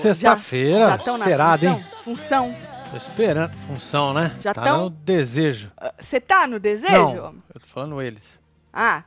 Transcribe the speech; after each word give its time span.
sexta-feira, 0.00 0.96
esperado, 0.96 1.66
hein? 1.66 1.84
função? 2.04 2.54
Tô 2.90 2.96
esperando. 2.96 3.54
Função, 3.68 4.12
né? 4.12 4.36
Já 4.42 4.52
tá 4.52 4.62
tão? 4.62 4.84
no 4.84 4.90
desejo. 4.90 5.70
Você 6.00 6.20
tá 6.20 6.46
no 6.46 6.58
desejo? 6.58 6.92
Não, 6.92 7.14
eu 7.54 7.60
tô 7.60 7.66
falando 7.66 8.02
eles. 8.02 8.40
Ah, 8.72 9.04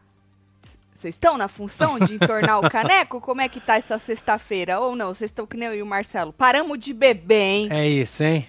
vocês 0.93 1.15
estão 1.15 1.37
na 1.37 1.49
função 1.49 1.99
de 1.99 2.15
entornar 2.15 2.59
o 2.59 2.67
caneco? 2.71 3.19
Como 3.19 3.41
é 3.41 3.49
que 3.49 3.59
tá 3.59 3.75
essa 3.75 3.99
sexta-feira? 3.99 4.79
Ou 4.79 4.95
não, 4.95 5.13
vocês 5.13 5.29
estão 5.29 5.45
que 5.45 5.57
nem 5.57 5.67
eu 5.67 5.75
e 5.75 5.81
o 5.81 5.85
Marcelo. 5.85 6.31
Paramos 6.31 6.79
de 6.79 6.93
beber, 6.93 7.35
hein? 7.35 7.67
É 7.71 7.85
isso, 7.85 8.23
hein? 8.23 8.47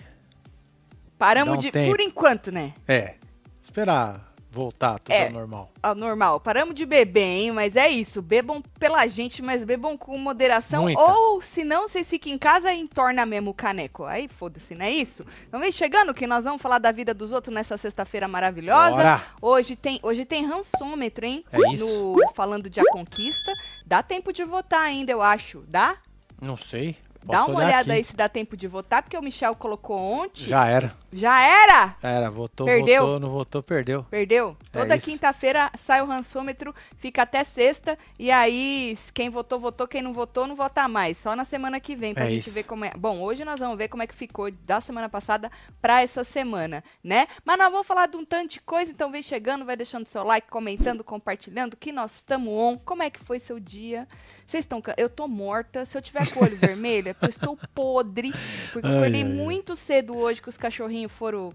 Paramos 1.18 1.56
um 1.56 1.58
de... 1.58 1.72
tempo. 1.72 1.90
Por 1.90 2.00
enquanto, 2.00 2.52
né? 2.52 2.74
É. 2.86 3.14
Esperar 3.60 4.33
voltar 4.54 4.98
tudo 4.98 5.12
É. 5.12 5.26
ao 5.26 5.32
normal. 5.32 5.70
Ao 5.82 5.94
normal. 5.94 6.40
Paramos 6.40 6.74
de 6.74 6.86
beber, 6.86 7.20
hein? 7.22 7.52
Mas 7.52 7.76
é 7.76 7.88
isso. 7.88 8.22
Bebam 8.22 8.62
pela 8.78 9.06
gente, 9.06 9.42
mas 9.42 9.64
bebam 9.64 9.98
com 9.98 10.16
moderação. 10.16 10.82
Muita. 10.82 11.00
Ou, 11.02 11.42
se 11.42 11.64
não, 11.64 11.88
vocês 11.88 12.08
fiquem 12.08 12.32
em 12.34 12.38
casa 12.38 12.72
e 12.72 12.80
entorna 12.80 13.26
mesmo 13.26 13.50
o 13.50 13.54
caneco. 13.54 14.04
Aí, 14.04 14.28
foda-se, 14.28 14.74
não 14.74 14.86
é 14.86 14.90
isso? 14.90 15.24
Então 15.48 15.58
vem 15.60 15.72
chegando 15.72 16.14
que 16.14 16.26
nós 16.26 16.44
vamos 16.44 16.62
falar 16.62 16.78
da 16.78 16.92
vida 16.92 17.12
dos 17.12 17.32
outros 17.32 17.54
nessa 17.54 17.76
sexta-feira 17.76 18.28
maravilhosa. 18.28 18.96
Bora. 18.96 19.22
Hoje 19.42 19.76
tem, 19.76 19.98
hoje 20.02 20.24
tem 20.24 20.46
rançômetro, 20.46 21.26
hein? 21.26 21.44
É 21.52 21.72
isso. 21.72 21.84
No, 21.86 22.32
falando 22.34 22.70
de 22.70 22.80
A 22.80 22.84
Conquista. 22.92 23.52
Dá 23.84 24.02
tempo 24.02 24.32
de 24.32 24.44
votar 24.44 24.82
ainda, 24.82 25.10
eu 25.10 25.20
acho. 25.20 25.64
Dá? 25.66 25.96
Não 26.40 26.56
sei. 26.56 26.96
Dá 27.26 27.38
Posso 27.38 27.50
uma 27.52 27.58
olhar 27.60 27.66
olhada 27.68 27.82
aqui. 27.92 28.00
aí 28.00 28.04
se 28.04 28.14
dá 28.14 28.28
tempo 28.28 28.54
de 28.54 28.68
votar, 28.68 29.02
porque 29.02 29.16
o 29.16 29.22
Michel 29.22 29.54
colocou 29.56 29.96
ontem. 29.98 30.44
Já 30.46 30.66
era. 30.66 30.94
Já 31.16 31.40
era? 31.40 31.96
Já 32.02 32.08
era. 32.08 32.30
Votou, 32.30 32.66
Perdeu? 32.66 33.02
votou, 33.02 33.20
não 33.20 33.30
votou, 33.30 33.62
perdeu. 33.62 34.04
Perdeu? 34.10 34.56
É 34.72 34.78
Toda 34.80 34.98
quinta-feira 34.98 35.70
sai 35.76 36.02
o 36.02 36.06
rançômetro, 36.06 36.74
fica 36.96 37.22
até 37.22 37.44
sexta. 37.44 37.96
E 38.18 38.30
aí, 38.30 38.98
quem 39.12 39.30
votou, 39.30 39.58
votou. 39.60 39.86
Quem 39.86 40.02
não 40.02 40.12
votou, 40.12 40.46
não 40.46 40.56
vota 40.56 40.88
mais. 40.88 41.16
Só 41.18 41.36
na 41.36 41.44
semana 41.44 41.78
que 41.78 41.94
vem, 41.94 42.12
pra 42.14 42.24
É 42.24 42.28
gente 42.28 42.40
isso. 42.46 42.50
ver 42.54 42.64
como 42.64 42.84
é. 42.84 42.90
Bom, 42.96 43.20
hoje 43.22 43.44
nós 43.44 43.60
vamos 43.60 43.78
ver 43.78 43.88
como 43.88 44.02
é 44.02 44.06
que 44.06 44.14
ficou 44.14 44.50
da 44.50 44.80
semana 44.80 45.08
passada 45.08 45.50
pra 45.80 46.02
essa 46.02 46.24
semana, 46.24 46.82
né? 47.02 47.26
Mas 47.44 47.58
nós 47.58 47.70
vamos 47.70 47.86
falar 47.86 48.06
de 48.08 48.16
um 48.16 48.24
tanto 48.24 48.50
de 48.52 48.60
coisa, 48.60 48.90
então 48.90 49.10
vem 49.10 49.22
chegando, 49.22 49.64
vai 49.64 49.76
deixando 49.76 50.06
seu 50.06 50.24
like, 50.24 50.48
comentando, 50.48 51.04
compartilhando, 51.04 51.76
que 51.76 51.92
nós 51.92 52.14
estamos 52.14 52.48
on. 52.52 52.76
Como 52.78 53.02
é 53.02 53.10
que 53.10 53.20
foi 53.20 53.38
seu 53.38 53.60
dia? 53.60 54.08
Vocês 54.46 54.64
estão. 54.64 54.82
Eu 54.96 55.08
tô 55.08 55.28
morta. 55.28 55.84
Se 55.84 55.96
eu 55.96 56.02
tiver 56.02 56.28
com 56.32 56.40
o 56.40 56.42
olho 56.44 56.56
vermelho, 56.58 57.08
é 57.10 57.12
porque 57.14 57.26
eu 57.26 57.30
estou 57.30 57.58
podre. 57.74 58.32
Porque 58.72 58.86
eu 58.86 58.90
Ai, 58.92 58.98
acordei 58.98 59.22
ai, 59.22 59.28
ai. 59.28 59.34
muito 59.34 59.76
cedo 59.76 60.16
hoje 60.16 60.42
que 60.42 60.48
os 60.48 60.56
cachorrinhos 60.56 61.03
foram 61.08 61.52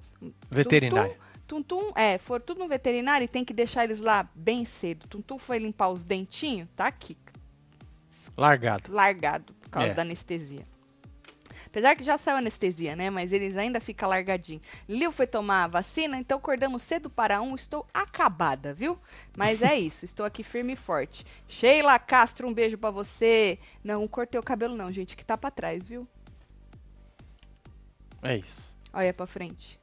Veterinário. 0.49 1.15
Tum 1.47 1.63
Tum, 1.63 1.91
é, 1.95 2.17
foram 2.19 2.45
tudo 2.45 2.59
no 2.59 2.67
veterinário 2.67 3.25
e 3.25 3.27
tem 3.27 3.43
que 3.43 3.53
deixar 3.53 3.83
eles 3.83 3.99
lá 3.99 4.29
bem 4.35 4.65
cedo. 4.65 5.07
Tum 5.07 5.21
Tum 5.21 5.39
foi 5.39 5.57
limpar 5.57 5.89
os 5.89 6.03
dentinhos, 6.05 6.69
tá 6.75 6.85
aqui, 6.85 7.17
Largado. 8.37 8.91
largado, 8.91 9.53
por 9.53 9.69
causa 9.69 9.89
É. 9.89 9.93
da 9.93 10.03
anestesia. 10.03 10.65
Apesar 11.65 11.95
que 11.95 12.03
já 12.03 12.17
saiu 12.17 12.37
anestesia, 12.37 12.95
né? 12.95 13.09
Mas 13.09 13.33
eles 13.33 13.55
ainda 13.57 13.79
ficam 13.81 14.09
largadinhos. 14.09 14.61
Lil 14.87 15.11
foi 15.11 15.27
tomar 15.27 15.65
a 15.65 15.67
vacina, 15.67 16.17
então 16.17 16.37
acordamos 16.37 16.81
cedo 16.81 17.09
para 17.09 17.41
um. 17.41 17.53
Estou 17.53 17.85
acabada, 17.93 18.73
viu? 18.73 18.97
Mas 19.35 19.61
é 19.61 19.77
isso, 19.77 20.05
estou 20.05 20.25
aqui 20.25 20.41
firme 20.41 20.73
e 20.73 20.75
forte. 20.75 21.25
Sheila 21.47 21.99
Castro, 21.99 22.47
um 22.47 22.53
beijo 22.53 22.77
pra 22.77 22.89
você. 22.91 23.59
Não, 23.83 24.07
cortei 24.07 24.39
o 24.39 24.43
cabelo 24.43 24.75
não, 24.75 24.91
gente, 24.91 25.15
que 25.17 25.25
tá 25.25 25.37
pra 25.37 25.51
trás, 25.51 25.87
viu? 25.87 26.07
É 28.23 28.37
isso. 28.37 28.73
Olha 28.93 29.13
pra 29.13 29.27
frente. 29.27 29.79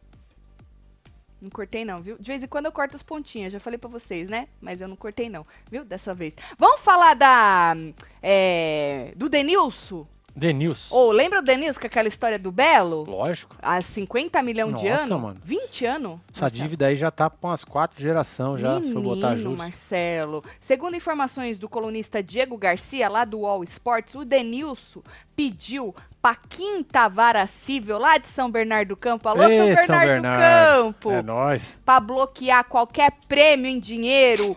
Não 1.41 1.50
cortei 1.50 1.84
não, 1.84 2.03
viu? 2.03 2.17
De 2.19 2.27
vez 2.27 2.43
em 2.43 2.47
quando 2.47 2.67
eu 2.67 2.72
corto 2.72 2.97
as 2.97 3.03
pontinhas, 3.03 3.53
já 3.53 3.61
falei 3.61 3.78
pra 3.78 3.91
vocês, 3.91 4.28
né? 4.28 4.49
Mas 4.61 4.81
eu 4.81 4.89
não 4.89 4.97
cortei 4.97 5.28
não, 5.28 5.47
viu? 5.71 5.84
Dessa 5.84 6.15
vez. 6.15 6.34
Vamos 6.59 6.81
falar 6.81 7.15
da... 7.15 7.75
é, 8.22 9.12
do 9.16 9.28
Denilson? 9.28 10.06
Denilson. 10.36 10.94
Ou 10.94 11.10
lembra 11.12 11.38
o 11.38 11.42
Denilson 11.42 11.80
com 11.80 11.86
aquela 11.86 12.08
história 12.08 12.38
do 12.38 12.52
Belo? 12.52 13.04
Lógico. 13.04 13.56
Há 13.62 13.80
50 13.80 14.42
milhões 14.42 14.76
de 14.78 14.88
Nossa, 14.91 15.04
anos? 15.04 15.20
mano. 15.22 15.41
20 15.42 15.86
anos? 15.86 16.20
Essa 16.32 16.42
Marcelo? 16.42 16.62
dívida 16.62 16.86
aí 16.86 16.97
já 16.97 17.10
tá 17.10 17.30
com 17.30 17.47
umas 17.48 17.64
quatro 17.64 18.00
gerações 18.00 18.60
já, 18.60 18.82
se 18.82 18.92
for 18.92 19.00
botar 19.02 19.28
Menino, 19.30 19.42
juros. 19.42 19.58
Marcelo. 19.58 20.44
Segundo 20.60 20.94
informações 20.94 21.58
do 21.58 21.69
colunista 21.69 22.22
Diego 22.22 22.58
Garcia, 22.58 23.08
lá 23.08 23.24
do 23.24 23.47
All 23.47 23.64
Sports, 23.64 24.14
o 24.14 24.24
Denilson 24.24 25.02
pediu 25.34 25.94
pra 26.20 26.34
quinta 26.34 27.08
vara 27.08 27.47
cível 27.47 27.98
lá 27.98 28.18
de 28.18 28.28
São 28.28 28.50
Bernardo 28.50 28.88
do 28.88 28.97
Campo. 28.97 29.28
Alô, 29.28 29.42
Ê, 29.44 29.74
São 29.86 29.98
Bernardo, 29.98 30.22
do 30.22 30.82
Campo! 30.82 31.10
É 31.12 31.22
nóis. 31.22 31.72
Pra 31.84 31.98
bloquear 31.98 32.64
qualquer 32.64 33.12
prêmio 33.26 33.70
em 33.70 33.80
dinheiro, 33.80 34.54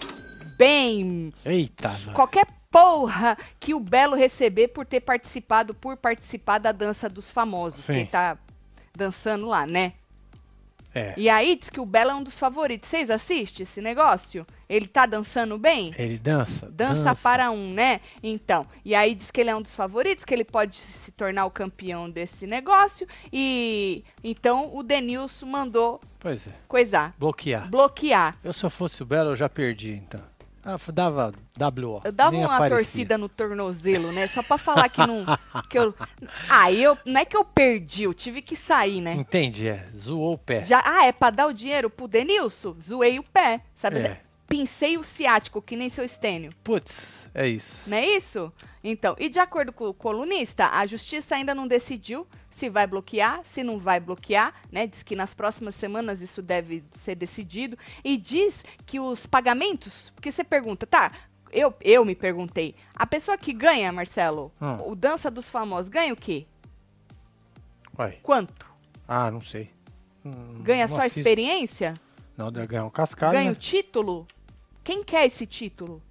bem, 0.58 1.32
Eita, 1.46 1.92
qualquer 2.14 2.46
porra 2.72 3.38
que 3.60 3.74
o 3.74 3.80
Belo 3.80 4.16
receber 4.16 4.70
por 4.70 4.86
ter 4.86 5.02
participado, 5.02 5.74
por 5.74 5.98
participar 5.98 6.60
da 6.60 6.72
dança 6.72 7.10
dos 7.10 7.30
famosos, 7.32 7.86
Sim. 7.86 8.06
que 8.06 8.06
tá 8.06 8.38
dançando 8.96 9.46
lá, 9.48 9.66
né? 9.66 9.94
É. 10.94 11.14
E 11.16 11.30
aí 11.30 11.56
diz 11.56 11.70
que 11.70 11.80
o 11.80 11.86
Belo 11.86 12.10
é 12.10 12.16
um 12.16 12.24
dos 12.24 12.40
favoritos. 12.40 12.90
Vocês 12.90 13.12
assistem 13.12 13.62
esse 13.64 13.80
negócio? 13.80 14.46
Ele 14.68 14.88
tá 14.88 15.06
dançando 15.06 15.56
bem? 15.56 15.94
Ele 15.96 16.18
dança? 16.18 16.68
Dança, 16.72 17.16
para 17.16 17.52
um, 17.52 17.74
né? 17.74 18.02
Então, 18.24 18.66
e 18.84 18.96
aí 18.96 19.14
diz 19.14 19.30
que 19.30 19.40
ele 19.40 19.52
é 19.52 19.56
um 19.56 19.62
dos 19.62 19.76
favoritos, 19.76 20.26
que 20.26 20.34
ele 20.34 20.44
pode 20.44 20.78
se 20.78 21.12
tornar 21.12 21.46
o 21.46 21.52
campeão 21.52 22.10
desse 22.10 22.48
negócio. 22.48 23.08
E 23.32 24.04
então 24.24 24.76
o 24.76 24.82
Denilson 24.82 25.46
mandou 25.46 26.02
Pois 26.20 26.48
é. 26.48 26.52
coisar, 26.68 27.14
Bloquear. 27.20 27.70
bloquear. 27.70 28.38
Eu 28.44 28.52
se 28.52 28.66
eu 28.66 28.70
fosse 28.72 29.04
o 29.04 29.06
Belo, 29.06 29.30
eu 29.30 29.36
já 29.36 29.48
perdi, 29.48 29.94
então. 29.94 30.22
Ah, 30.64 30.78
dava 30.92 31.34
WO. 31.58 32.02
Eu 32.04 32.12
dava 32.12 32.32
nem 32.32 32.42
uma 32.42 32.56
aparecia. 32.56 32.78
torcida 32.78 33.18
no 33.18 33.30
tornozelo, 33.30 34.12
né? 34.12 34.28
Só 34.28 34.44
pra 34.44 34.58
falar 34.58 34.90
que 34.90 35.00
não. 35.00 35.26
que 35.70 35.78
eu, 35.78 35.94
aí 36.50 36.84
eu. 36.84 36.98
Não 37.06 37.22
é 37.22 37.26
que 37.26 37.36
eu 37.36 37.46
perdi, 37.46 38.04
eu 38.04 38.14
tive 38.14 38.42
que 38.42 38.56
sair, 38.56 39.02
né? 39.02 39.14
Entendi, 39.14 39.68
é. 39.68 39.88
Zoou 39.96 40.34
o 40.34 40.38
pé. 40.38 40.64
Já, 40.64 40.82
ah, 40.86 41.06
é 41.06 41.12
pra 41.12 41.30
dar 41.30 41.48
o 41.48 41.54
dinheiro 41.54 41.90
pro 41.90 42.08
Denilson? 42.08 42.76
Zoei 42.82 43.20
o 43.20 43.24
pé, 43.24 43.62
sabe? 43.74 44.00
É. 44.00 44.22
Pincei 44.48 44.98
o 44.98 45.04
ciático, 45.04 45.62
que 45.62 45.76
nem 45.76 45.90
seu 45.90 46.04
estênio. 46.04 46.52
Putz, 46.64 47.14
é 47.34 47.48
isso. 47.48 47.82
Não 47.86 47.98
é 47.98 48.06
isso? 48.06 48.52
Então, 48.84 49.16
e 49.20 49.30
de 49.30 49.40
acordo 49.40 49.72
com 49.72 49.86
o 49.86 49.94
colunista, 49.94 50.70
a 50.72 50.86
justiça 50.86 51.36
ainda 51.36 51.54
não 51.54 51.68
decidiu 51.68 52.28
se 52.60 52.70
vai 52.70 52.86
bloquear, 52.86 53.42
se 53.46 53.64
não 53.64 53.80
vai 53.80 54.00
bloquear, 54.00 54.54
né? 54.72 54.86
Diz 54.86 55.02
que 55.02 55.16
nas 55.16 55.34
próximas 55.34 55.76
semanas 55.76 56.22
isso 56.22 56.42
deve 56.42 56.84
ser 57.00 57.16
decidido. 57.16 57.78
E 58.04 58.18
diz 58.18 58.64
que 58.86 59.00
os 59.00 59.26
pagamentos, 59.26 60.12
porque 60.16 60.32
você 60.32 60.44
pergunta, 60.44 60.86
tá? 60.86 61.12
Eu, 61.52 61.74
eu 61.82 62.06
me 62.06 62.14
perguntei, 62.14 62.76
a 62.94 63.08
pessoa 63.08 63.38
que 63.38 63.54
ganha, 63.54 63.92
Marcelo, 63.92 64.52
Hum. 64.62 64.90
o 64.92 64.96
Dança 64.96 65.32
dos 65.32 65.50
Famosos, 65.50 65.90
ganha 65.90 66.14
o 66.14 66.18
quê? 66.18 66.46
Uai. 67.98 68.20
Quanto? 68.22 68.66
Ah, 69.08 69.32
não 69.32 69.42
sei. 69.42 69.72
Hum, 70.24 70.62
Ganha 70.62 70.88
não 70.88 70.96
só 70.96 71.02
assisto. 71.02 71.20
experiência? 71.20 71.94
Não, 72.38 72.52
deve 72.52 72.68
ganhar 72.68 72.86
um 72.86 72.90
cascalho, 72.90 73.34
ganha 73.34 73.46
né? 73.46 73.52
o 73.52 73.56
título? 73.56 74.28
Quem 74.84 75.04
quer 75.04 75.26
esse 75.26 75.46
título? 75.46 76.02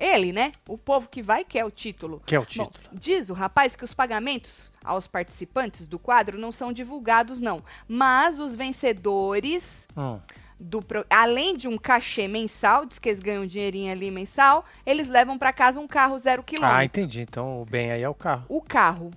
Ele, 0.00 0.32
né? 0.32 0.50
O 0.66 0.78
povo 0.78 1.08
que 1.08 1.22
vai 1.22 1.44
quer 1.44 1.64
o 1.64 1.70
título. 1.70 2.22
Que 2.24 2.34
é 2.34 2.38
o 2.38 2.42
Bom, 2.42 2.46
título. 2.48 2.72
diz 2.90 3.28
o 3.28 3.34
rapaz 3.34 3.76
que 3.76 3.84
os 3.84 3.92
pagamentos 3.92 4.72
aos 4.82 5.06
participantes 5.06 5.86
do 5.86 5.98
quadro 5.98 6.38
não 6.38 6.50
são 6.50 6.72
divulgados, 6.72 7.38
não. 7.38 7.62
Mas 7.86 8.38
os 8.38 8.56
vencedores 8.56 9.86
Hum, 9.96 10.18
do 10.58 10.82
além 11.10 11.56
de 11.56 11.68
um 11.68 11.76
cachê 11.76 12.26
mensal, 12.26 12.86
diz 12.86 12.98
que 12.98 13.08
eles 13.10 13.20
ganham 13.20 13.42
um 13.42 13.46
dinheirinho 13.46 13.92
ali 13.92 14.10
mensal, 14.10 14.64
eles 14.86 15.08
levam 15.08 15.38
pra 15.38 15.52
casa 15.52 15.78
um 15.78 15.86
carro 15.86 16.18
zero 16.18 16.40
Ah, 16.40 16.44
quilômetro. 16.44 16.84
entendi. 16.84 17.20
Então 17.20 17.60
o 17.60 17.64
bem 17.66 17.92
aí 17.92 18.02
é 18.02 18.08
o 18.08 18.14
carro, 18.14 18.44
O 18.48 18.60
carro, 18.62 19.10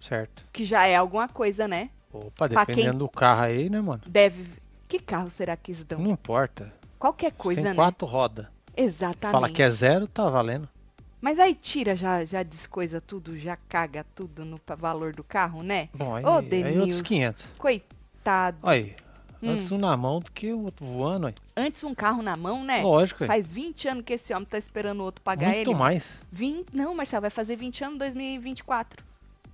certo. 0.00 0.44
que 0.52 0.64
já 0.64 0.86
é 0.86 0.96
alguma 0.96 1.28
coisa, 1.28 1.68
né? 1.68 1.90
Opa, 2.12 2.48
quem- 2.48 2.56
dependendo 2.58 2.98
do 3.00 3.08
carro 3.08 3.42
aí, 3.42 3.68
né, 3.70 3.80
mano? 3.80 4.02
Deve. 4.06 4.44
Que 4.88 4.98
carro 4.98 5.30
será 5.30 5.56
que 5.56 5.72
eles 5.72 5.84
dão? 5.84 5.98
Não 5.98 6.10
importa. 6.10 6.72
Qualquer 6.98 7.32
coisa, 7.32 7.60
tem 7.62 7.70
né? 7.70 7.74
quatro 7.74 8.06
rodas. 8.06 8.46
Exatamente. 8.76 9.32
Fala 9.32 9.48
que 9.50 9.62
é 9.62 9.70
zero, 9.70 10.06
tá 10.06 10.28
valendo. 10.28 10.68
Mas 11.20 11.38
aí 11.38 11.54
tira, 11.54 11.94
já, 11.94 12.24
já 12.24 12.42
descoisa 12.42 13.00
tudo, 13.00 13.38
já 13.38 13.56
caga 13.68 14.04
tudo 14.14 14.44
no 14.44 14.60
valor 14.76 15.14
do 15.14 15.22
carro, 15.22 15.62
né? 15.62 15.88
Bom, 15.94 16.16
aí, 16.16 16.24
Ô, 16.24 16.28
aí 16.28 16.34
outros 16.34 16.50
Denilson. 16.50 17.02
500. 17.04 17.44
Coitado. 17.58 18.58
Aí. 18.62 18.96
Hum. 19.40 19.50
Antes 19.50 19.70
um 19.72 19.78
na 19.78 19.96
mão 19.96 20.20
do 20.20 20.30
que 20.30 20.52
o 20.52 20.64
outro 20.64 20.84
voando, 20.86 21.28
aí. 21.28 21.34
Antes 21.56 21.82
um 21.84 21.94
carro 21.94 22.22
na 22.22 22.36
mão, 22.36 22.64
né? 22.64 22.82
Lógico, 22.82 23.22
aí. 23.24 23.28
Faz 23.28 23.52
20 23.52 23.88
anos 23.88 24.04
que 24.04 24.12
esse 24.12 24.32
homem 24.32 24.46
tá 24.46 24.58
esperando 24.58 25.00
o 25.00 25.04
outro 25.04 25.20
pagar 25.22 25.48
Muito 25.48 25.70
ele. 25.70 25.78
mais. 25.78 26.14
20, 26.30 26.68
não, 26.72 26.94
Marcelo, 26.94 27.22
vai 27.22 27.30
fazer 27.30 27.56
20 27.56 27.84
anos 27.84 27.94
em 27.96 27.98
2024. 27.98 29.04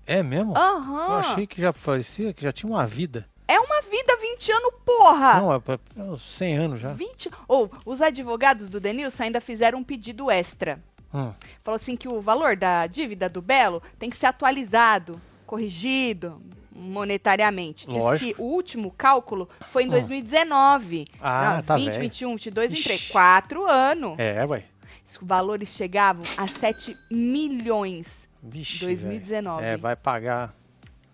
É 0.06 0.22
mesmo? 0.22 0.56
Aham. 0.56 1.06
Eu 1.06 1.14
achei 1.16 1.46
que 1.46 1.60
já 1.60 1.72
parecia 1.72 2.32
que 2.32 2.42
já 2.42 2.52
tinha 2.52 2.70
uma 2.70 2.86
vida. 2.86 3.26
É 3.48 3.58
uma 3.58 3.80
vida 3.80 4.14
20 4.20 4.52
anos, 4.52 4.72
porra! 4.84 5.40
Não, 5.40 5.54
é 5.54 5.60
é 5.96 6.02
uns 6.02 6.20
100 6.22 6.56
anos 6.58 6.80
já. 6.80 6.92
20. 6.92 7.30
Ou, 7.48 7.70
os 7.86 8.02
advogados 8.02 8.68
do 8.68 8.78
Denilson 8.78 9.22
ainda 9.24 9.40
fizeram 9.40 9.78
um 9.78 9.84
pedido 9.84 10.30
extra. 10.30 10.78
Hum. 11.14 11.32
Falou 11.64 11.76
assim 11.76 11.96
que 11.96 12.06
o 12.06 12.20
valor 12.20 12.54
da 12.54 12.86
dívida 12.86 13.26
do 13.26 13.40
Belo 13.40 13.82
tem 13.98 14.10
que 14.10 14.16
ser 14.18 14.26
atualizado, 14.26 15.18
corrigido 15.46 16.42
monetariamente. 16.70 17.86
Diz 17.86 17.96
Lógico. 17.96 18.34
que 18.36 18.40
o 18.40 18.44
último 18.44 18.90
cálculo 18.96 19.48
foi 19.70 19.84
em 19.84 19.86
Hum. 19.86 19.92
2019. 19.92 21.06
Ah, 21.20 21.54
Não, 21.56 21.62
tá 21.62 21.76
20, 21.76 21.86
velho. 21.86 22.00
21, 22.02 22.30
22, 22.32 22.72
em 22.74 22.82
três. 22.82 23.00
Ixi. 23.00 23.12
Quatro 23.12 23.66
anos. 23.66 24.18
É, 24.18 24.44
ué. 24.44 24.64
Os 25.08 25.18
valores 25.22 25.70
chegavam 25.70 26.22
a 26.36 26.46
7 26.46 26.94
milhões 27.10 28.28
Vixe, 28.42 28.84
2019. 28.84 29.62
velho. 29.62 29.74
É, 29.74 29.76
vai 29.78 29.96
pagar 29.96 30.54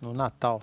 no 0.00 0.12
Natal. 0.12 0.60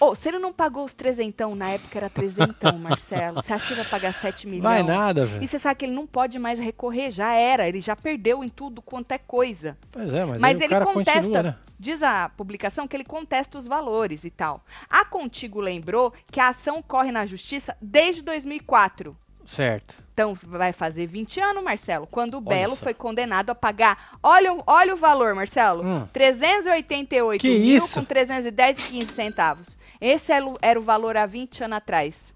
Ô, 0.00 0.14
se 0.14 0.28
ele 0.28 0.38
não 0.38 0.52
pagou 0.52 0.84
os 0.84 0.92
trezentão, 0.94 1.54
na 1.54 1.70
época 1.70 1.98
era 1.98 2.08
trezentão, 2.08 2.76
Marcelo, 2.78 3.42
você 3.42 3.52
acha 3.52 3.66
que 3.66 3.72
ele 3.72 3.80
vai 3.82 3.90
pagar 3.90 4.14
7 4.14 4.46
milhões? 4.46 4.62
Vai 4.62 4.82
nada, 4.82 5.22
E 5.22 5.26
velho. 5.26 5.48
você 5.48 5.58
sabe 5.58 5.74
que 5.76 5.84
ele 5.84 5.94
não 5.94 6.06
pode 6.06 6.38
mais 6.38 6.58
recorrer, 6.58 7.10
já 7.10 7.32
era, 7.32 7.68
ele 7.68 7.80
já 7.80 7.96
perdeu 7.96 8.44
em 8.44 8.48
tudo 8.48 8.80
quanto 8.80 9.12
é 9.12 9.18
coisa. 9.18 9.76
Pois 9.90 10.14
é, 10.14 10.24
mas, 10.24 10.40
Mas 10.40 10.60
ele 10.60 10.78
contesta, 10.80 11.20
continua, 11.20 11.42
né? 11.42 11.56
diz 11.78 12.02
a 12.02 12.28
publicação 12.28 12.86
que 12.86 12.96
ele 12.96 13.04
contesta 13.04 13.58
os 13.58 13.66
valores 13.66 14.24
e 14.24 14.30
tal. 14.30 14.64
A 14.88 15.04
Contigo 15.04 15.60
lembrou 15.60 16.12
que 16.30 16.38
a 16.40 16.48
ação 16.48 16.80
corre 16.80 17.10
na 17.10 17.26
justiça 17.26 17.76
desde 17.82 18.22
2004. 18.22 19.16
Certo. 19.44 19.96
Então 20.12 20.34
vai 20.34 20.72
fazer 20.74 21.06
20 21.06 21.40
anos, 21.40 21.62
Marcelo, 21.62 22.06
quando 22.06 22.34
o 22.36 22.40
Belo 22.40 22.76
foi 22.76 22.92
condenado 22.92 23.48
a 23.50 23.54
pagar. 23.54 24.18
Olha, 24.22 24.52
o- 24.52 24.62
olha 24.66 24.92
o 24.92 24.96
valor, 24.96 25.34
Marcelo. 25.34 25.82
Hum. 25.82 26.06
388 26.12 27.40
Que 27.40 27.48
mil 27.58 27.76
isso? 27.76 27.94
com 27.94 28.04
310 28.04 28.78
e 28.78 28.82
15 28.92 29.12
centavos. 29.12 29.77
Esse 30.00 30.32
era 30.32 30.46
o- 30.46 30.58
era 30.62 30.78
o 30.78 30.82
valor 30.82 31.16
há 31.16 31.26
20 31.26 31.62
anos 31.64 31.76
atrás. 31.78 32.34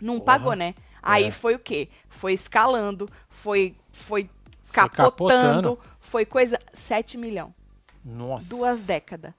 Não 0.00 0.14
Porra. 0.20 0.24
pagou, 0.24 0.54
né? 0.54 0.74
Aí 1.02 1.24
É. 1.24 1.30
foi 1.30 1.54
o 1.54 1.58
quê? 1.58 1.88
Foi 2.08 2.32
escalando, 2.34 3.08
foi 3.28 3.76
foi 3.92 4.28
capotando. 4.72 5.10
capotando, 5.10 5.78
foi 6.00 6.26
coisa 6.26 6.58
7 6.72 7.16
milhões. 7.16 7.52
Nossa. 8.04 8.48
Duas 8.48 8.82
décadas. 8.82 9.32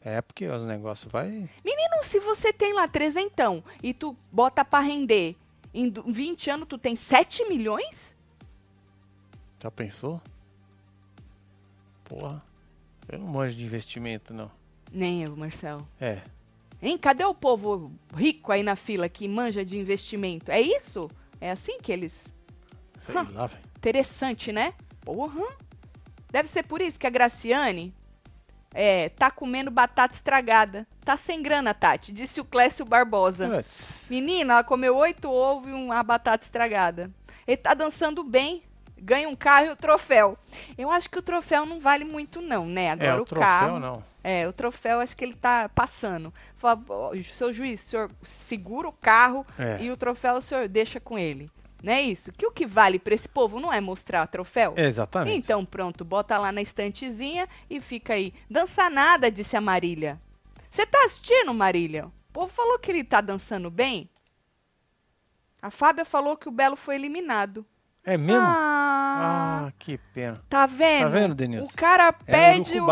É 0.00 0.22
porque 0.22 0.46
os 0.46 0.62
negócios 0.64 1.10
vai. 1.10 1.26
Menino, 1.64 2.02
se 2.04 2.20
você 2.20 2.52
tem 2.52 2.72
lá 2.72 2.86
trezentão 2.86 3.62
e 3.82 3.92
tu 3.92 4.16
bota 4.30 4.64
pra 4.64 4.78
render 4.80 5.34
em 5.74 5.88
du- 5.88 6.04
20 6.04 6.48
anos, 6.48 6.68
tu 6.68 6.78
tem 6.78 6.94
7 6.94 7.44
milhões? 7.48 8.14
Já 9.60 9.70
pensou? 9.70 10.22
Porra. 12.04 12.40
Eu 13.08 13.18
não 13.18 13.26
manjo 13.26 13.56
de 13.56 13.64
investimento, 13.64 14.32
não. 14.32 14.50
Nem 14.92 15.24
eu, 15.24 15.36
Marcelo. 15.36 15.86
É. 16.00 16.22
Hein? 16.86 16.96
Cadê 16.98 17.24
o 17.24 17.34
povo 17.34 17.92
rico 18.14 18.52
aí 18.52 18.62
na 18.62 18.76
fila 18.76 19.08
que 19.08 19.26
manja 19.26 19.64
de 19.64 19.76
investimento? 19.78 20.50
É 20.50 20.60
isso? 20.60 21.10
É 21.40 21.50
assim 21.50 21.80
que 21.80 21.90
eles. 21.90 22.32
Sei 23.04 23.14
lá, 23.14 23.22
velho. 23.46 23.62
Interessante, 23.76 24.52
né? 24.52 24.72
Porra. 25.00 25.42
Deve 26.30 26.48
ser 26.48 26.62
por 26.62 26.80
isso 26.80 26.98
que 26.98 27.06
a 27.06 27.10
Graciane 27.10 27.94
é, 28.74 29.08
tá 29.08 29.30
comendo 29.30 29.70
batata 29.70 30.14
estragada. 30.14 30.86
Tá 31.04 31.16
sem 31.16 31.42
grana, 31.42 31.72
Tati, 31.72 32.12
disse 32.12 32.40
o 32.40 32.44
Clécio 32.44 32.84
Barbosa. 32.84 33.64
Menina, 34.10 34.54
ela 34.54 34.64
comeu 34.64 34.96
oito 34.96 35.30
ovos 35.30 35.68
e 35.68 35.72
uma 35.72 36.02
batata 36.02 36.44
estragada. 36.44 37.10
Ele 37.46 37.56
tá 37.56 37.74
dançando 37.74 38.22
bem, 38.24 38.62
ganha 38.98 39.28
um 39.28 39.36
carro 39.36 39.66
e 39.66 39.70
o 39.70 39.76
troféu. 39.76 40.36
Eu 40.76 40.90
acho 40.90 41.08
que 41.08 41.18
o 41.18 41.22
troféu 41.22 41.64
não 41.64 41.80
vale 41.80 42.04
muito, 42.04 42.40
não, 42.40 42.66
né? 42.66 42.90
Agora 42.90 43.08
É, 43.08 43.18
o, 43.18 43.22
o, 43.22 43.24
troféu 43.24 43.46
carro. 43.48 43.78
não. 43.78 44.02
É, 44.28 44.48
o 44.48 44.52
troféu 44.52 44.98
acho 44.98 45.16
que 45.16 45.24
ele 45.24 45.34
tá 45.34 45.68
passando. 45.68 46.34
Fala, 46.56 46.82
"Ó, 46.88 47.12
seu 47.22 47.52
juiz, 47.52 47.80
o 47.86 47.88
senhor 47.88 48.10
segura 48.24 48.88
o 48.88 48.92
carro 48.92 49.46
É. 49.56 49.80
e 49.80 49.90
o 49.90 49.96
troféu 49.96 50.34
o 50.34 50.42
senhor 50.42 50.66
deixa 50.66 50.98
com 50.98 51.16
ele. 51.16 51.48
Não 51.80 51.92
é 51.92 52.02
isso? 52.02 52.32
Que 52.32 52.44
o 52.44 52.50
que 52.50 52.66
vale 52.66 52.98
pra 52.98 53.14
esse 53.14 53.28
povo 53.28 53.60
não 53.60 53.72
é 53.72 53.80
mostrar 53.80 54.26
troféu? 54.26 54.74
Exatamente. 54.76 55.36
Então, 55.36 55.64
pronto, 55.64 56.04
bota 56.04 56.36
lá 56.38 56.50
na 56.50 56.60
estantezinha 56.60 57.46
e 57.70 57.80
fica 57.80 58.14
aí. 58.14 58.32
Dança 58.50 58.90
nada, 58.90 59.30
disse 59.30 59.56
a 59.56 59.60
Marília. 59.60 60.20
Você 60.68 60.84
tá 60.84 60.98
assistindo, 61.04 61.54
Marília? 61.54 62.06
O 62.06 62.32
povo 62.32 62.48
falou 62.52 62.78
que 62.80 62.90
ele 62.90 63.04
tá 63.04 63.20
dançando 63.20 63.70
bem. 63.70 64.10
A 65.62 65.70
Fábia 65.70 66.04
falou 66.04 66.36
que 66.36 66.48
o 66.48 66.52
Belo 66.52 66.74
foi 66.76 66.96
eliminado. 66.96 67.64
É 68.04 68.16
mesmo? 68.16 68.42
Ah, 68.44 68.75
Ah, 69.18 69.72
que 69.78 69.98
pena. 70.12 70.40
tá 70.48 70.66
vendo? 70.66 71.02
Tá 71.02 71.08
vendo, 71.08 71.34
Denilson? 71.34 71.72
O 71.72 71.76
cara 71.76 72.12
pede 72.12 72.80
o. 72.80 72.86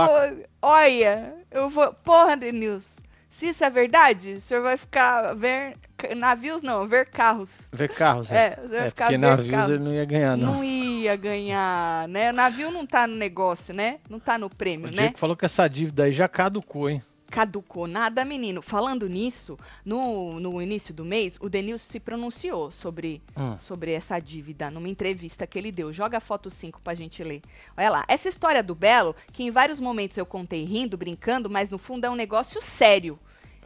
Olha, 0.62 1.34
eu 1.50 1.68
vou. 1.68 1.92
Porra, 1.92 2.36
Denilson. 2.36 3.02
Se 3.28 3.48
isso 3.48 3.64
é 3.64 3.70
verdade, 3.70 4.34
o 4.34 4.40
senhor 4.40 4.62
vai 4.62 4.76
ficar 4.76 5.34
ver 5.34 5.74
navios, 6.16 6.62
não, 6.62 6.86
ver 6.86 7.06
carros. 7.10 7.68
Ver 7.72 7.88
carros, 7.88 8.30
É, 8.30 8.56
é. 8.70 8.86
É, 8.86 8.90
porque 8.92 9.18
navios 9.18 9.50
carros. 9.50 9.70
ele 9.74 9.82
não 9.82 9.92
ia 9.92 10.04
ganhar, 10.04 10.36
não. 10.36 10.54
Não 10.54 10.64
ia 10.64 11.16
ganhar, 11.16 12.06
né? 12.06 12.30
O 12.30 12.32
navio 12.32 12.70
não 12.70 12.86
tá 12.86 13.08
no 13.08 13.16
negócio, 13.16 13.74
né? 13.74 13.98
Não 14.08 14.20
tá 14.20 14.38
no 14.38 14.48
prêmio, 14.48 14.86
O 14.86 14.90
né? 14.90 14.96
Diego 14.96 15.18
falou 15.18 15.36
que 15.36 15.44
essa 15.44 15.66
dívida 15.66 16.04
aí 16.04 16.12
já 16.12 16.28
caducou, 16.28 16.88
hein? 16.88 17.02
Caducou 17.34 17.88
nada, 17.88 18.24
menino. 18.24 18.62
Falando 18.62 19.08
nisso, 19.08 19.58
no, 19.84 20.38
no 20.38 20.62
início 20.62 20.94
do 20.94 21.04
mês, 21.04 21.36
o 21.40 21.48
Denilson 21.48 21.90
se 21.90 21.98
pronunciou 21.98 22.70
sobre, 22.70 23.20
Hum. 23.36 23.56
sobre 23.58 23.90
essa 23.90 24.20
dívida 24.20 24.70
numa 24.70 24.88
entrevista 24.88 25.44
que 25.44 25.58
ele 25.58 25.72
deu. 25.72 25.92
Joga 25.92 26.18
a 26.18 26.20
foto 26.20 26.48
5 26.48 26.80
pra 26.80 26.94
gente 26.94 27.24
ler. 27.24 27.42
Olha 27.76 27.90
lá. 27.90 28.04
Essa 28.06 28.28
história 28.28 28.62
do 28.62 28.72
Belo, 28.72 29.16
que 29.32 29.42
em 29.42 29.50
vários 29.50 29.80
momentos 29.80 30.16
eu 30.16 30.24
contei 30.24 30.62
rindo, 30.64 30.96
brincando, 30.96 31.50
mas 31.50 31.70
no 31.70 31.76
fundo 31.76 32.04
é 32.04 32.10
um 32.10 32.14
negócio 32.14 32.62
sério. 32.62 33.18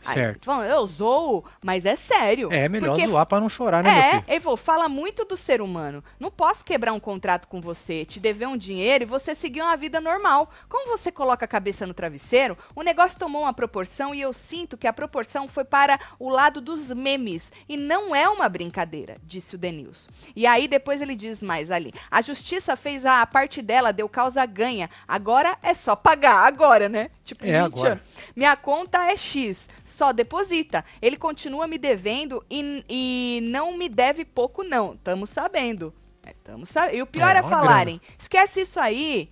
Aí, 0.05 0.15
Certo. 0.15 0.47
bom, 0.47 0.63
eu 0.63 0.87
zoo, 0.87 1.45
mas 1.63 1.85
é 1.85 1.97
sério. 1.97 2.49
É 2.53 2.69
melhor 2.69 2.91
Porque 2.97 3.09
zoar 3.09 3.27
pra 3.27 3.41
não 3.41 3.49
chorar, 3.49 3.83
né, 3.83 3.91
meu 3.93 4.03
é, 4.03 4.11
filho? 4.11 4.25
ele 4.29 4.41
falou, 4.41 4.57
fala 4.57 4.89
muito 4.89 5.25
do 5.25 5.37
ser 5.37 5.61
humano. 5.61 6.03
Não 6.19 6.31
posso 6.31 6.65
quebrar 6.65 6.93
um 6.93 7.01
contrato 7.01 7.47
com 7.49 7.61
você, 7.61 8.05
te 8.05 8.21
dever 8.21 8.47
um 8.49 8.57
dinheiro 8.57 9.05
e 9.05 9.07
você 9.07 9.35
seguir 9.35 9.61
uma 9.63 9.77
vida 9.77 10.01
normal. 10.01 10.51
Como 10.69 10.89
você 10.97 11.11
coloca 11.11 11.45
a 11.45 11.49
cabeça 11.49 11.87
no 11.87 11.95
travesseiro, 11.95 12.57
o 12.75 12.83
negócio 12.83 13.19
tomou 13.19 13.43
uma 13.43 13.53
proporção 13.53 14.15
e 14.15 14.21
eu 14.21 14.33
sinto 14.33 14.77
que 14.77 14.87
a 14.87 14.93
proporção 14.93 15.49
foi 15.49 15.65
para 15.65 15.99
o 16.19 16.29
lado 16.29 16.61
dos 16.61 16.93
memes. 16.93 17.53
E 17.69 17.77
não 17.77 18.15
é 18.15 18.29
uma 18.29 18.49
brincadeira, 18.49 19.17
disse 19.25 19.55
o 19.55 19.59
Denilson. 19.59 20.11
E 20.35 20.47
aí 20.47 20.69
depois 20.69 21.01
ele 21.01 21.15
diz 21.15 21.43
mais 21.43 21.71
ali. 21.71 21.93
A 22.11 22.21
justiça 22.23 22.77
fez 22.77 23.05
a 23.05 23.25
parte 23.27 23.61
dela, 23.63 23.93
deu 23.93 24.09
causa 24.09 24.45
ganha. 24.47 24.89
Agora 25.07 25.57
é 25.63 25.75
só 25.75 25.95
pagar, 25.97 26.47
agora, 26.47 26.89
né? 26.89 27.11
Tipo, 27.25 27.45
É, 27.47 27.63
20 27.63 27.75
agora. 27.75 28.03
Minha 28.35 28.57
conta 28.57 29.05
é 29.11 29.17
X, 29.17 29.69
só 29.89 30.13
deposita. 30.13 30.85
Ele 31.03 31.17
continua 31.17 31.67
me 31.67 31.79
devendo 31.79 32.45
e, 32.51 32.85
e 32.89 33.41
não 33.45 33.77
me 33.77 33.89
deve 33.89 34.25
pouco, 34.25 34.63
não. 34.63 34.95
Estamos 34.95 35.31
sabendo. 35.31 35.93
Estamos 36.27 36.69
sabendo. 36.69 36.97
E 36.97 37.03
o 37.03 37.07
pior 37.07 37.35
É, 37.35 37.39
é, 37.39 37.43
falarem, 37.43 38.01
esquece 38.19 38.61
isso 38.61 38.79
aí. 38.79 39.31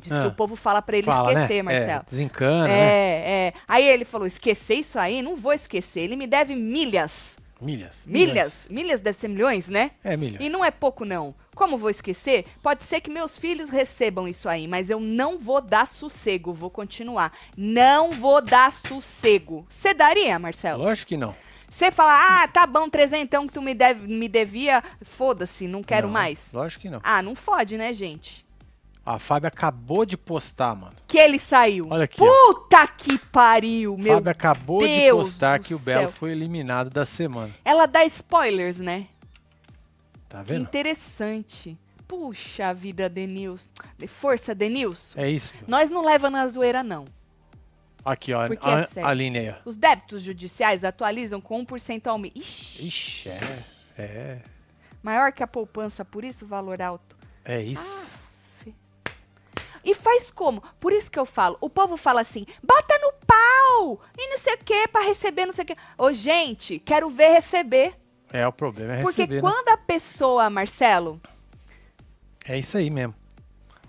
Diz 0.00 0.12
Ah. 0.12 0.22
que 0.22 0.26
o 0.28 0.32
povo 0.32 0.54
fala 0.56 0.82
pra 0.82 0.96
ele 0.98 1.06
Fala, 1.06 1.32
esquecer, 1.32 1.62
né? 1.62 1.62
Marcelo. 1.62 2.00
É, 2.00 2.04
desencana, 2.10 2.68
né? 2.68 2.74
É, 2.78 3.46
é. 3.48 3.52
Aí 3.66 3.86
ele 3.86 4.04
falou: 4.04 4.26
esquecer 4.26 4.74
isso 4.74 4.98
aí? 4.98 5.22
Não 5.22 5.36
vou 5.36 5.52
esquecer. 5.52 6.00
Ele 6.00 6.16
me 6.16 6.26
deve 6.26 6.54
milhas. 6.54 7.38
Milhas. 7.64 8.04
Milhas. 8.06 8.66
Milhas 8.70 9.00
deve 9.00 9.18
ser 9.18 9.28
milhões, 9.28 9.68
né? 9.68 9.92
É, 10.02 10.16
milhas. 10.16 10.40
E 10.40 10.48
não 10.48 10.64
é 10.64 10.70
pouco, 10.70 11.04
não. 11.04 11.34
Como 11.54 11.78
vou 11.78 11.90
esquecer? 11.90 12.44
Pode 12.62 12.84
ser 12.84 13.00
que 13.00 13.10
meus 13.10 13.38
filhos 13.38 13.70
recebam 13.70 14.28
isso 14.28 14.48
aí, 14.48 14.68
mas 14.68 14.90
eu 14.90 15.00
não 15.00 15.38
vou 15.38 15.60
dar 15.60 15.86
sossego. 15.86 16.52
Vou 16.52 16.70
continuar. 16.70 17.32
Não 17.56 18.10
vou 18.10 18.40
dar 18.40 18.72
sossego. 18.72 19.66
Você 19.68 19.94
daria, 19.94 20.38
Marcelo? 20.38 20.82
Lógico 20.82 21.08
que 21.08 21.16
não. 21.16 21.34
Você 21.68 21.90
fala, 21.90 22.42
ah, 22.42 22.48
tá 22.48 22.68
bom, 22.68 22.88
trezentão 22.88 23.48
que 23.48 23.52
tu 23.52 23.60
me, 23.60 23.74
deve, 23.74 24.06
me 24.06 24.28
devia, 24.28 24.80
foda-se, 25.02 25.66
não 25.66 25.82
quero 25.82 26.06
Não, 26.06 26.12
mais. 26.12 26.52
Lógico 26.52 26.82
que 26.82 26.88
não. 26.88 27.00
Ah, 27.02 27.20
não 27.20 27.34
fode, 27.34 27.76
né, 27.76 27.92
gente? 27.92 28.43
A 29.06 29.18
Fábio 29.18 29.48
acabou 29.48 30.06
de 30.06 30.16
postar, 30.16 30.74
mano. 30.74 30.94
Que 31.06 31.18
ele 31.18 31.38
saiu. 31.38 31.88
Olha 31.90 32.04
aqui, 32.04 32.22
ó. 32.22 32.24
Puta 32.26 32.86
que 32.88 33.18
pariu, 33.18 33.96
meu. 33.98 34.14
Fábio 34.14 34.30
acabou 34.30 34.80
de 34.80 34.86
Deus 34.86 35.28
postar 35.30 35.58
do 35.58 35.64
que 35.66 35.74
o 35.74 35.78
Belo 35.78 36.00
céu. 36.02 36.10
foi 36.12 36.30
eliminado 36.32 36.88
da 36.88 37.04
semana. 37.04 37.54
Ela 37.64 37.84
dá 37.86 38.02
spoilers, 38.06 38.78
né? 38.78 39.06
Tá 40.28 40.38
Que 40.42 40.52
vendo? 40.52 40.62
interessante. 40.62 41.78
Puxa 42.08 42.72
vida, 42.72 43.08
Denilson. 43.08 43.70
Força, 44.08 44.54
Denilson. 44.54 45.18
É 45.20 45.28
isso. 45.28 45.52
Nós 45.68 45.90
não 45.90 46.02
leva 46.04 46.30
na 46.30 46.46
zoeira, 46.48 46.82
não. 46.82 47.04
Aqui, 48.04 48.32
ó. 48.32 48.46
Porque 48.46 48.68
é 48.68 48.72
A, 48.72 48.86
sério. 48.86 49.08
a 49.08 49.14
linha 49.14 49.40
aí, 49.40 49.50
ó. 49.50 49.54
Os 49.64 49.76
débitos 49.76 50.22
judiciais 50.22 50.82
atualizam 50.84 51.40
com 51.40 51.64
1% 51.64 52.06
ao 52.06 52.18
mês. 52.18 52.32
Ixi, 52.36 52.86
Ixi, 52.88 53.28
é. 53.28 53.64
É. 53.96 54.38
maior 55.02 55.32
que 55.32 55.42
a 55.42 55.46
poupança, 55.46 56.04
por 56.04 56.24
isso 56.24 56.44
o 56.44 56.48
valor 56.48 56.80
alto. 56.82 57.16
É 57.44 57.60
isso. 57.62 58.03
E 59.84 59.94
faz 59.94 60.30
como? 60.30 60.62
Por 60.80 60.92
isso 60.92 61.10
que 61.10 61.18
eu 61.18 61.26
falo. 61.26 61.56
O 61.60 61.68
povo 61.68 61.96
fala 61.96 62.20
assim, 62.20 62.46
bota 62.62 62.98
no 63.00 63.12
pau 63.26 64.00
e 64.18 64.28
não 64.30 64.38
sei 64.38 64.54
o 64.54 64.58
que 64.58 64.88
pra 64.88 65.02
receber, 65.02 65.46
não 65.46 65.52
sei 65.52 65.64
o 65.64 65.66
que. 65.66 65.76
Ô, 65.98 66.12
gente, 66.12 66.78
quero 66.78 67.10
ver 67.10 67.32
receber. 67.32 67.94
É, 68.32 68.46
o 68.46 68.52
problema 68.52 68.94
é 68.94 69.02
Porque 69.02 69.22
receber, 69.22 69.36
né? 69.36 69.40
quando 69.40 69.68
a 69.68 69.76
pessoa, 69.76 70.48
Marcelo, 70.50 71.20
É 72.44 72.58
isso 72.58 72.76
aí 72.76 72.90
mesmo. 72.90 73.14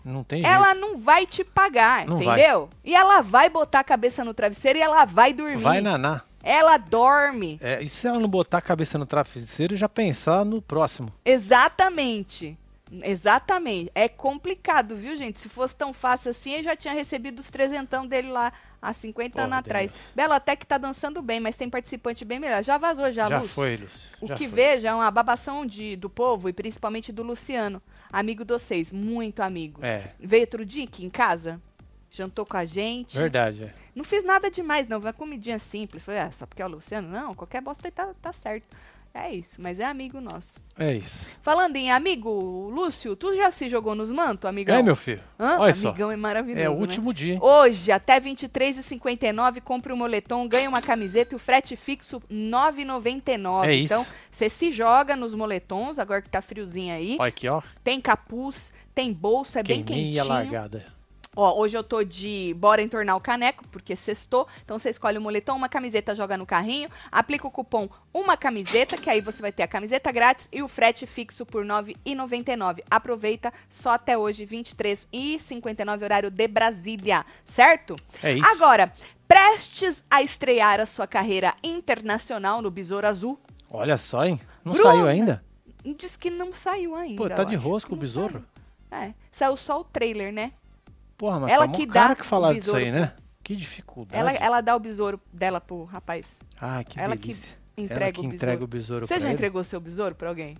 Não 0.03 0.23
tem 0.23 0.45
ela 0.45 0.75
não 0.75 0.99
vai 0.99 1.25
te 1.25 1.43
pagar, 1.43 2.05
Não 2.05 2.21
entendeu? 2.21 2.69
E 2.83 2.93
ela 2.95 3.21
vai 3.21 3.49
botar 3.49 3.79
a 3.79 3.83
cabeça 3.83 4.23
no 4.23 4.35
travesseiro 4.35 4.77
e 4.77 4.81
ela 4.81 5.03
vai 5.03 5.33
dormir. 5.33 5.53
jeito. 5.53 5.63
Vai 5.63 5.81
naná. 5.81 6.21
Ela 6.43 6.77
dorme. 6.77 7.57
É, 7.59 7.81
e 7.81 7.89
se 7.89 8.07
ela 8.07 8.19
não 8.19 8.29
botar 8.29 8.59
a 8.59 8.61
cabeça 8.61 8.99
no 8.99 9.05
travesseiro 9.07 9.75
já 9.75 9.89
pensar 9.89 10.45
no 10.45 10.61
próximo? 10.61 11.11
Exatamente. 11.25 12.55
Exatamente. 13.03 13.91
É 13.95 14.07
complicado, 14.07 14.95
viu, 14.95 15.15
gente? 15.15 15.39
Se 15.39 15.49
fosse 15.49 15.75
tão 15.75 15.93
fácil 15.93 16.31
assim, 16.31 16.53
eu 16.55 16.63
já 16.63 16.75
tinha 16.75 16.93
recebido 16.93 17.39
os 17.39 17.49
trezentão 17.49 18.05
dele 18.05 18.29
lá 18.29 18.51
há 18.81 18.93
50 18.93 19.31
Porra, 19.31 19.43
anos 19.45 19.57
atrás. 19.57 19.91
Deus. 19.91 20.03
Belo 20.15 20.33
até 20.33 20.55
que 20.55 20.65
tá 20.65 20.77
dançando 20.77 21.21
bem, 21.21 21.39
mas 21.39 21.57
tem 21.57 21.69
participante 21.69 22.23
bem 22.23 22.39
melhor. 22.39 22.63
Já 22.63 22.77
vazou 22.77 23.11
já, 23.11 23.27
Já 23.29 23.37
Lúcio? 23.37 23.53
foi, 23.53 23.77
Lúcio. 23.77 24.09
O 24.21 24.27
já 24.27 24.35
que 24.35 24.47
foi. 24.47 24.55
vejo 24.55 24.87
é 24.87 24.93
uma 24.93 25.09
babação 25.11 25.65
de, 25.65 25.95
do 25.95 26.09
povo 26.09 26.47
e 26.49 26.53
principalmente 26.53 27.11
do 27.11 27.23
Luciano. 27.23 27.81
Amigo 28.11 28.45
de 28.45 28.53
vocês, 28.53 28.93
muito 28.93 29.41
amigo. 29.41 29.83
É, 29.83 30.11
Veio 30.19 30.41
outro 30.43 30.65
dia 30.65 30.83
aqui 30.83 31.03
em 31.05 31.09
casa, 31.09 31.59
jantou 32.11 32.45
com 32.45 32.55
a 32.55 32.65
gente. 32.65 33.17
verdade. 33.17 33.63
é. 33.65 33.73
Não 33.95 34.03
fiz 34.03 34.23
nada 34.23 34.49
demais, 34.51 34.87
não. 34.87 34.99
Foi 35.01 35.07
uma 35.07 35.13
comidinha 35.13 35.57
simples. 35.57 36.03
Foi, 36.03 36.17
ah, 36.19 36.31
só 36.31 36.45
porque 36.45 36.61
é 36.61 36.65
o 36.65 36.69
Luciano? 36.69 37.07
Não, 37.09 37.33
qualquer 37.33 37.61
bosta 37.61 37.87
aí 37.87 37.91
tá, 37.91 38.13
tá 38.21 38.31
certo. 38.33 38.65
É 39.17 39.33
isso, 39.33 39.61
mas 39.61 39.79
é 39.79 39.85
amigo 39.85 40.19
nosso. 40.19 40.55
É 40.77 40.93
isso. 40.93 41.25
Falando 41.41 41.77
em 41.77 41.89
amigo, 41.89 42.69
Lúcio, 42.69 43.15
tu 43.15 43.33
já 43.33 43.49
se 43.49 43.69
jogou 43.69 43.95
nos 43.95 44.11
mantos, 44.11 44.43
amigão? 44.49 44.75
É, 44.75 44.83
meu 44.83 44.93
filho. 44.95 45.21
Hã? 45.39 45.57
Olha 45.59 45.73
só. 45.73 45.87
amigão 45.87 46.11
é 46.11 46.17
maravilhoso, 46.17 46.61
É 46.61 46.69
o 46.69 46.73
né? 46.73 46.79
último 46.81 47.13
dia. 47.13 47.35
hein? 47.35 47.39
Hoje, 47.41 47.93
até 47.93 48.15
R$ 48.15 48.19
23,59, 48.35 49.61
compre 49.61 49.93
um 49.93 49.95
moletom, 49.95 50.45
ganha 50.49 50.67
uma 50.67 50.81
camiseta 50.81 51.33
e 51.33 51.37
o 51.37 51.39
frete 51.39 51.77
fixo 51.77 52.17
R$ 52.29 52.35
9,99. 52.35 53.65
É 53.65 53.73
isso. 53.73 53.93
Então, 53.93 54.05
você 54.29 54.49
se 54.49 54.69
joga 54.69 55.15
nos 55.15 55.33
moletons, 55.33 55.97
agora 55.97 56.21
que 56.21 56.29
tá 56.29 56.41
friozinho 56.41 56.93
aí. 56.93 57.15
Olha 57.17 57.29
aqui, 57.29 57.47
ó. 57.47 57.61
Tem 57.85 58.01
capuz, 58.01 58.73
tem 58.93 59.13
bolso, 59.13 59.57
é 59.57 59.63
bem 59.63 59.81
Queiminha 59.81 60.23
quentinho. 60.23 60.27
largada. 60.27 60.94
Ó, 61.35 61.59
hoje 61.59 61.77
eu 61.77 61.83
tô 61.83 62.03
de 62.03 62.55
bora 62.57 62.81
entornar 62.81 63.15
o 63.15 63.19
caneco, 63.19 63.67
porque 63.67 63.95
sextou. 63.95 64.47
Então 64.63 64.79
você 64.79 64.89
escolhe 64.89 65.17
o 65.17 65.21
moletom, 65.21 65.55
uma 65.55 65.67
camiseta, 65.67 66.15
joga 66.15 66.37
no 66.37 66.45
carrinho, 66.45 66.89
aplica 67.11 67.45
o 67.45 67.51
cupom 67.51 67.89
uma 68.13 68.37
camiseta, 68.37 68.95
que 68.97 69.09
aí 69.09 69.19
você 69.19 69.41
vai 69.41 69.51
ter 69.51 69.63
a 69.63 69.67
camiseta 69.67 70.11
grátis 70.11 70.47
e 70.51 70.63
o 70.63 70.67
frete 70.67 71.05
fixo 71.05 71.45
por 71.45 71.63
R$ 71.63 71.69
9,99. 71.69 72.81
Aproveita 72.89 73.53
só 73.69 73.91
até 73.91 74.17
hoje, 74.17 74.45
23h59, 74.45 76.03
horário 76.03 76.31
de 76.31 76.47
Brasília, 76.47 77.25
certo? 77.43 77.95
É 78.23 78.33
isso. 78.33 78.47
Agora, 78.51 78.93
prestes 79.27 80.01
a 80.09 80.21
estrear 80.21 80.79
a 80.79 80.85
sua 80.85 81.05
carreira 81.05 81.53
internacional 81.61 82.61
no 82.61 82.71
Besouro 82.71 83.07
Azul. 83.07 83.39
Olha 83.69 83.97
só, 83.97 84.25
hein? 84.25 84.39
Não 84.63 84.73
Bruna! 84.73 84.89
saiu 84.89 85.07
ainda? 85.07 85.43
Diz 85.97 86.15
que 86.15 86.29
não 86.29 86.53
saiu 86.53 86.95
ainda. 86.95 87.21
Pô, 87.21 87.29
tá 87.29 87.43
de 87.43 87.55
rosca 87.55 87.93
o 87.93 87.97
besouro. 87.97 88.43
saiu. 88.89 89.03
É, 89.03 89.13
saiu 89.29 89.57
só 89.57 89.81
o 89.81 89.83
trailer, 89.83 90.31
né? 90.31 90.53
Porra, 91.17 91.39
mas 91.39 91.51
Ela 91.51 91.65
foi 91.67 91.75
que 91.77 91.87
mó 91.87 91.93
cara 91.93 92.07
dá 92.09 92.15
que 92.15 92.25
falaram 92.25 92.55
o 92.55 92.59
disso 92.59 92.75
aí, 92.75 92.91
né? 92.91 93.13
Que 93.43 93.55
dificuldade. 93.55 94.19
Ela, 94.19 94.31
ela 94.33 94.61
dá 94.61 94.75
o 94.75 94.79
besouro 94.79 95.19
dela 95.31 95.61
pro 95.61 95.83
rapaz. 95.83 96.37
Ah, 96.59 96.83
que 96.83 96.99
ela 96.99 97.15
que 97.15 97.21
delícia. 97.23 97.51
Entrega 97.77 98.05
ela 98.05 98.13
que 98.13 98.19
o 98.19 98.23
besouro. 98.23 98.35
entrega 98.35 98.63
o 98.63 98.67
besouro 98.67 99.07
Você 99.07 99.19
já 99.19 99.25
ele. 99.25 99.33
entregou 99.33 99.63
seu 99.63 99.79
besouro 99.79 100.15
pra 100.15 100.29
alguém? 100.29 100.57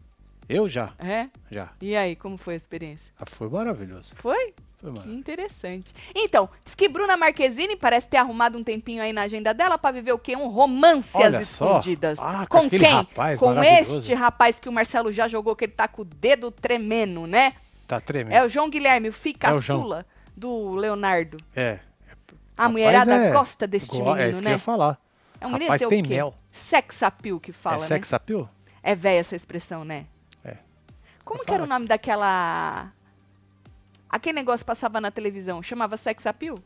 Eu 0.48 0.70
já, 0.70 0.94
É? 1.00 1.28
já. 1.50 1.70
E 1.82 1.96
aí, 1.96 2.16
como 2.16 2.38
foi 2.38 2.54
a 2.54 2.58
experiência? 2.58 3.12
Ah, 3.20 3.26
foi 3.26 3.50
maravilhoso. 3.50 4.14
Foi? 4.18 4.54
Foi 4.78 4.92
Que 4.92 4.98
maravilhoso. 4.98 5.20
interessante. 5.20 5.92
Então, 6.14 6.48
diz 6.64 6.76
que 6.76 6.88
Bruna 6.88 7.18
Marquezine 7.18 7.76
parece 7.76 8.08
ter 8.08 8.18
arrumado 8.18 8.56
um 8.56 8.64
tempinho 8.64 9.02
aí 9.02 9.12
na 9.12 9.24
agenda 9.24 9.52
dela 9.56 9.76
pra 9.80 9.90
viver 9.92 10.12
o 10.12 10.20
quê? 10.20 10.36
Um 10.36 10.48
romance 10.48 11.10
Olha 11.18 11.40
às 11.40 11.48
só. 11.50 11.66
escondidas. 11.80 12.20
Ah, 12.22 12.46
com 12.48 12.60
com 12.60 12.70
quem? 12.70 12.80
rapaz 12.80 13.40
com 13.40 13.64
este 13.64 14.14
rapaz 14.14 14.60
que 14.60 14.70
o 14.70 14.72
Marcelo 14.72 15.12
já 15.12 15.28
jogou, 15.28 15.56
que 15.56 15.66
ele 15.66 15.72
tá 15.72 15.88
com 15.88 16.04
o 16.04 16.06
dedo 16.06 16.52
tremendo, 16.52 17.26
né? 17.26 17.54
Tá 17.88 18.00
tremendo. 18.00 18.34
É 18.36 18.46
o 18.46 18.50
João 18.50 18.70
Guilherme, 18.70 19.10
o 19.10 19.14
filho 19.14 19.38
É 19.42 19.52
o 19.52 19.60
João. 19.60 20.04
Do 20.36 20.76
Leonardo. 20.76 21.38
É. 21.56 21.80
A 22.58 22.70
mulherada 22.70 23.14
é- 23.14 23.32
gosta 23.32 23.68
deste 23.68 23.92
Go- 23.92 24.12
é 24.12 24.14
menino, 24.14 24.30
isso 24.30 24.40
que 24.40 24.46
eu 24.46 24.50
né? 24.50 24.56
ia 24.56 24.60
falar. 24.60 25.00
É 25.40 25.46
um 25.48 25.52
menino 25.52 25.72
Rapaz, 25.72 25.90
tem, 25.90 26.02
o 26.02 26.04
quê? 26.06 26.16
mel. 26.16 26.34
Sex 26.52 27.04
appeal 27.04 27.40
que 27.40 27.52
fala, 27.52 27.78
é 27.78 27.80
né? 27.82 27.86
sex 27.88 28.14
appeal? 28.14 28.50
É 28.82 28.96
velha 28.96 29.20
essa 29.20 29.36
expressão, 29.36 29.84
né? 29.84 30.06
É. 30.44 30.58
Como 31.24 31.42
Eu 31.42 31.46
que 31.46 31.54
era 31.54 31.64
o 31.64 31.68
nome 31.68 31.86
daquela... 31.88 32.92
Aquele 34.10 34.36
negócio 34.36 34.66
passava 34.66 35.02
na 35.02 35.12
televisão, 35.12 35.62
chamava 35.62 35.98
sex 35.98 36.26
appeal? 36.26 36.58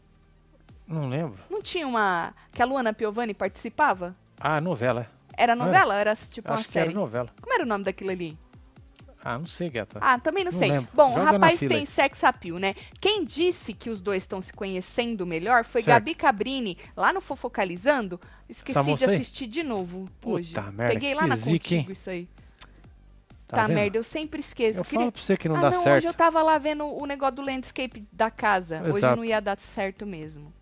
Não 0.87 1.07
lembro. 1.09 1.39
Não 1.49 1.61
tinha 1.61 1.87
uma... 1.87 2.33
Que 2.51 2.61
a 2.61 2.65
Luana 2.65 2.93
Piovani 2.93 3.33
participava? 3.33 4.15
Ah, 4.39 4.61
novela. 4.61 5.09
é. 5.35 5.43
Era 5.43 5.55
novela 5.55 5.93
ou 5.93 5.99
era 5.99 6.15
tipo 6.15 6.51
Acho 6.51 6.61
uma 6.61 6.65
que 6.65 6.71
série? 6.71 6.89
era 6.89 6.99
novela. 6.99 7.29
Como 7.41 7.53
era 7.53 7.63
o 7.63 7.65
nome 7.65 7.83
daquilo 7.85 8.11
ali? 8.11 8.37
Ah, 9.23 9.37
não 9.37 9.45
sei, 9.45 9.69
gata. 9.69 9.99
Ah, 10.01 10.17
também 10.17 10.45
não, 10.45 10.51
Não 10.51 10.59
sei. 10.59 10.71
lembro. 10.71 10.89
Bom, 10.93 11.09
Joga 11.09 11.21
o 11.21 11.25
rapaz 11.25 11.59
tem 11.59 11.79
aí. 11.79 11.85
sex 11.87 12.23
appeal, 12.23 12.57
né? 12.57 12.73
Quem 13.01 13.25
disse 13.25 13.73
que 13.73 13.89
os 13.89 13.99
dois 14.01 14.23
estão 14.23 14.39
se 14.39 14.53
conhecendo 14.53 15.25
melhor 15.25 15.65
foi 15.65 15.81
Certo. 15.81 15.93
Gabi 15.95 16.15
Cabrini, 16.15 16.77
lá 16.95 17.11
no 17.11 17.19
Fofocalizando. 17.19 18.19
Esqueci 18.47 18.93
de 18.95 19.03
assistir 19.05 19.47
de 19.47 19.61
novo 19.61 20.09
Puta 20.21 20.35
hoje. 20.37 20.53
merda, 20.71 20.93
Peguei 20.93 21.13
lá 21.13 21.27
na 21.27 21.35
hein? 21.35 21.41
Contigo 21.41 21.91
isso 21.91 22.09
aí. 22.09 22.29
Tá, 23.45 23.57
Tá, 23.57 23.67
merda, 23.67 23.97
eu 23.97 24.03
sempre 24.03 24.39
esqueço. 24.39 24.79
Eu 24.79 24.83
Queria- 24.85 24.99
falo 24.99 25.11
pra 25.11 25.21
você 25.21 25.35
que 25.35 25.49
não 25.49 25.55
ah, 25.57 25.61
dá 25.61 25.71
não, 25.71 25.83
certo. 25.83 25.97
hoje 25.97 26.07
eu 26.07 26.13
tava 26.13 26.41
lá 26.41 26.57
vendo 26.57 26.85
o 26.85 27.05
negócio 27.05 27.35
do 27.35 27.41
landscape 27.41 28.07
da 28.13 28.29
casa. 28.31 28.81
Hoje 28.83 28.97
Exato. 28.99 29.15
não 29.17 29.25
ia 29.25 29.41
dar 29.41 29.57
certo 29.59 30.05
mesmo. 30.05 30.53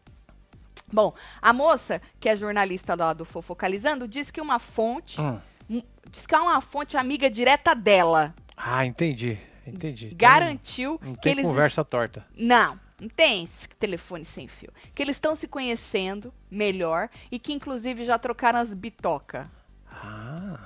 Bom, 0.92 1.14
a 1.42 1.52
moça, 1.52 2.02
que 2.20 2.30
é 2.30 2.36
jornalista 2.36 2.96
lá 2.96 3.12
do 3.14 3.26
Fofocalizando, 3.26 4.08
diz 4.08 4.32
que 4.32 4.40
uma 4.40 4.58
fonte, 4.58 5.20
Hum. 5.20 5.40
um- 5.70 5.84
diz 6.10 6.26
que 6.26 6.34
é 6.34 6.40
uma 6.40 6.62
fonte 6.62 6.96
amiga 6.96 7.30
direta 7.30 7.76
dela, 7.76 8.34
Ah, 8.58 8.86
entendi. 8.86 9.38
Entendi. 9.66 10.08
Então, 10.08 10.18
garantiu 10.18 11.00
Não 11.02 11.14
que 11.16 11.22
tem 11.22 11.32
eles 11.34 11.46
conversa 11.46 11.84
torta. 11.86 12.26
Não, 12.36 12.80
não 13.00 13.08
tem 13.10 13.44
esse 13.44 13.68
telefone 13.70 14.26
sem 14.26 14.48
fio. 14.48 14.72
Que 14.96 15.04
eles 15.04 15.16
estão 15.18 15.36
se 15.36 15.48
conhecendo 15.48 16.34
melhor 16.50 17.10
e 17.32 17.38
que 17.38 17.54
inclusive 17.54 18.04
já 18.06 18.18
trocaram 18.18 18.60
as 18.60 18.74
bitoca. 18.74 19.52
Ah. 19.92 20.58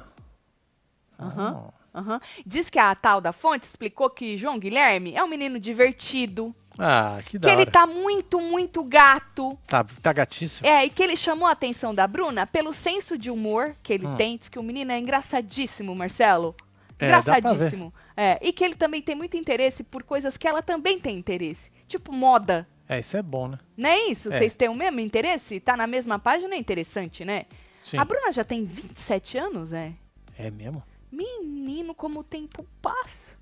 Aham. 1.19 1.69
Ah. 1.93 1.99
Aham. 1.99 2.21
Diz 2.45 2.69
que 2.69 2.79
a 2.79 2.95
tal 2.95 3.19
da 3.19 3.33
fonte 3.33 3.63
explicou 3.65 4.09
que 4.09 4.37
João 4.37 4.57
Guilherme 4.57 5.13
é 5.13 5.21
um 5.21 5.27
menino 5.27 5.59
divertido, 5.59 6.55
Ah, 6.79 7.19
que 7.25 7.31
que 7.31 7.39
da 7.39 7.51
ele 7.51 7.63
hora. 7.63 7.71
tá 7.71 7.85
muito, 7.85 8.39
muito 8.39 8.81
gato. 8.83 9.59
Tá, 9.67 9.83
tá 9.83 10.13
gatíssimo. 10.13 10.65
É, 10.65 10.85
e 10.85 10.89
que 10.89 11.03
ele 11.03 11.17
chamou 11.17 11.47
a 11.47 11.51
atenção 11.51 11.93
da 11.93 12.07
Bruna 12.07 12.47
pelo 12.47 12.71
senso 12.71 13.17
de 13.17 13.29
humor 13.29 13.75
que 13.83 13.91
ele 13.91 14.07
Hum. 14.07 14.15
tem. 14.15 14.37
Diz 14.37 14.47
que 14.47 14.57
o 14.57 14.63
menino 14.63 14.91
é 14.93 14.99
engraçadíssimo, 14.99 15.93
Marcelo. 15.93 16.55
É. 17.01 17.07
Engraçadíssimo. 17.07 17.93
É, 18.15 18.37
e 18.41 18.53
que 18.53 18.63
ele 18.63 18.75
também 18.75 19.01
tem 19.01 19.15
muito 19.15 19.35
interesse 19.35 19.83
por 19.83 20.03
coisas 20.03 20.37
que 20.37 20.47
ela 20.47 20.61
também 20.61 20.99
tem 20.99 21.17
interesse. 21.17 21.71
Tipo 21.87 22.13
moda. 22.13 22.67
É, 22.87 22.99
isso 22.99 23.17
é 23.17 23.21
bom, 23.21 23.47
né? 23.47 23.57
Não 23.75 23.89
é 23.89 24.09
isso? 24.09 24.31
É. 24.31 24.37
Vocês 24.37 24.53
têm 24.53 24.69
o 24.69 24.75
mesmo 24.75 24.99
interesse? 24.99 25.59
Tá 25.59 25.75
na 25.75 25.87
mesma 25.87 26.19
página? 26.19 26.53
É 26.55 26.57
interessante, 26.57 27.25
né? 27.25 27.45
Sim. 27.83 27.97
A 27.97 28.05
Bruna 28.05 28.31
já 28.31 28.43
tem 28.43 28.63
27 28.63 29.37
anos, 29.37 29.73
é? 29.73 29.93
É 30.37 30.51
mesmo? 30.51 30.83
Menino, 31.11 31.95
como 31.95 32.19
o 32.19 32.23
tempo 32.23 32.65
passa. 32.81 33.35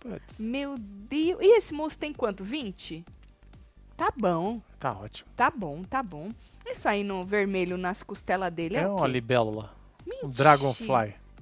Putz, 0.00 0.38
Meu 0.38 0.76
Deus. 0.78 1.38
E 1.42 1.58
esse 1.58 1.74
moço 1.74 1.98
tem 1.98 2.12
quanto? 2.12 2.42
20? 2.44 3.04
Tá 3.96 4.12
bom, 4.16 4.60
tá 4.78 4.92
ótimo. 4.92 5.28
tá 5.36 5.50
bom, 5.50 5.82
tá 5.82 6.02
bom. 6.04 6.30
Isso 6.64 6.88
aí 6.88 7.02
no 7.02 7.24
vermelho 7.24 7.76
nas 7.76 8.04
costelas 8.04 8.52
dele 8.52 8.76
é, 8.76 8.82
É 8.82 8.88
o 8.88 8.96
uma 8.96 9.08
libélula. 9.08 9.74
Um 10.22 10.30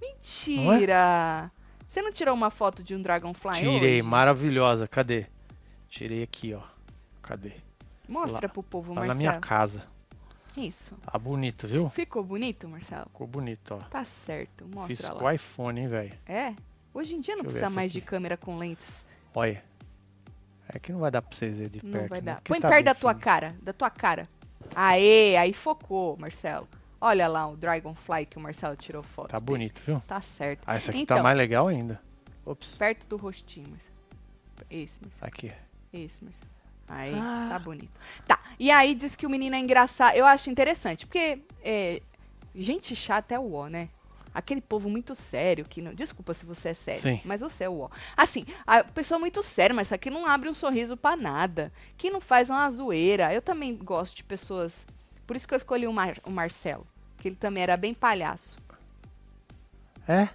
Mentira. 0.00 0.62
dragonfly. 0.62 0.70
Mentira. 0.72 1.52
Você 1.88 2.02
não 2.02 2.12
tirou 2.12 2.34
uma 2.34 2.50
foto 2.50 2.82
de 2.82 2.94
um 2.94 3.00
dragonfly 3.02 3.54
Tirei, 3.54 4.00
hoje? 4.00 4.02
maravilhosa. 4.02 4.86
Cadê? 4.86 5.26
Tirei 5.88 6.22
aqui, 6.22 6.52
ó. 6.54 6.62
Cadê? 7.22 7.52
Mostra 8.08 8.46
lá- 8.46 8.52
pro 8.52 8.62
povo, 8.62 8.88
Tá 8.94 9.00
na 9.00 9.06
Marcelo. 9.06 9.18
minha 9.18 9.40
casa. 9.40 9.86
Isso. 10.56 10.94
Tá 11.10 11.18
bonito, 11.18 11.66
viu? 11.66 11.88
Ficou 11.88 12.22
bonito, 12.24 12.68
Marcelo? 12.68 13.06
Ficou 13.06 13.26
bonito, 13.26 13.74
ó. 13.74 13.78
Tá 13.88 14.04
certo. 14.04 14.64
Mostra 14.66 14.86
Fiz 14.96 15.00
lá. 15.08 15.14
com 15.14 15.24
o 15.24 15.30
iPhone, 15.30 15.80
hein, 15.80 15.88
velho. 15.88 16.14
É? 16.26 16.54
Hoje 16.94 17.14
em 17.14 17.20
dia 17.20 17.36
não 17.36 17.42
Deixa 17.42 17.58
precisa 17.58 17.74
mais 17.76 17.92
de 17.92 17.98
aqui. 17.98 18.06
câmera 18.06 18.36
com 18.36 18.56
lentes. 18.56 19.04
Olha. 19.34 19.62
É 20.68 20.78
que 20.78 20.92
não 20.92 21.00
vai 21.00 21.10
dar 21.10 21.20
pra 21.22 21.34
vocês 21.36 21.56
verem 21.56 21.70
de 21.70 21.80
perto. 21.80 21.94
Não 22.02 22.08
vai 22.08 22.20
né? 22.20 22.24
dar. 22.32 22.34
Porque 22.36 22.48
Põe 22.52 22.60
tá 22.60 22.68
perto 22.68 22.84
da 22.86 22.94
tua 22.94 23.14
cara, 23.14 23.56
da 23.62 23.72
tua 23.72 23.90
cara. 23.90 24.28
Aê, 24.74 25.36
aí 25.36 25.52
focou, 25.52 26.16
Marcelo. 26.18 26.66
Olha 27.06 27.28
lá 27.28 27.46
o 27.48 27.56
Dragonfly 27.56 28.26
que 28.26 28.36
o 28.36 28.40
Marcelo 28.40 28.74
tirou 28.76 29.02
foto. 29.02 29.28
Tá 29.28 29.38
dele. 29.38 29.46
bonito, 29.46 29.80
viu? 29.84 30.02
Tá 30.06 30.20
certo. 30.20 30.62
Ah, 30.66 30.76
essa 30.76 30.90
aqui 30.90 31.00
Então. 31.00 31.16
tá 31.18 31.22
mais 31.22 31.36
legal 31.36 31.68
ainda. 31.68 32.00
Ops. 32.44 32.74
Perto 32.76 33.06
do 33.06 33.16
rostinho, 33.16 33.68
Marcelo. 33.70 33.94
Esse, 34.70 35.00
Marcelo. 35.02 35.26
Aqui. 35.26 35.52
Esse, 35.92 36.24
Marcelo. 36.24 36.50
Aí, 36.88 37.14
Ah. 37.16 37.46
tá 37.50 37.58
bonito. 37.58 38.00
Tá, 38.26 38.40
e 38.58 38.70
aí 38.70 38.94
diz 38.94 39.14
que 39.16 39.26
o 39.26 39.30
menino 39.30 39.54
é 39.56 39.58
engraçado. 39.58 40.14
Eu 40.16 40.24
acho 40.26 40.48
interessante, 40.50 41.06
porque 41.06 41.40
é, 41.62 42.00
gente 42.54 42.94
chata 42.96 43.34
é 43.34 43.38
o 43.38 43.52
ó, 43.54 43.66
né? 43.68 43.88
Aquele 44.34 44.60
povo 44.60 44.88
muito 44.90 45.14
sério 45.14 45.64
que 45.64 45.80
não. 45.80 45.94
Desculpa 45.94 46.34
se 46.34 46.44
você 46.44 46.68
é 46.70 46.74
sério, 46.74 47.00
Sim. 47.02 47.20
mas 47.24 47.40
você 47.40 47.64
é 47.64 47.68
o 47.68 47.80
ó. 47.80 47.88
Assim, 48.16 48.44
a 48.66 48.84
pessoa 48.84 49.18
muito 49.18 49.42
séria, 49.42 49.74
mas 49.74 49.90
aqui 49.92 50.10
não 50.10 50.26
abre 50.26 50.48
um 50.48 50.54
sorriso 50.54 50.96
pra 50.96 51.16
nada. 51.16 51.72
Que 51.96 52.10
não 52.10 52.20
faz 52.20 52.50
uma 52.50 52.70
zoeira. 52.70 53.32
Eu 53.32 53.40
também 53.40 53.74
gosto 53.76 54.14
de 54.14 54.22
pessoas. 54.24 54.86
Por 55.26 55.34
isso 55.36 55.48
que 55.48 55.54
eu 55.54 55.58
escolhi 55.58 55.86
o, 55.86 55.92
Mar- 55.92 56.20
o 56.22 56.30
Marcelo. 56.30 56.86
Que 57.26 57.30
ele 57.30 57.36
também 57.36 57.60
era 57.64 57.76
bem 57.76 57.92
palhaço. 57.92 58.56
É? 60.06 60.28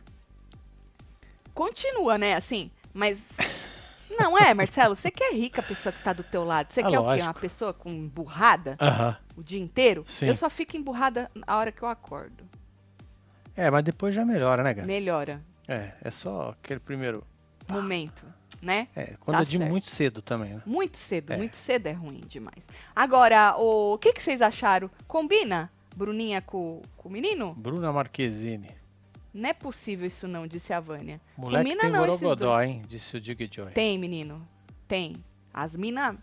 Continua, 1.53 2.17
né? 2.17 2.36
Assim, 2.36 2.69
mas. 2.93 3.24
Não 4.19 4.38
é, 4.38 4.53
Marcelo? 4.53 4.93
Você 4.93 5.10
quer 5.10 5.33
rica 5.33 5.62
a 5.62 5.63
pessoa 5.63 5.93
que 5.93 6.03
tá 6.03 6.12
do 6.12 6.21
teu 6.21 6.43
lado. 6.43 6.69
Você 6.74 6.81
É 6.81 6.83
quer 6.83 7.00
o 7.00 7.03
quê? 7.03 7.07
lógico. 7.07 7.27
Uma 7.27 7.33
pessoa 7.33 7.74
com 7.74 8.10
burrada 8.10 8.75
Aham. 8.81 9.17
o 9.38 9.41
dia 9.41 9.62
inteiro? 9.62 10.03
Sim. 10.05 10.25
Eu 10.25 10.36
só 10.36 10.50
fico 10.50 10.75
emburrada 10.75 11.31
a 11.48 11.55
hora 11.57 11.71
que 11.71 11.81
eu 11.81 11.88
acordo. 11.88 12.43
É, 13.55 13.71
mas 13.71 13.86
depois 13.86 14.13
já 14.13 14.25
melhora, 14.25 14.62
né, 14.63 14.74
cara? 14.74 14.86
Melhora. 14.86 15.41
É, 15.69 15.93
é 16.01 16.12
só 16.12 16.50
aquele 16.62 16.81
primeiro. 16.81 17.24
momento, 17.69 18.25
né? 18.62 18.89
É, 18.93 19.15
quando 19.21 19.38
Tá 19.38 19.43
é 19.43 19.45
de 19.45 19.57
certo. 19.57 19.69
muito 19.69 19.88
cedo 19.89 20.21
também, 20.21 20.55
né? 20.55 20.62
Muito 20.65 20.98
cedo, 20.98 21.31
É. 21.31 21.38
muito 21.38 21.55
cedo 21.55 21.88
é 21.88 21.93
ruim 21.93 22.19
demais. 22.27 22.67
Agora, 22.93 23.55
o 23.57 23.98
que, 23.98 24.12
que 24.12 24.21
vocês 24.21 24.41
acharam? 24.41 24.91
Combina 25.07 25.71
Bruninha 25.95 26.41
com, 26.41 26.81
com 26.98 27.10
o 27.10 27.12
menino? 27.12 27.53
Bruna 27.53 27.91
Marquezine. 27.91 28.71
Não 29.33 29.50
é 29.50 29.53
possível 29.53 30.05
isso 30.07 30.27
não, 30.27 30.45
disse 30.45 30.74
a 30.74 30.79
Vânia. 30.79 31.21
Moleque 31.38 31.63
Combina 31.63 31.81
tem 31.81 31.91
não 31.91 32.00
borogodó, 32.00 32.62
hein? 32.62 32.83
Disse 32.88 33.15
o 33.15 33.21
Dig 33.21 33.50
Joy. 33.51 33.71
Tem, 33.71 33.98
menino. 33.98 34.45
Tem. 34.88 35.24
As 35.53 35.75
mina 35.75 36.17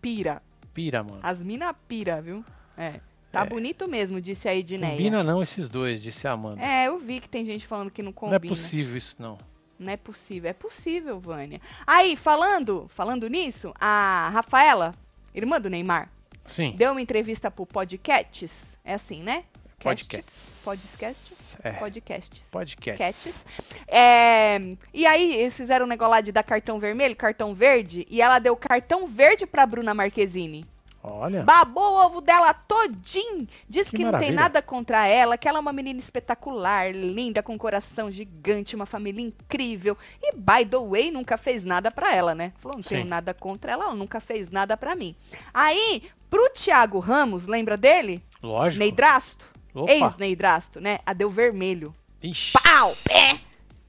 pira. 0.00 0.42
Pira, 0.72 1.02
mano. 1.02 1.20
As 1.22 1.42
mina 1.42 1.74
pira, 1.74 2.22
viu? 2.22 2.44
É. 2.76 3.00
Tá 3.30 3.42
É. 3.42 3.46
bonito 3.46 3.86
mesmo, 3.86 4.20
disse 4.20 4.48
a 4.48 4.54
Edneia. 4.54 4.92
Combina 4.92 5.22
não 5.22 5.42
esses 5.42 5.68
dois, 5.68 6.02
disse 6.02 6.26
a 6.26 6.32
Amanda. 6.32 6.62
É, 6.62 6.86
eu 6.86 6.98
vi 6.98 7.20
que 7.20 7.28
tem 7.28 7.44
gente 7.44 7.66
falando 7.66 7.90
que 7.90 8.02
não 8.02 8.08
não 8.08 8.12
combina. 8.14 8.36
é 8.36 8.48
possível 8.48 8.96
isso, 8.96 9.16
não. 9.18 9.36
Não 9.78 9.92
é 9.92 9.96
possível. 9.98 10.48
É 10.48 10.54
possível, 10.54 11.20
Vânia. 11.20 11.60
Aí, 11.86 12.16
falando, 12.16 12.86
falando 12.88 13.28
nisso, 13.28 13.74
a 13.78 14.30
Rafaela, 14.32 14.94
irmã 15.34 15.60
do 15.60 15.68
Neymar, 15.68 16.10
Sim. 16.46 16.74
deu 16.76 16.92
uma 16.92 17.02
entrevista 17.02 17.50
pro 17.50 17.66
Podcasts. 17.66 18.77
É 18.88 18.94
assim, 18.94 19.22
né? 19.22 19.44
Podcasts. 19.78 20.62
Podcasts? 20.64 21.56
É. 21.62 21.72
Podcasts. 21.72 22.40
Podcasts. 22.50 22.96
Casts. 22.96 23.44
É, 23.86 24.58
e 24.94 25.06
aí, 25.06 25.36
eles 25.36 25.54
fizeram 25.54 25.84
um 25.84 25.88
negócio 25.88 26.12
lá 26.12 26.20
de 26.22 26.32
dar 26.32 26.42
cartão 26.42 26.80
vermelho, 26.80 27.14
cartão 27.14 27.54
verde, 27.54 28.06
e 28.08 28.22
ela 28.22 28.38
deu 28.38 28.56
cartão 28.56 29.06
verde 29.06 29.46
pra 29.46 29.66
Bruna 29.66 29.92
Marquezine. 29.92 30.66
Olha. 31.02 31.42
Babou 31.42 31.92
o 31.92 32.06
ovo 32.06 32.20
dela 32.20 32.52
todinho. 32.52 33.46
Diz 33.68 33.88
que, 33.90 33.98
Que 33.98 34.04
não 34.04 34.18
tem 34.18 34.32
nada 34.32 34.60
contra 34.60 35.06
ela, 35.06 35.38
que 35.38 35.48
ela 35.48 35.58
é 35.58 35.60
uma 35.60 35.72
menina 35.72 35.98
espetacular, 35.98 36.92
linda, 36.92 37.42
com 37.42 37.56
coração 37.56 38.10
gigante, 38.10 38.74
uma 38.74 38.86
família 38.86 39.22
incrível. 39.22 39.96
E, 40.20 40.32
by 40.32 40.66
the 40.68 40.78
way, 40.78 41.10
nunca 41.10 41.38
fez 41.38 41.64
nada 41.64 41.90
pra 41.90 42.14
ela, 42.14 42.34
né? 42.34 42.52
Falou, 42.58 42.78
não 42.78 42.82
tenho 42.82 43.02
Sim. 43.02 43.08
nada 43.08 43.32
contra 43.32 43.72
ela, 43.72 43.84
ela 43.84 43.94
nunca 43.94 44.20
fez 44.20 44.50
nada 44.50 44.76
pra 44.76 44.94
mim. 44.94 45.14
Aí, 45.54 46.02
pro 46.28 46.50
Thiago 46.50 46.98
Ramos, 46.98 47.46
lembra 47.46 47.76
dele? 47.76 48.22
Lógico. 48.42 48.80
Neidrasto? 48.80 49.46
Ex-Neidrasto, 49.86 50.80
né? 50.80 50.98
A 51.06 51.12
deu 51.12 51.30
vermelho. 51.30 51.94
Ixi. 52.22 52.52
Pau! 52.52 52.96
Pé! 53.04 53.40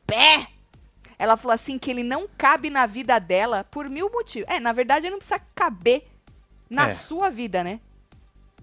Pé! 0.05 0.47
Ela 1.17 1.35
falou 1.35 1.53
assim 1.53 1.77
que 1.77 1.91
ele 1.91 2.03
não 2.03 2.27
cabe 2.37 2.69
na 2.69 2.85
vida 2.85 3.19
dela 3.19 3.65
por 3.69 3.89
mil 3.89 4.09
motivos. 4.09 4.49
É, 4.49 4.59
na 4.59 4.71
verdade, 4.71 5.05
ele 5.05 5.11
não 5.11 5.17
precisa 5.17 5.41
caber 5.53 6.07
na 6.69 6.89
É. 6.89 6.93
sua 6.93 7.29
vida, 7.29 7.63
né? 7.63 7.79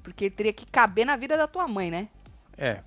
Porque 0.02 0.26
ele 0.26 0.34
teria 0.34 0.52
que 0.52 0.64
caber 0.66 1.04
na 1.04 1.16
vida 1.16 1.36
da 1.36 1.46
tua 1.48 1.66
mãe, 1.66 1.90
né? 1.90 2.08
É. 2.56 2.80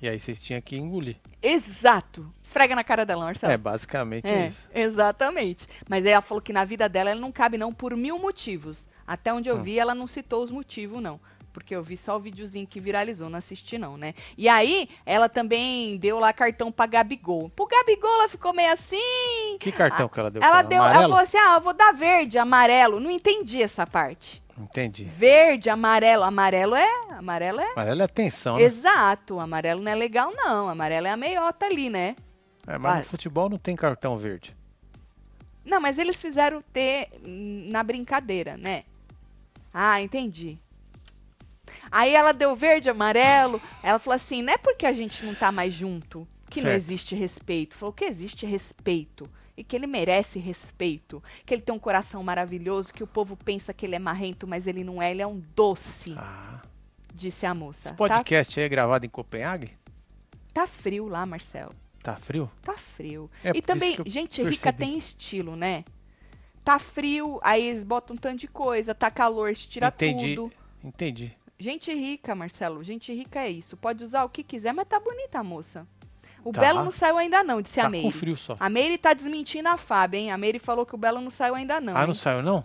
E 0.00 0.08
aí 0.08 0.18
vocês 0.18 0.40
tinham 0.40 0.60
que 0.60 0.76
engolir. 0.76 1.16
Exato. 1.40 2.32
Esfrega 2.42 2.74
na 2.74 2.82
cara 2.82 3.06
dela, 3.06 3.24
Marcelo. 3.24 3.52
É, 3.52 3.56
basicamente 3.56 4.28
É, 4.28 4.48
isso. 4.48 4.66
exatamente. 4.74 5.66
Mas 5.88 6.04
aí 6.04 6.12
ela 6.12 6.22
falou 6.22 6.42
que 6.42 6.52
na 6.52 6.64
vida 6.64 6.88
dela 6.88 7.10
ele 7.12 7.20
não 7.20 7.30
cabe 7.30 7.56
não 7.56 7.72
por 7.72 7.96
mil 7.96 8.18
motivos. 8.18 8.88
Até 9.06 9.32
onde 9.32 9.48
eu 9.48 9.56
Hum. 9.58 9.62
vi, 9.62 9.78
ela 9.78 9.94
não 9.94 10.06
citou 10.06 10.42
os 10.42 10.50
motivos, 10.50 11.00
não. 11.00 11.20
Porque 11.52 11.74
eu 11.74 11.82
vi 11.82 11.96
só 11.96 12.16
o 12.16 12.20
videozinho 12.20 12.66
que 12.66 12.80
viralizou, 12.80 13.28
não 13.28 13.38
assisti 13.38 13.76
não, 13.76 13.96
né? 13.96 14.14
E 14.36 14.48
aí, 14.48 14.88
ela 15.04 15.28
também 15.28 15.96
deu 15.98 16.18
lá 16.18 16.32
cartão 16.32 16.72
pra 16.72 16.86
Gabigol. 16.86 17.50
Pro 17.50 17.66
Gabigol, 17.66 18.14
ela 18.14 18.28
ficou 18.28 18.54
meio 18.54 18.72
assim... 18.72 19.58
Que 19.60 19.70
cartão 19.70 20.08
que 20.08 20.18
ela 20.18 20.30
deu? 20.30 20.42
Ela 20.42 20.62
deu, 20.62 20.82
ela 20.82 21.02
falou 21.02 21.18
assim, 21.18 21.36
ah, 21.36 21.56
eu 21.56 21.60
vou 21.60 21.74
dar 21.74 21.92
verde, 21.92 22.38
amarelo. 22.38 22.98
Não 22.98 23.10
entendi 23.10 23.62
essa 23.62 23.86
parte. 23.86 24.42
Entendi. 24.58 25.04
Verde, 25.04 25.68
amarelo. 25.68 26.24
Amarelo 26.24 26.74
é... 26.74 26.88
Amarelo 27.10 27.60
é... 27.60 27.72
Amarelo 27.72 28.02
é 28.02 28.04
atenção, 28.04 28.56
né? 28.56 28.62
Exato. 28.62 29.38
Amarelo 29.38 29.82
não 29.82 29.92
é 29.92 29.94
legal, 29.94 30.32
não. 30.34 30.68
Amarelo 30.68 31.06
é 31.06 31.10
a 31.10 31.16
meiota 31.16 31.66
ali, 31.66 31.90
né? 31.90 32.16
É, 32.66 32.78
mas 32.78 32.92
Vai. 32.92 32.98
no 33.00 33.06
futebol 33.06 33.48
não 33.48 33.58
tem 33.58 33.74
cartão 33.76 34.16
verde. 34.16 34.56
Não, 35.64 35.80
mas 35.80 35.98
eles 35.98 36.16
fizeram 36.16 36.62
ter 36.72 37.08
na 37.22 37.82
brincadeira, 37.82 38.56
né? 38.56 38.84
Ah, 39.72 40.00
entendi. 40.02 40.58
Aí 41.90 42.14
ela 42.14 42.32
deu 42.32 42.54
verde, 42.56 42.88
amarelo. 42.90 43.60
Ela 43.82 43.98
falou 43.98 44.16
assim: 44.16 44.42
não 44.42 44.52
é 44.52 44.58
porque 44.58 44.86
a 44.86 44.92
gente 44.92 45.24
não 45.24 45.34
tá 45.34 45.50
mais 45.52 45.72
junto 45.72 46.26
que 46.50 46.60
não 46.60 46.70
Certo. 46.70 46.76
existe 46.82 47.14
respeito. 47.14 47.74
Falou 47.76 47.92
que 47.92 48.04
existe 48.04 48.44
respeito. 48.46 49.28
E 49.56 49.62
que 49.62 49.76
ele 49.76 49.86
merece 49.86 50.38
respeito. 50.38 51.22
Que 51.44 51.54
ele 51.54 51.62
tem 51.62 51.74
um 51.74 51.78
coração 51.78 52.22
maravilhoso. 52.22 52.92
Que 52.92 53.02
o 53.02 53.06
povo 53.06 53.36
pensa 53.36 53.72
que 53.74 53.84
ele 53.84 53.94
é 53.94 53.98
marrento, 53.98 54.46
mas 54.46 54.66
ele 54.66 54.82
não 54.82 55.00
é. 55.02 55.10
Ele 55.10 55.20
é 55.22 55.26
um 55.26 55.42
doce, 55.54 56.14
Ah. 56.16 56.62
disse 57.14 57.44
a 57.46 57.54
moça. 57.54 57.88
Esse 57.88 57.90
Tá, 57.90 57.94
podcast 57.96 58.58
aí 58.58 58.66
é 58.66 58.68
gravado 58.68 59.04
em 59.04 59.08
Copenhague? 59.10 59.70
tá 60.54 60.66
frio 60.66 61.06
lá, 61.08 61.24
Marcelo. 61.24 61.74
Tá 62.02 62.16
frio? 62.16 62.50
Tá 62.62 62.74
frio. 62.76 63.30
É, 63.44 63.52
e 63.54 63.62
também, 63.62 63.96
gente 64.06 64.42
rica 64.42 64.72
percebi. 64.72 64.78
tem 64.78 64.98
estilo, 64.98 65.54
né? 65.56 65.84
Tá 66.64 66.78
frio, 66.78 67.38
aí 67.42 67.64
eles 67.68 67.84
botam 67.84 68.14
um 68.14 68.18
tanto 68.18 68.38
de 68.40 68.48
coisa, 68.48 68.94
tá 68.94 69.10
calor, 69.10 69.54
se 69.56 69.68
tira 69.68 69.88
Entendi. 69.88 70.34
tudo. 70.34 70.52
Entendi. 70.84 71.36
Gente 71.62 71.94
rica, 71.94 72.34
Marcelo, 72.34 72.82
gente 72.82 73.12
rica 73.14 73.38
é 73.38 73.48
isso. 73.48 73.76
Pode 73.76 74.02
usar 74.02 74.24
o 74.24 74.28
que 74.28 74.42
quiser, 74.42 74.72
mas 74.74 74.84
tá 74.88 74.98
bonita 74.98 75.38
a 75.38 75.44
moça. 75.44 75.86
O 76.44 76.50
Tá. 76.50 76.60
Belo 76.60 76.82
não 76.82 76.90
saiu 76.90 77.16
ainda 77.18 77.44
não, 77.44 77.62
disse 77.62 77.78
a 77.78 77.84
Tá 77.84 77.88
Meire. 77.88 78.10
com 78.10 78.18
frio 78.18 78.36
só. 78.36 78.56
A 78.58 78.68
Meire 78.68 78.98
tá 78.98 79.14
desmentindo 79.14 79.68
a 79.68 79.76
Fábio, 79.76 80.18
hein? 80.18 80.32
A 80.32 80.36
Meire 80.36 80.58
falou 80.58 80.84
que 80.84 80.92
o 80.92 80.98
Belo 80.98 81.20
não 81.20 81.30
saiu 81.30 81.54
ainda 81.54 81.80
não, 81.80 81.96
ah, 81.96 82.00
hein? 82.00 82.06
não 82.08 82.14
saiu 82.14 82.42
não? 82.42 82.64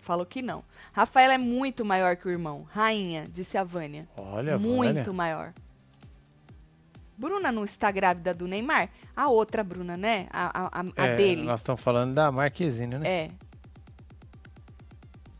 Falou 0.00 0.26
que 0.26 0.42
não. 0.42 0.64
Rafaela 0.92 1.34
é 1.34 1.38
muito 1.38 1.84
maior 1.84 2.16
que 2.16 2.26
o 2.26 2.30
irmão. 2.32 2.66
Rainha, 2.68 3.28
disse 3.32 3.56
a 3.56 3.62
Vânia. 3.62 4.08
Olha, 4.16 4.58
muito 4.58 4.94
Vânia. 5.04 5.12
maior. 5.12 5.52
Bruna 7.16 7.50
não 7.52 7.64
está 7.64 7.90
grávida 7.92 8.32
do 8.34 8.46
Neymar? 8.48 8.88
A 9.14 9.28
outra 9.28 9.62
Bruna, 9.62 9.96
né? 9.96 10.26
A, 10.32 10.46
a, 10.66 10.80
a- 10.80 10.84
a 10.96 11.06
É, 11.06 11.16
dele. 11.16 11.42
Nós 11.42 11.60
estamos 11.60 11.82
falando 11.82 12.14
da 12.14 12.30
Marquezine, 12.32 12.98
né? 12.98 13.08
É. 13.08 13.30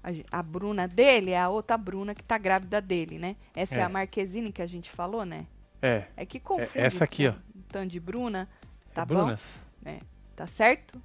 A, 0.02 0.38
a 0.38 0.42
Bruna 0.42 0.86
dele 0.86 1.32
é 1.32 1.40
a 1.40 1.48
outra 1.48 1.76
Bruna 1.76 2.14
que 2.14 2.22
tá 2.22 2.38
grávida 2.38 2.80
dele, 2.80 3.18
né? 3.18 3.36
Essa 3.54 3.76
é, 3.76 3.78
É. 3.78 3.82
a 3.82 3.88
Marquezine 3.88 4.52
que 4.52 4.62
a 4.62 4.66
gente 4.66 4.90
falou, 4.90 5.24
né? 5.24 5.46
É. 5.82 6.04
É 6.16 6.24
que 6.26 6.38
confunde. 6.40 6.70
essa 6.78 7.04
aqui, 7.04 7.28
Um 7.28 7.62
tanto 7.68 7.88
de 7.90 8.00
Bruna. 8.00 8.48
Tá 8.94 9.02
é 9.02 9.04
bom? 9.06 9.14
Brunas. 9.14 9.58
Tá 10.36 10.46
certo? 10.46 11.00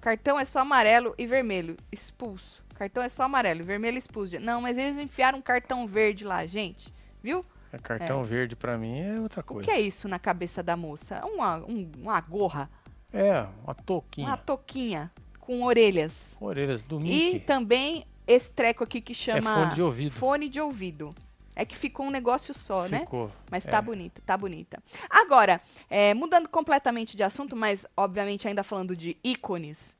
Cartão 0.00 0.38
é 0.38 0.44
só 0.44 0.60
amarelo 0.60 1.14
e 1.18 1.26
vermelho. 1.26 1.76
Expulso. 1.92 2.62
Cartão 2.74 3.02
é 3.02 3.08
só 3.10 3.24
amarelo 3.24 3.60
e 3.60 3.62
vermelho 3.64 3.98
expulso. 3.98 4.40
Não, 4.40 4.60
mas 4.62 4.78
eles 4.78 4.98
enfiaram 4.98 5.38
um 5.38 5.42
cartão 5.42 5.86
verde 5.86 6.24
lá, 6.24 6.46
gente. 6.46 6.92
Viu? 7.22 7.44
É 7.72 7.76
cartão 7.78 8.24
verde 8.24 8.56
pra 8.56 8.78
mim 8.78 8.98
é 9.00 9.20
outra 9.20 9.40
O 9.42 9.44
coisa. 9.44 9.68
que 9.68 9.70
é 9.70 9.80
isso 9.80 10.08
na 10.08 10.18
cabeça 10.18 10.62
da 10.62 10.76
moça? 10.76 11.22
Uma, 11.26 11.58
um- 11.58 11.90
uma 11.98 12.20
gorra. 12.20 12.70
É, 13.12 13.46
uma 13.62 13.74
touquinha. 13.74 14.26
Uma 14.28 14.36
toquinha 14.38 15.12
com 15.50 15.64
orelhas. 15.64 16.36
Orelhas 16.40 16.84
do 16.84 17.00
E 17.00 17.02
Mickey. 17.02 17.40
também 17.40 18.06
esse 18.24 18.48
treco 18.52 18.84
aqui 18.84 19.00
que 19.00 19.10
É 19.10 19.14
chama 19.16 19.52
fone 19.64 19.74
de 19.74 19.82
ouvido. 19.82 20.10
fone 20.12 20.48
de 20.48 20.60
ouvido. 20.60 21.10
É 21.56 21.64
que 21.64 21.76
ficou 21.76 22.06
um 22.06 22.10
negócio 22.10 22.54
só, 22.54 22.86
né? 22.86 23.00
Ficou. 23.00 23.32
Mas 23.50 23.66
é. 23.66 23.70
tá 23.72 23.82
bonita, 23.82 24.22
tá 24.24 24.36
bonita. 24.36 24.80
Agora, 25.10 25.60
é, 25.90 26.14
mudando 26.14 26.48
completamente 26.48 27.16
de 27.16 27.24
assunto, 27.24 27.56
mas 27.56 27.84
obviamente 27.96 28.46
ainda 28.46 28.62
falando 28.62 28.94
de 28.94 29.16
ícones. 29.24 29.96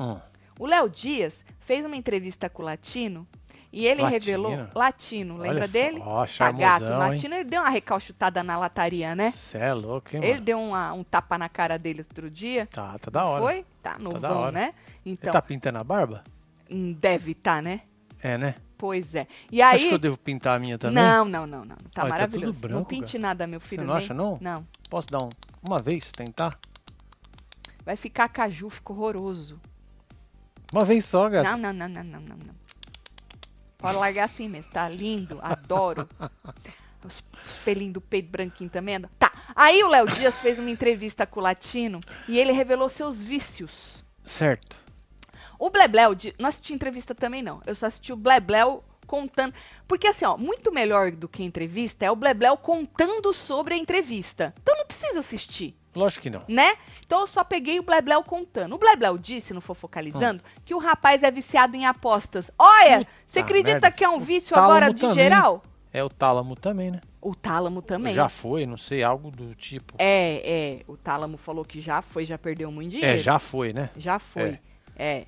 Hum. 0.00 0.18
O 0.58 0.66
Léo 0.66 0.88
Dias 0.88 1.44
fez 1.60 1.84
uma 1.84 1.94
entrevista 1.96 2.48
com 2.48 2.62
o 2.62 2.64
Latino 2.64 3.28
e 3.76 3.86
ele 3.86 4.02
Latino? 4.02 4.18
revelou. 4.20 4.68
Latino, 4.74 5.36
lembra 5.36 5.58
Olha 5.60 5.68
dele? 5.68 5.98
Ó, 6.04 6.26
Tá 6.26 6.52
gato. 6.52 6.80
charmosão, 6.80 6.88
hein? 6.92 6.98
Latino, 7.10 7.34
ele 7.34 7.44
deu 7.44 7.60
uma 7.60 7.70
recalchutada 7.70 8.42
na 8.42 8.56
lataria, 8.56 9.14
né? 9.14 9.32
Cê 9.32 9.58
é 9.58 9.72
louco, 9.72 10.14
hein, 10.16 10.22
Ele 10.22 10.32
mano? 10.34 10.44
deu 10.44 10.60
uma- 10.60 10.92
um 10.92 11.02
tapa 11.02 11.36
na 11.36 11.48
cara 11.48 11.78
dele 11.78 12.00
outro 12.00 12.30
dia. 12.30 12.66
Tá, 12.66 12.96
tá 12.98 13.10
da 13.10 13.24
hora. 13.24 13.42
Foi? 13.42 13.66
Tá 13.82 13.98
novão, 13.98 14.20
da 14.20 14.32
hora. 14.34 14.52
né? 14.52 14.74
Ele 15.04 15.14
Então, 15.14 15.32
tá 15.32 15.42
pintando 15.42 15.78
a 15.78 15.84
barba? 15.84 16.22
hum, 16.70 16.92
deve 16.98 17.32
estar, 17.32 17.62
né? 17.62 17.80
É, 18.22 18.38
né? 18.38 18.54
Pois 18.78 19.14
é. 19.14 19.26
E 19.50 19.56
Você 19.56 19.62
acha 19.62 19.76
aí. 19.76 19.88
que 19.88 19.94
eu 19.94 19.98
devo 19.98 20.16
pintar 20.16 20.56
a 20.56 20.58
minha 20.58 20.78
também? 20.78 21.02
Não, 21.02 21.24
não, 21.24 21.46
não, 21.46 21.64
não. 21.64 21.76
Tá 21.76 22.02
Olha, 22.02 22.04
tá 22.04 22.08
maravilhoso. 22.08 22.52
não 22.52 22.60
branco, 22.60 22.88
pinte 22.88 23.18
nada, 23.18 23.46
meu 23.46 23.60
filho. 23.60 23.82
Você 23.82 23.86
não 23.86 23.94
nem- 23.94 24.04
acha, 24.04 24.14
não? 24.14 24.38
Não. 24.40 24.66
Posso 24.90 25.08
dar 25.08 25.22
um, 25.22 25.30
uma 25.66 25.80
vez, 25.80 26.10
tentar? 26.12 26.58
Vai 27.84 27.96
ficar 27.96 28.28
caju, 28.28 28.70
fica 28.70 28.92
horroroso. 28.92 29.60
Uma 30.72 30.84
vez 30.84 31.04
só, 31.04 31.28
gato. 31.28 31.44
Não, 31.44 31.56
não, 31.58 31.72
não, 31.72 31.88
não, 31.88 32.02
não, 32.04 32.20
não, 32.20 32.36
não. 32.36 32.54
Pode 33.84 33.98
largar 33.98 34.24
assim 34.24 34.48
mesmo, 34.48 34.72
tá 34.72 34.88
lindo, 34.88 35.38
adoro. 35.42 36.08
Os, 37.04 37.22
os 37.46 37.56
pelinhos 37.66 37.92
do 37.92 38.00
peito 38.00 38.30
branquinho 38.30 38.70
também. 38.70 38.98
Tá. 39.18 39.30
Aí 39.54 39.84
o 39.84 39.88
Léo 39.88 40.06
Dias 40.06 40.36
fez 40.36 40.58
uma 40.58 40.70
entrevista 40.70 41.26
com 41.26 41.38
o 41.38 41.42
Latino 41.42 42.00
e 42.26 42.38
ele 42.38 42.50
revelou 42.50 42.88
seus 42.88 43.22
vícios. 43.22 44.02
Certo. 44.24 44.74
O 45.58 45.68
Blebleu, 45.68 46.16
não 46.38 46.48
assisti 46.48 46.72
entrevista 46.72 47.14
também 47.14 47.42
não. 47.42 47.60
Eu 47.66 47.74
só 47.74 47.84
assisti 47.84 48.10
o 48.10 48.16
Blebleu 48.16 48.82
contando. 49.06 49.52
Porque 49.86 50.06
assim, 50.06 50.24
ó, 50.24 50.34
muito 50.38 50.72
melhor 50.72 51.10
do 51.10 51.28
que 51.28 51.42
entrevista 51.42 52.06
é 52.06 52.10
o 52.10 52.16
Blebleu 52.16 52.56
contando 52.56 53.34
sobre 53.34 53.74
a 53.74 53.76
entrevista. 53.76 54.54
Então 54.62 54.74
não 54.78 54.86
precisa 54.86 55.20
assistir 55.20 55.76
Lógico 55.94 56.22
que 56.24 56.30
não. 56.30 56.42
né? 56.48 56.74
Então 57.06 57.20
eu 57.20 57.26
só 57.26 57.44
peguei 57.44 57.78
o 57.78 57.82
Blebleu 57.82 58.22
contando. 58.22 58.74
O 58.74 58.78
Blebleu 58.78 59.16
disse, 59.18 59.54
não 59.54 59.60
for 59.60 59.74
focalizando, 59.74 60.42
que 60.64 60.74
o 60.74 60.78
rapaz 60.78 61.22
é 61.22 61.30
viciado 61.30 61.76
em 61.76 61.86
apostas. 61.86 62.50
Olha, 62.58 63.06
você 63.26 63.40
acredita 63.40 63.72
merda. 63.72 63.90
que 63.90 64.04
é 64.04 64.08
um 64.08 64.18
vício 64.18 64.56
agora 64.58 64.92
de 64.92 65.00
também. 65.00 65.14
geral? 65.16 65.62
É 65.92 66.02
o 66.02 66.08
tálamo 66.10 66.56
também, 66.56 66.90
né? 66.90 67.00
O 67.22 67.34
Tálamo 67.34 67.80
também. 67.80 68.14
Já 68.14 68.28
foi, 68.28 68.66
não 68.66 68.76
sei, 68.76 69.02
algo 69.02 69.30
do 69.30 69.54
tipo. 69.54 69.94
É, 69.98 70.42
é. 70.44 70.84
O 70.86 70.94
Tálamo 70.94 71.38
falou 71.38 71.64
que 71.64 71.80
já 71.80 72.02
foi, 72.02 72.26
já 72.26 72.36
perdeu 72.36 72.70
muito 72.70 72.90
dinheiro. 72.90 73.18
É, 73.18 73.22
já 73.22 73.38
foi, 73.38 73.72
né? 73.72 73.88
Já 73.96 74.18
foi. 74.18 74.58
É. 74.94 75.24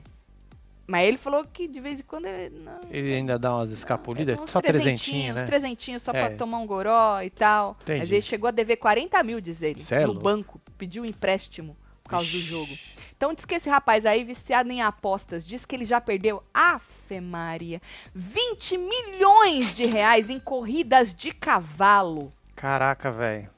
Mas 0.87 1.09
ele 1.09 1.19
falou 1.19 1.45
que 1.45 1.67
de 1.67 1.81
vez 1.81 1.99
em 2.01 2.03
quando 2.05 2.27
ele. 2.27 2.61
Não, 2.61 2.81
Ele 2.91 3.13
ainda 3.15 3.39
dá 3.39 3.55
umas 3.55 3.73
escapulidas, 3.73 4.39
é, 4.39 4.47
só 4.47 4.61
trezentinho, 4.61 4.63
trezentinhos, 4.63 5.35
né? 5.37 5.43
Uns 5.43 5.47
trezentinhos 5.47 6.03
só 6.03 6.13
É. 6.13 6.29
pra 6.29 6.37
tomar 6.37 6.59
um 6.59 6.67
goró 6.67 7.21
e 7.23 7.31
tal. 7.31 7.77
Mas 7.87 7.97
Entendi. 7.99 8.15
ele 8.15 8.23
chegou 8.23 8.47
a 8.49 8.53
dever 8.53 8.77
40 8.77 9.23
mil, 9.25 9.41
diz 9.41 9.63
ele, 9.63 9.83
Cê 9.83 9.97
é 9.97 10.07
no 10.07 10.15
banco. 10.15 10.61
Pediu 10.79 11.03
um 11.03 11.07
empréstimo 11.07 11.77
por 12.05 12.11
causa 12.11 12.27
do 12.31 12.37
Ixi. 12.37 12.47
jogo. 12.47 12.73
Então 13.17 13.35
diz 13.35 13.45
que 13.45 13.55
esse 13.57 13.69
rapaz 13.69 14.07
aí, 14.07 14.23
viciado 14.23 14.71
em 14.71 14.81
apostas, 14.81 15.45
diz 15.45 15.65
que 15.65 15.75
ele 15.75 15.85
já 15.85 16.01
perdeu, 16.01 16.41
afe 16.55 17.21
Maria, 17.21 17.81
20 18.15 18.77
milhões 18.79 19.75
de 19.75 19.87
reais 19.87 20.31
em 20.31 20.39
corridas 20.39 21.13
de 21.15 21.33
cavalo. 21.33 22.31
Caraca, 22.55 23.11
velho. 23.11 23.51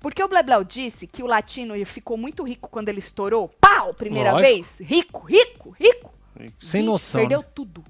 Porque 0.00 0.22
o 0.22 0.28
Blebleu 0.28 0.62
disse 0.64 1.06
que 1.06 1.22
o 1.22 1.26
latino 1.26 1.74
ficou 1.86 2.16
muito 2.16 2.42
rico 2.44 2.68
quando 2.68 2.88
ele 2.88 2.98
estourou. 3.00 3.48
Pau! 3.60 3.92
Primeira 3.94 4.32
Lógico. 4.32 4.48
vez. 4.50 4.80
Rico, 4.80 5.20
rico, 5.26 5.70
rico. 5.70 6.11
Sem 6.60 6.80
20, 6.82 6.86
noção. 6.90 7.20
Perdeu 7.20 7.40
né? 7.40 7.46
tudo. 7.54 7.84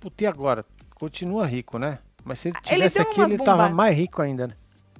Puta, 0.00 0.24
e 0.24 0.26
agora? 0.26 0.64
Continua 0.94 1.46
rico, 1.46 1.78
né? 1.78 1.98
Mas 2.24 2.40
se 2.40 2.48
ele 2.48 2.56
Ele 2.58 2.64
tivesse 2.74 3.00
aquilo, 3.00 3.22
umas 3.26 3.32
ele 3.32 3.44
tava 3.44 3.62
bomba- 3.64 3.74
mais 3.74 3.96
rico 3.96 4.20
ainda, 4.22 4.48
né? 4.48 4.54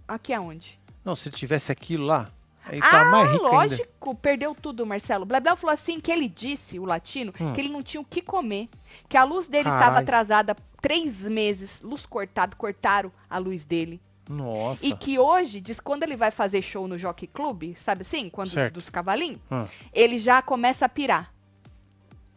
Aqui 0.07 0.33
aonde? 0.33 0.79
Não, 1.05 1.15
se 1.15 1.29
ele 1.29 1.37
tivesse 1.37 1.71
aquilo 1.71 2.05
lá, 2.07 2.31
ele 2.71 2.81
ah, 2.83 2.91
tava 2.91 3.11
mais 3.11 3.31
rico 3.33 3.47
ainda. 3.47 3.57
lógico, 3.57 4.15
perdeu 4.15 4.55
tudo, 4.55 4.87
Marcelo. 4.87 5.25
Blebleu 5.27 5.57
falou 5.57 5.75
assim 5.75 6.01
que 6.01 6.11
ele 6.11 6.29
disse, 6.29 6.79
o 6.79 6.85
latino, 6.85 7.33
Hum. 7.41 7.53
que 7.53 7.61
ele 7.61 7.69
não 7.69 7.83
tinha 7.83 8.01
o 8.01 8.05
que 8.05 8.23
comer. 8.23 8.69
Que 9.09 9.17
a 9.17 9.25
luz 9.25 9.47
dele 9.47 9.69
estava 9.69 9.99
atrasada 9.99 10.57
três 10.81 11.29
meses, 11.29 11.83
luz 11.83 12.07
cortada, 12.07 12.55
cortaram 12.57 13.13
a 13.29 13.39
luz 13.39 13.65
dele. 13.65 14.01
Nossa. 14.29 14.85
E 14.85 14.95
que 14.95 15.19
hoje, 15.19 15.61
diz 15.61 15.81
quando 15.81 16.03
ele 16.03 16.15
vai 16.17 16.31
fazer 16.31 16.61
show 16.63 16.87
no 16.87 16.99
Jockey 16.99 17.27
Club, 17.27 17.75
sabe 17.77 18.03
assim? 18.03 18.29
Quando 18.29 18.51
Certo. 18.51 18.75
dos 18.75 18.89
cavalinhos, 18.91 19.41
Hum. 19.51 19.65
ele 19.93 20.19
já 20.19 20.41
começa 20.43 20.85
a 20.85 20.89
pirar. 20.89 21.33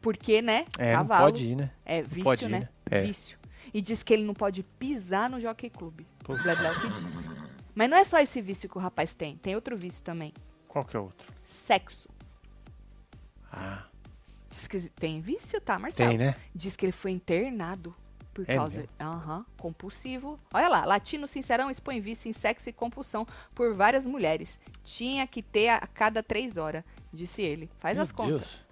Porque, 0.02 0.42
né? 0.42 0.66
É, 0.78 0.94
cavalo. 0.94 1.26
não 1.26 1.32
pode 1.32 1.46
ir, 1.48 1.56
né? 1.56 1.72
É 1.86 2.02
vício, 2.02 2.24
pode 2.24 2.46
ir, 2.46 2.50
né? 2.50 2.60
né? 2.60 2.70
É. 2.90 3.02
Vício. 3.02 3.38
E 3.74 3.82
diz 3.82 4.04
que 4.04 4.14
ele 4.14 4.24
não 4.24 4.34
pode 4.34 4.64
pisar 4.64 5.30
no 5.30 5.40
Jockey 5.40 5.70
Club. 5.70 6.02
Pô. 6.24 6.34
O 6.34 6.38
Blebleu 6.42 6.74
que 6.80 6.90
disse. 7.02 7.30
Mas 7.74 7.90
não 7.90 7.98
é 7.98 8.04
só 8.04 8.20
esse 8.20 8.42
vício 8.42 8.68
que 8.68 8.78
o 8.78 8.82
rapaz 8.82 9.16
tem. 9.16 9.38
Tem 9.38 9.56
outro 9.56 9.78
vício 9.78 10.04
também. 10.04 10.34
Qual 10.68 10.84
que 10.84 10.96
é 10.98 11.00
outro? 11.00 11.28
Sexo. 11.46 12.10
Ah, 13.52 13.86
Diz 14.50 14.68
que 14.68 14.80
tem 14.90 15.22
vício, 15.22 15.60
tá, 15.62 15.80
Marcelo? 15.80 16.10
tem, 16.10 16.18
né? 16.18 16.36
Diz 16.54 16.76
que 16.76 16.86
ele 16.86 16.92
foi 16.92 17.12
internado 17.12 17.96
por 18.34 18.44
É 18.48 18.56
causa. 18.56 18.86
Aham, 19.00 19.46
compulsivo. 19.58 20.40
Olha 20.54 20.68
lá, 20.68 20.86
latino 20.86 21.28
sincerão 21.28 21.72
expõe 21.72 22.00
vício 22.02 22.30
em 22.30 22.34
sexo 22.34 22.70
e 22.70 22.74
compulsão 22.74 23.26
por 23.56 23.74
várias 23.74 24.06
mulheres. 24.06 24.60
Tinha 24.84 25.26
que 25.26 25.42
ter 25.42 25.70
a, 25.70 25.78
a 25.78 25.88
cada 25.88 26.22
três 26.22 26.58
horas, 26.58 26.84
disse 27.14 27.42
ele. 27.42 27.70
Faz 27.80 27.96
Meu 27.96 28.04
as 28.04 28.12
contas. 28.12 28.42
Deus. 28.42 28.71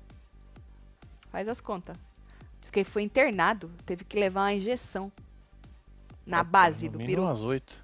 Faz 1.31 1.47
as 1.47 1.61
contas. 1.61 1.97
Diz 2.59 2.69
que 2.69 2.79
ele 2.79 2.89
foi 2.89 3.03
internado, 3.03 3.71
teve 3.85 4.03
que 4.03 4.19
levar 4.19 4.41
uma 4.43 4.53
injeção. 4.53 5.11
Na 6.25 6.39
Ah, 6.39 6.43
base 6.43 6.85
no 6.89 6.97
do 6.97 7.05
peru. 7.05 7.23
umas 7.23 7.41
oito. 7.41 7.83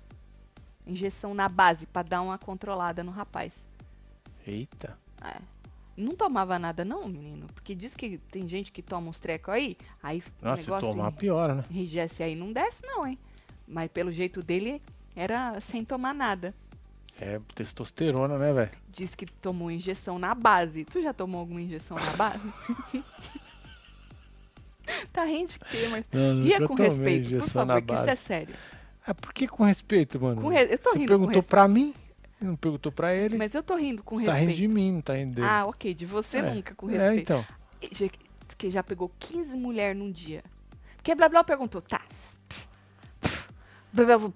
Injeção 0.85 1.33
na 1.33 1.49
base, 1.49 1.87
pra 1.87 2.03
dar 2.03 2.21
uma 2.21 2.37
controlada 2.37 3.03
no 3.03 3.11
rapaz. 3.11 3.65
Eita. 4.45 4.97
É. 5.23 5.39
Não 5.97 6.13
tomava 6.13 6.59
nada, 6.59 6.83
não, 6.85 7.07
menino. 7.07 7.47
Porque 7.53 7.73
diz 7.73 7.95
que 7.95 8.17
tem 8.17 8.47
gente 8.47 8.71
que 8.71 8.81
toma 8.83 9.09
uns 9.09 9.17
trecos 9.17 9.53
aí, 9.53 9.77
aí 10.03 10.19
o 10.41 10.45
Nossa, 10.45 10.61
se 10.61 10.69
negócio 10.69 10.91
tomar, 10.91 11.11
piora, 11.13 11.55
né? 11.55 11.65
enrijece 11.71 12.21
aí, 12.21 12.35
não 12.35 12.51
desce, 12.51 12.85
não, 12.85 13.07
hein? 13.07 13.17
Mas 13.67 13.89
pelo 13.89 14.11
jeito 14.11 14.43
dele, 14.43 14.81
era 15.15 15.59
sem 15.61 15.83
tomar 15.85 16.13
nada. 16.13 16.53
É 17.19 17.39
testosterona, 17.53 18.37
né, 18.37 18.51
velho? 18.53 18.71
Diz 18.89 19.15
que 19.15 19.25
tomou 19.25 19.71
injeção 19.71 20.19
na 20.19 20.35
base. 20.35 20.83
Tu 20.85 21.01
já 21.01 21.13
tomou 21.13 21.39
alguma 21.39 21.61
injeção 21.61 21.95
na 21.97 22.11
base? 22.17 22.53
tá 25.13 25.23
rindo 25.23 25.49
de 25.51 25.59
quê, 25.59 25.87
mas... 25.89 26.05
E 26.45 26.53
é 26.53 26.67
com 26.67 26.75
respeito, 26.75 27.29
por 27.39 27.49
favor, 27.49 27.81
que 27.81 27.93
isso 27.93 28.09
é 28.09 28.15
sério. 28.15 28.55
É 29.07 29.13
por 29.13 29.33
que 29.33 29.47
com 29.47 29.63
respeito, 29.63 30.19
mano? 30.19 30.41
Com 30.41 30.49
re- 30.49 30.67
eu 30.73 30.77
tô 30.77 30.91
Você 30.91 30.97
rindo 30.99 31.07
com 31.07 31.17
perguntou 31.19 31.27
respeito. 31.35 31.47
pra 31.49 31.67
mim, 31.67 31.93
não 32.41 32.55
perguntou 32.55 32.91
pra 32.91 33.13
ele. 33.13 33.37
Mas 33.37 33.53
eu 33.55 33.63
tô 33.63 33.75
rindo 33.75 34.03
com 34.03 34.17
Você 34.19 34.25
tá 34.25 34.33
rindo 34.33 34.47
de 34.53 34.61
respeito. 34.63 34.73
mim, 34.73 34.91
não 34.93 35.01
tá 35.01 35.13
rindo 35.13 35.35
dele. 35.35 35.47
Ah, 35.47 35.65
ok, 35.67 35.93
de 35.93 36.05
você 36.05 36.37
É. 36.37 36.41
nunca 36.53 36.75
com 36.75 36.89
É, 36.89 36.93
respeito. 36.97 37.21
então. 37.21 37.45
E 37.81 37.89
já- 37.95 38.09
que 38.57 38.69
já 38.71 38.83
pegou 38.83 39.11
15 39.19 39.55
mulheres 39.55 39.97
num 39.97 40.11
dia. 40.11 40.43
Porque 40.97 41.13
Blá 41.15 41.29
Blá 41.29 41.43
perguntou, 41.43 41.81
tá. 41.81 42.01
Blá, 43.93 44.17
blá, 44.17 44.31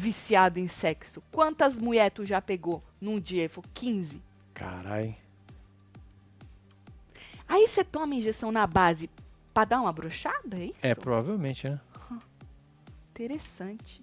Viciado 0.00 0.58
em 0.58 0.66
sexo. 0.66 1.22
Quantas 1.30 1.78
mulheres 1.78 2.14
tu 2.14 2.24
já 2.24 2.40
pegou 2.40 2.82
num 2.98 3.20
dia? 3.20 3.42
Ele 3.42 3.48
falou, 3.50 3.68
15. 3.74 4.22
Caralho. 4.54 5.14
Aí 7.46 7.68
você 7.68 7.84
toma 7.84 8.14
injeção 8.14 8.50
na 8.50 8.66
base 8.66 9.10
pra 9.52 9.66
dar 9.66 9.78
uma 9.82 9.92
brochada, 9.92 10.56
é 10.56 10.64
isso? 10.66 10.74
É, 10.80 10.94
provavelmente, 10.94 11.68
né? 11.68 11.78
Interessante. 13.10 14.02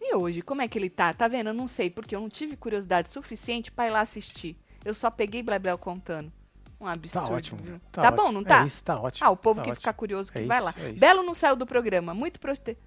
E 0.00 0.14
hoje, 0.14 0.40
como 0.40 0.62
é 0.62 0.68
que 0.68 0.78
ele 0.78 0.88
tá? 0.88 1.12
Tá 1.12 1.28
vendo? 1.28 1.48
Eu 1.48 1.54
não 1.54 1.68
sei, 1.68 1.90
porque 1.90 2.16
eu 2.16 2.20
não 2.20 2.30
tive 2.30 2.56
curiosidade 2.56 3.10
suficiente 3.10 3.70
pra 3.70 3.88
ir 3.88 3.90
lá 3.90 4.00
assistir. 4.00 4.56
Eu 4.86 4.94
só 4.94 5.10
peguei 5.10 5.42
Blebel 5.42 5.76
contando. 5.76 6.32
Um 6.80 6.86
absurdo. 6.86 7.26
Tá 7.28 7.34
ótimo. 7.34 7.60
viu? 7.62 7.80
Tá, 7.92 8.02
Tá 8.02 8.08
ótimo. 8.08 8.22
bom, 8.22 8.32
não 8.32 8.42
tá? 8.44 8.62
É 8.62 8.66
isso, 8.66 8.82
tá 8.84 8.98
ótimo. 8.98 9.26
Ah, 9.26 9.30
o 9.30 9.36
povo 9.36 9.56
tá 9.60 9.64
que 9.64 9.70
ótimo. 9.70 9.80
ficar 9.82 9.92
curioso 9.92 10.32
que 10.32 10.38
É 10.38 10.46
vai 10.46 10.56
isso, 10.58 10.64
lá. 10.66 10.74
é. 10.78 10.92
Belo 10.92 11.22
não 11.22 11.34
saiu 11.34 11.56
do 11.56 11.66
programa. 11.66 12.14
Muito 12.14 12.40
prote... 12.40 12.78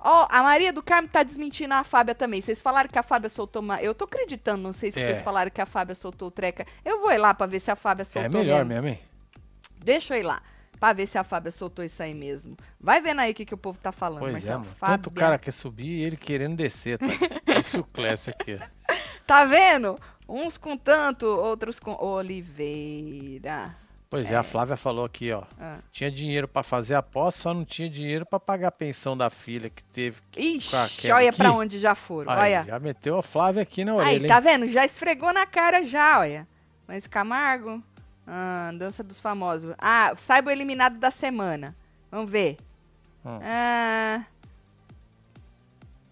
Ó, 0.00 0.26
a 0.30 0.42
Maria 0.42 0.72
do 0.72 0.82
Carmo 0.82 1.08
tá 1.08 1.22
desmentindo 1.22 1.74
a 1.74 1.84
Fábia 1.84 2.14
também. 2.14 2.40
Vocês 2.40 2.60
falaram 2.62 2.88
que 2.88 2.98
a 2.98 3.02
Fábia 3.02 3.28
soltou 3.28 3.60
uma... 3.60 3.80
Eu 3.82 3.94
tô 3.94 4.04
acreditando, 4.04 4.62
não 4.62 4.72
sei 4.72 4.90
se 4.90 4.98
É. 4.98 5.02
vocês 5.06 5.22
falaram 5.22 5.50
que 5.50 5.60
a 5.60 5.66
Fábia 5.66 5.94
soltou 5.94 6.30
treca. 6.30 6.66
Eu 6.84 7.00
vou 7.00 7.12
ir 7.12 7.18
lá 7.18 7.34
pra 7.34 7.46
ver 7.46 7.60
se 7.60 7.70
a 7.70 7.76
Fábia 7.76 8.02
É 8.02 8.04
soltou 8.06 8.30
melhor 8.40 8.64
mesmo. 8.64 8.88
hein? 8.88 8.98
Deixa 9.78 10.14
eu 10.16 10.20
ir 10.20 10.22
lá. 10.24 10.42
Pra 10.78 10.94
ver 10.94 11.06
se 11.06 11.18
a 11.18 11.24
Fábia 11.24 11.50
soltou 11.52 11.84
isso 11.84 12.02
aí 12.02 12.14
mesmo. 12.14 12.56
Vai 12.80 13.02
vendo 13.02 13.20
aí 13.20 13.32
o 13.32 13.34
que, 13.34 13.44
que 13.44 13.52
o 13.52 13.58
povo 13.58 13.78
tá 13.78 13.92
falando, 13.92 14.20
Pois 14.20 14.32
é, 14.32 14.32
Marcelo. 14.32 14.60
mano. 14.60 14.74
Fábia. 14.78 14.96
Tanto 14.96 15.06
o 15.08 15.12
cara 15.12 15.38
quer 15.38 15.52
subir 15.52 15.84
e 15.98 16.02
ele 16.04 16.16
querendo 16.16 16.56
descer, 16.56 16.96
tá? 16.98 17.04
Isso 17.60 17.84
Clécio 17.92 18.32
aqui. 18.32 18.58
Tá 19.26 19.44
vendo? 19.44 19.98
Uns 20.26 20.56
com 20.56 20.78
tanto, 20.78 21.26
outros 21.26 21.78
com 21.78 21.94
Oliveira. 22.02 23.76
Pois 24.10 24.28
é. 24.28 24.34
a 24.34 24.42
Flávia 24.42 24.76
falou 24.76 25.04
aqui, 25.04 25.30
ó. 25.30 25.44
Ah. 25.58 25.78
Tinha 25.92 26.10
dinheiro 26.10 26.48
pra 26.48 26.64
fazer 26.64 26.96
aposta, 26.96 27.42
só 27.42 27.54
não 27.54 27.64
tinha 27.64 27.88
dinheiro 27.88 28.26
pra 28.26 28.40
pagar 28.40 28.68
a 28.68 28.72
pensão 28.72 29.16
da 29.16 29.30
filha 29.30 29.70
que 29.70 29.84
teve. 29.84 30.20
que- 30.32 30.40
Ixi, 30.40 31.08
a 31.10 31.14
olha 31.16 31.32
pra 31.32 31.52
onde 31.52 31.78
já 31.78 31.94
foram. 31.94 32.28
Aí, 32.32 32.54
olha. 32.56 32.64
já 32.64 32.78
meteu 32.80 33.16
a 33.16 33.22
Flávia 33.22 33.62
aqui 33.62 33.84
na 33.84 33.92
Aí, 33.92 33.98
orelha, 34.16 34.28
tá 34.28 34.36
hein? 34.36 34.42
vendo? 34.42 34.68
Já 34.72 34.84
esfregou 34.84 35.32
na 35.32 35.46
cara 35.46 35.86
já, 35.86 36.18
olha. 36.18 36.46
Mas 36.88 37.06
Camargo. 37.06 37.80
Ah, 38.26 38.72
dança 38.76 39.02
dos 39.04 39.20
famosos. 39.20 39.74
Ah, 39.78 40.12
saiba 40.16 40.50
o 40.50 40.52
eliminado 40.52 40.98
da 40.98 41.12
semana. 41.12 41.76
Vamos 42.10 42.28
ver. 42.30 42.56
Hum. 43.24 43.38
Ah, 43.42 44.24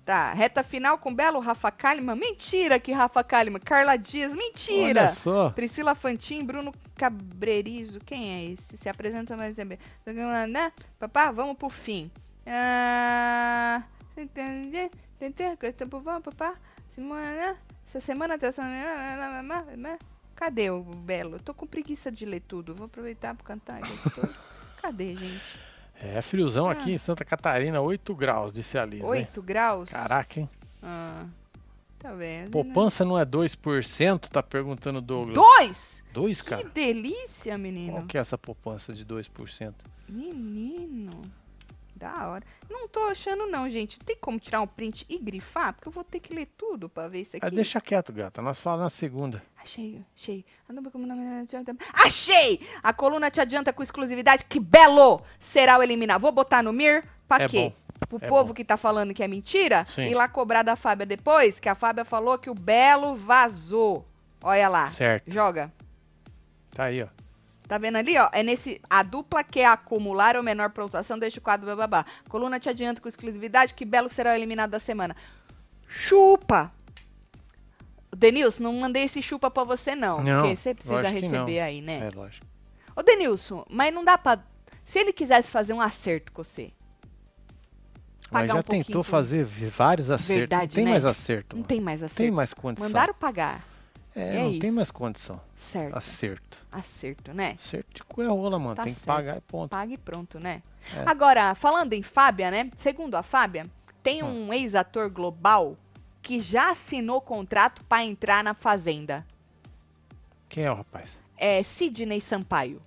tá, 0.08 0.32
reta 0.32 0.62
final 0.62 0.96
com 0.96 1.14
Belo 1.14 1.38
Rafa 1.38 1.70
Kalimann. 1.70 2.16
Mentira 2.16 2.80
que 2.80 2.92
Rafa 2.92 3.22
Kalimann. 3.22 3.60
Carla 3.60 3.94
Dias, 3.94 4.34
mentira. 4.34 5.02
Olha 5.02 5.12
só. 5.12 5.50
Priscila 5.50 5.94
Fantin, 5.94 6.42
Bruno 6.42 6.72
Cabrerizo. 6.96 8.00
Quem 8.00 8.32
é 8.32 8.44
esse? 8.52 8.78
Se 8.78 8.88
apresenta 8.88 9.36
mais. 9.36 9.58
Né? 9.58 10.72
Papá, 10.98 11.30
vamos 11.30 11.58
pro 11.58 11.68
fim. 11.68 12.10
Ah, 12.46 13.82
vamos, 16.00 16.22
papá. 16.22 16.54
Semana, 16.94 17.58
essa 17.86 18.00
semana 18.00 18.38
tá 18.38 18.50
Cadê 20.34 20.70
o 20.70 20.82
Belo? 20.82 21.38
Tô 21.38 21.52
com 21.52 21.66
preguiça 21.66 22.10
de 22.10 22.24
ler 22.24 22.40
tudo. 22.40 22.74
Vou 22.74 22.86
aproveitar 22.86 23.34
pra 23.34 23.44
cantar. 23.44 23.80
Cadê, 24.80 25.14
gente? 25.14 25.67
É 26.00 26.20
friozão 26.22 26.68
Ah. 26.68 26.72
aqui 26.72 26.92
em 26.92 26.98
Santa 26.98 27.24
Catarina, 27.24 27.80
8 27.80 28.14
graus, 28.14 28.52
disse 28.52 28.78
a 28.78 28.84
Liz, 28.84 29.00
hein? 29.00 29.06
8 29.06 29.42
graus? 29.42 29.90
Caraca, 29.90 30.40
hein? 30.40 30.48
Ah, 30.82 31.24
tá 31.98 32.12
vendo? 32.12 32.50
Poupança 32.50 33.04
não 33.04 33.18
é 33.18 33.24
2%? 33.24 34.28
Tá 34.28 34.42
perguntando 34.42 34.98
o 34.98 35.02
Douglas. 35.02 35.34
Dois? 35.34 36.02
2, 36.12 36.40
Que 36.42 36.48
cara? 36.50 36.68
delícia, 36.72 37.58
menino. 37.58 37.92
Qual 37.92 38.06
que 38.06 38.16
é 38.16 38.20
essa 38.20 38.38
poupança 38.38 38.92
de 38.92 39.04
2%? 39.04 39.74
Menino. 40.08 41.22
Da 41.98 42.28
hora. 42.28 42.44
Não 42.70 42.86
tô 42.86 43.00
achando, 43.06 43.46
não, 43.48 43.68
gente. 43.68 43.98
Tem 43.98 44.16
como 44.20 44.38
tirar 44.38 44.60
um 44.60 44.66
print 44.68 45.04
e 45.08 45.18
grifar? 45.18 45.74
Porque 45.74 45.88
eu 45.88 45.92
vou 45.92 46.04
ter 46.04 46.20
que 46.20 46.32
ler 46.32 46.46
tudo 46.56 46.88
pra 46.88 47.08
ver 47.08 47.22
isso 47.22 47.36
aqui. 47.36 47.44
Ah, 47.44 47.50
deixa 47.50 47.80
quieto, 47.80 48.12
gata. 48.12 48.40
Nós 48.40 48.60
falamos 48.60 48.84
na 48.84 48.90
segunda. 48.90 49.42
Achei, 49.60 50.00
achei. 50.14 50.44
Achei! 51.92 52.60
A 52.82 52.92
coluna 52.92 53.30
te 53.30 53.40
adianta 53.40 53.72
com 53.72 53.82
exclusividade. 53.82 54.44
Que 54.48 54.60
belo 54.60 55.20
será 55.40 55.76
o 55.78 55.82
eliminar. 55.82 56.20
Vou 56.20 56.30
botar 56.30 56.62
no 56.62 56.72
Mir. 56.72 57.04
Pra 57.26 57.44
É 57.44 57.48
quê? 57.48 57.58
bom. 57.98 58.06
Pro 58.06 58.18
É 58.24 58.28
povo 58.28 58.48
bom. 58.48 58.54
que 58.54 58.64
tá 58.64 58.76
falando 58.76 59.12
que 59.12 59.22
é 59.22 59.28
mentira 59.28 59.84
Sim. 59.88 60.02
ir 60.06 60.14
lá 60.14 60.28
cobrar 60.28 60.62
da 60.62 60.76
Fábia 60.76 61.04
depois, 61.04 61.58
que 61.58 61.68
a 61.68 61.74
Fábia 61.74 62.04
falou 62.04 62.38
que 62.38 62.48
o 62.48 62.54
Belo 62.54 63.16
vazou. 63.16 64.06
Olha 64.40 64.68
lá. 64.68 64.86
Certo. 64.86 65.28
Joga. 65.30 65.72
Tá 66.70 66.84
aí, 66.84 67.02
ó. 67.02 67.08
Tá 67.68 67.76
vendo 67.76 67.96
ali, 67.96 68.16
ó? 68.16 68.30
É 68.32 68.42
nesse. 68.42 68.80
A 68.88 69.02
dupla 69.02 69.44
quer 69.44 69.66
acumular 69.66 70.36
ou 70.36 70.42
menor 70.42 70.70
pontuação, 70.70 71.18
deixa 71.18 71.38
o 71.38 71.42
quadro 71.42 71.66
bababá. 71.66 72.06
Coluna 72.26 72.58
te 72.58 72.70
adianta 72.70 72.98
com 72.98 73.06
exclusividade 73.06 73.74
que 73.74 73.84
Belo 73.84 74.08
será 74.08 74.30
o 74.30 74.34
eliminado 74.34 74.70
da 74.70 74.80
semana. 74.80 75.14
Chupa! 75.86 76.72
Denilson, 78.16 78.62
não 78.62 78.72
mandei 78.72 79.04
esse 79.04 79.20
chupa 79.20 79.50
pra 79.50 79.64
você, 79.64 79.94
não. 79.94 80.24
Não, 80.24 80.42
porque 80.42 80.56
você 80.56 80.74
precisa 80.74 81.08
receber 81.08 81.60
aí, 81.60 81.82
né? 81.82 82.08
É, 82.08 82.10
lógico. 82.16 82.46
Ô, 82.96 83.02
Denilson, 83.02 83.66
mas 83.68 83.92
não 83.92 84.02
dá 84.02 84.16
pra. 84.16 84.42
Se 84.82 84.98
ele 84.98 85.12
quisesse 85.12 85.50
fazer 85.50 85.74
um 85.74 85.80
acerto 85.80 86.32
com 86.32 86.42
você. 86.42 86.72
Mas 88.30 88.48
já 88.48 88.54
um 88.54 88.62
tentou 88.62 89.02
fazer 89.02 89.44
vários 89.44 90.10
acertos. 90.10 90.36
Verdade, 90.36 90.62
não 90.62 90.74
tem 90.74 90.84
né? 90.84 90.90
mais 90.90 91.04
acerto. 91.04 91.54
Não 91.54 91.60
mano. 91.60 91.68
tem 91.68 91.80
mais 91.80 92.02
acerto. 92.02 92.22
Tem 92.22 92.30
mais 92.30 92.54
condição. 92.54 92.88
Mandaram 92.88 93.12
pagar. 93.12 93.62
É, 94.20 94.36
é 94.36 94.42
não 94.42 94.58
tem 94.58 94.68
isso. 94.68 94.76
mais 94.76 94.90
condição. 94.90 95.40
Certo. 95.54 95.96
Acerto. 95.96 96.58
Acerto, 96.72 97.32
né? 97.32 97.56
Acerto 97.58 97.94
de 97.94 98.02
cu 98.02 98.22
é 98.22 98.26
rola, 98.26 98.58
mano. 98.58 98.74
Tá 98.74 98.82
tem 98.84 98.92
que 98.92 98.98
certo. 99.00 99.06
pagar 99.16 99.36
e 99.36 99.40
ponto. 99.40 99.70
Paga 99.70 99.92
e 99.92 99.98
pronto, 99.98 100.40
né? 100.40 100.62
É. 100.96 101.04
Agora, 101.06 101.54
falando 101.54 101.92
em 101.92 102.02
Fábia, 102.02 102.50
né? 102.50 102.70
Segundo 102.76 103.14
a 103.14 103.22
Fábia, 103.22 103.66
tem 104.02 104.22
Hum. 104.22 104.48
um 104.48 104.52
ex-ator 104.52 105.08
global 105.10 105.76
que 106.22 106.40
já 106.40 106.70
assinou 106.70 107.20
contrato 107.20 107.84
pra 107.84 108.04
entrar 108.04 108.42
na 108.42 108.54
Fazenda. 108.54 109.24
Quem 110.48 110.64
é 110.64 110.70
o 110.72 110.74
rapaz? 110.74 111.16
É 111.36 111.62
Sidney 111.62 112.20
Sampaio. 112.20 112.80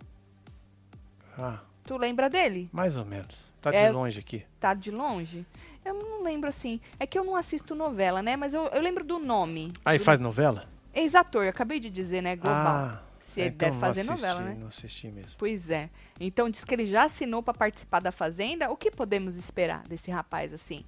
Ah, 1.37 1.59
Tu 1.85 1.97
lembra 1.97 2.29
dele? 2.29 2.69
mais 2.71 2.95
ou 2.95 3.05
menos. 3.05 3.35
Tá 3.61 3.73
É- 3.73 3.87
de 3.87 3.93
longe 3.93 4.19
aqui. 4.19 4.43
Tá 4.59 4.73
de 4.73 4.91
longe? 4.91 5.45
Eu 5.85 5.93
não 5.93 6.23
lembro 6.23 6.49
assim. 6.49 6.79
É 6.99 7.05
que 7.05 7.17
eu 7.17 7.23
não 7.23 7.35
assisto 7.35 7.73
novela, 7.75 8.21
né? 8.21 8.35
Mas 8.35 8.53
eu, 8.53 8.65
eu 8.67 8.81
lembro 8.81 9.03
do 9.03 9.17
nome. 9.19 9.71
Aí 9.85 9.97
do 9.97 10.03
faz 10.03 10.19
novela? 10.19 10.67
Ex-ator, 10.93 11.43
eu 11.43 11.49
acabei 11.49 11.79
de 11.79 11.89
dizer, 11.89 12.21
né? 12.21 12.35
Global. 12.35 12.67
Ah, 12.67 13.01
Se 13.19 13.41
é, 13.41 13.45
ele 13.45 13.55
então 13.55 13.69
deve 13.69 13.79
fazer 13.79 14.01
assisti, 14.01 14.21
novela, 14.21 14.41
né? 14.41 14.55
Não 14.59 14.67
assisti 14.67 15.07
mesmo. 15.09 15.31
Pois 15.37 15.69
é. 15.69 15.89
Então 16.19 16.49
diz 16.49 16.63
que 16.65 16.73
ele 16.73 16.85
já 16.87 17.05
assinou 17.05 17.41
pra 17.41 17.53
participar 17.53 17.99
da 18.01 18.11
Fazenda. 18.11 18.69
O 18.69 18.75
que 18.77 18.91
podemos 18.91 19.35
esperar 19.35 19.87
desse 19.87 20.11
rapaz 20.11 20.53
assim? 20.53 20.83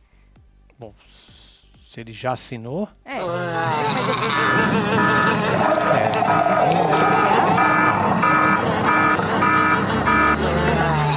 Bom, 0.77 0.93
se 1.89 1.99
ele 2.01 2.11
já 2.11 2.33
assinou, 2.33 2.89
É. 3.05 3.19
Mas 3.21 4.09
assim, 4.09 5.33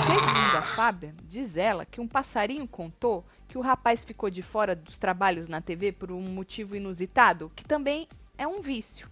Segundo 0.07 0.57
a 0.57 0.63
Fábia, 0.63 1.15
diz 1.25 1.57
ela 1.57 1.85
que 1.85 2.01
um 2.01 2.07
passarinho 2.09 2.67
contou 2.69 3.25
que 3.49 3.59
o 3.59 3.61
rapaz 3.61 4.05
ficou 4.05 4.31
de 4.31 4.43
fora 4.43 4.75
dos 4.75 4.99
trabalhos 4.99 5.49
na 5.49 5.61
TV 5.61 5.93
por 5.93 6.13
um 6.13 6.21
motivo 6.21 6.77
inusitado, 6.77 7.51
que 7.57 7.65
também 7.65 8.09
é 8.39 8.47
um 8.47 8.61
vício. 8.61 9.09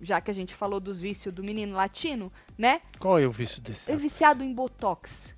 Já 0.00 0.20
que 0.20 0.30
a 0.30 0.34
gente 0.34 0.54
falou 0.54 0.78
dos 0.78 1.00
vícios 1.00 1.34
do 1.34 1.42
menino 1.42 1.74
latino, 1.74 2.32
né? 2.56 2.80
qual 3.00 3.18
é 3.18 3.26
o 3.26 3.32
vício 3.32 3.60
desse? 3.60 3.90
É 3.90 3.96
viciado 3.96 4.44
em 4.44 4.52
botox. 4.54 5.34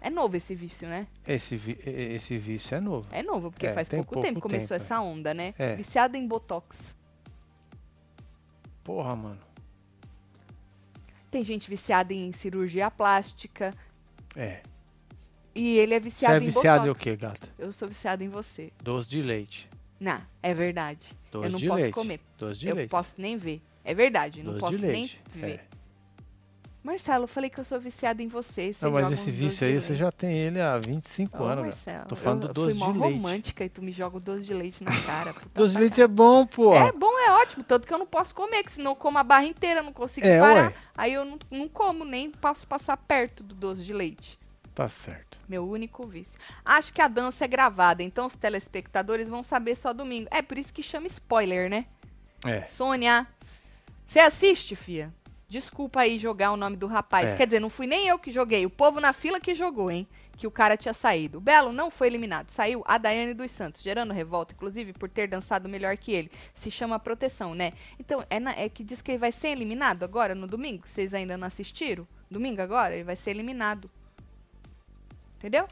É 0.00 0.08
novo 0.10 0.36
esse 0.36 0.54
vício, 0.54 0.86
né? 0.86 1.06
Esse, 1.26 1.56
vi- 1.56 1.78
esse 1.84 2.36
vício 2.36 2.74
é 2.76 2.80
novo. 2.80 3.08
É 3.10 3.22
novo, 3.22 3.50
porque 3.50 3.66
É, 3.66 3.72
faz 3.72 3.88
pouco, 3.88 4.12
pouco 4.12 4.20
tempo 4.26 4.36
que 4.36 4.42
começou 4.42 4.76
essa 4.76 5.00
onda, 5.00 5.32
né? 5.34 5.54
É. 5.58 5.74
Viciado 5.74 6.16
em 6.16 6.28
botox. 6.28 6.94
Porra, 8.84 9.16
mano. 9.16 9.40
Tem 11.30 11.42
gente 11.42 11.68
viciada 11.68 12.12
em 12.12 12.30
cirurgia 12.32 12.90
plástica. 12.90 13.74
É. 14.36 14.62
E 15.54 15.76
ele 15.78 15.94
é 15.94 15.98
Você 16.00 16.04
viciado 16.04 16.34
é 16.34 16.36
em 16.38 16.40
viciado 16.46 16.86
em 16.86 16.90
o 16.90 16.92
botox. 16.94 17.02
quê, 17.02 17.16
gata? 17.16 17.48
Eu 17.58 17.72
sou 17.72 17.88
viciada 17.88 18.22
em 18.22 18.28
você. 18.28 18.72
Doce 18.82 19.08
de 19.08 19.22
leite. 19.22 19.68
Não, 19.98 20.20
é 20.42 20.52
verdade. 20.52 21.16
Doce 21.34 21.46
eu 21.46 21.50
não 21.52 21.58
de 21.58 21.66
posso 21.68 21.80
leite. 21.82 21.94
comer. 21.94 22.20
Doce 22.38 22.60
de 22.60 22.68
eu 22.68 22.74
leite. 22.76 22.90
posso 22.90 23.14
nem 23.18 23.36
ver. 23.36 23.60
É 23.84 23.92
verdade, 23.94 24.42
não 24.42 24.52
Doce 24.52 24.60
posso 24.60 24.76
de 24.76 24.82
nem 24.82 24.92
leite. 24.92 25.20
ver. 25.34 25.50
É. 25.70 25.74
Marcelo, 26.82 27.24
eu 27.24 27.28
falei 27.28 27.48
que 27.48 27.58
eu 27.58 27.64
sou 27.64 27.80
viciada 27.80 28.22
em 28.22 28.28
você. 28.28 28.70
você 28.74 28.84
Não, 28.84 28.92
mas 28.92 29.10
esse 29.10 29.30
vício 29.30 29.66
aí 29.66 29.80
você 29.80 29.96
já 29.96 30.12
tem 30.12 30.36
ele 30.38 30.60
há 30.60 30.76
25 30.76 31.42
Ô, 31.42 31.46
anos, 31.46 31.64
Marcelo, 31.64 31.96
gata. 31.96 32.08
Tô 32.10 32.14
falando 32.16 32.42
eu, 32.42 32.48
do 32.48 32.52
doce 32.54 32.78
eu 32.78 32.84
fui 32.84 32.92
de 32.92 32.98
leite. 32.98 33.14
romântica 33.16 33.64
e 33.64 33.68
tu 33.70 33.80
me 33.82 33.90
joga 33.90 34.18
o 34.18 34.20
doce 34.20 34.42
de 34.42 34.52
leite 34.52 34.84
na 34.84 34.90
cara. 35.06 35.34
Doce 35.54 35.72
de 35.74 35.80
leite 35.80 36.02
é 36.02 36.06
bom, 36.06 36.46
pô. 36.46 36.74
É 36.74 36.92
bom, 36.92 37.18
é 37.26 37.30
ótimo. 37.40 37.64
Tanto 37.64 37.86
que 37.88 37.94
eu 37.94 37.98
não 37.98 38.04
posso 38.06 38.34
comer, 38.34 38.62
que 38.64 38.72
senão 38.72 38.90
eu 38.90 38.96
como 38.96 39.16
a 39.16 39.24
barra 39.24 39.46
inteira, 39.46 39.80
eu 39.80 39.84
não 39.84 39.94
consigo 39.94 40.26
É, 40.26 40.38
parar. 40.38 40.66
ué. 40.66 40.74
Aí 40.94 41.14
eu 41.14 41.24
não, 41.24 41.38
não 41.50 41.68
como, 41.68 42.04
nem 42.04 42.30
posso 42.30 42.66
passar 42.68 42.98
perto 42.98 43.42
do 43.42 43.54
doce 43.54 43.82
de 43.82 43.92
leite. 43.94 44.38
Tá 44.74 44.88
certo. 44.88 45.38
Meu 45.48 45.64
único 45.68 46.04
vício. 46.06 46.38
Acho 46.64 46.92
que 46.92 47.00
a 47.00 47.06
dança 47.08 47.44
é 47.44 47.48
gravada, 47.48 48.02
então 48.02 48.26
os 48.26 48.34
telespectadores 48.34 49.28
vão 49.28 49.42
saber 49.42 49.76
só 49.76 49.92
domingo. 49.92 50.28
É 50.32 50.42
por 50.42 50.58
isso 50.58 50.72
que 50.74 50.82
chama 50.82 51.06
spoiler, 51.06 51.70
né? 51.70 51.86
É. 52.44 52.62
Sônia, 52.66 53.26
você 54.06 54.18
assiste, 54.18 54.74
fia? 54.74 55.12
Desculpa 55.48 56.00
aí 56.00 56.18
jogar 56.18 56.50
o 56.50 56.56
nome 56.56 56.76
do 56.76 56.88
rapaz. 56.88 57.28
É. 57.28 57.36
Quer 57.36 57.46
dizer, 57.46 57.60
não 57.60 57.70
fui 57.70 57.86
nem 57.86 58.08
eu 58.08 58.18
que 58.18 58.32
joguei, 58.32 58.66
o 58.66 58.70
povo 58.70 58.98
na 59.00 59.12
fila 59.12 59.38
que 59.38 59.54
jogou, 59.54 59.90
hein? 59.90 60.08
Que 60.36 60.48
o 60.48 60.50
cara 60.50 60.76
tinha 60.76 60.92
saído. 60.92 61.38
O 61.38 61.40
Belo 61.40 61.72
não 61.72 61.88
foi 61.92 62.08
eliminado. 62.08 62.50
Saiu 62.50 62.82
a 62.84 62.98
Daiane 62.98 63.34
dos 63.34 63.52
Santos, 63.52 63.80
gerando 63.80 64.12
revolta, 64.12 64.52
inclusive 64.52 64.92
por 64.92 65.08
ter 65.08 65.28
dançado 65.28 65.68
melhor 65.68 65.96
que 65.96 66.10
ele. 66.12 66.32
Se 66.52 66.72
chama 66.72 66.98
proteção, 66.98 67.54
né? 67.54 67.72
Então, 68.00 68.24
é, 68.28 68.40
na- 68.40 68.54
é 68.58 68.68
que 68.68 68.82
diz 68.82 69.00
que 69.00 69.12
ele 69.12 69.18
vai 69.18 69.30
ser 69.30 69.48
eliminado 69.50 70.02
agora, 70.02 70.34
no 70.34 70.48
domingo? 70.48 70.88
Vocês 70.88 71.14
ainda 71.14 71.36
não 71.36 71.46
assistiram? 71.46 72.04
Domingo 72.28 72.60
agora? 72.60 72.94
Ele 72.94 73.04
vai 73.04 73.14
ser 73.14 73.30
eliminado. 73.30 73.88
Entendeu? 75.44 75.68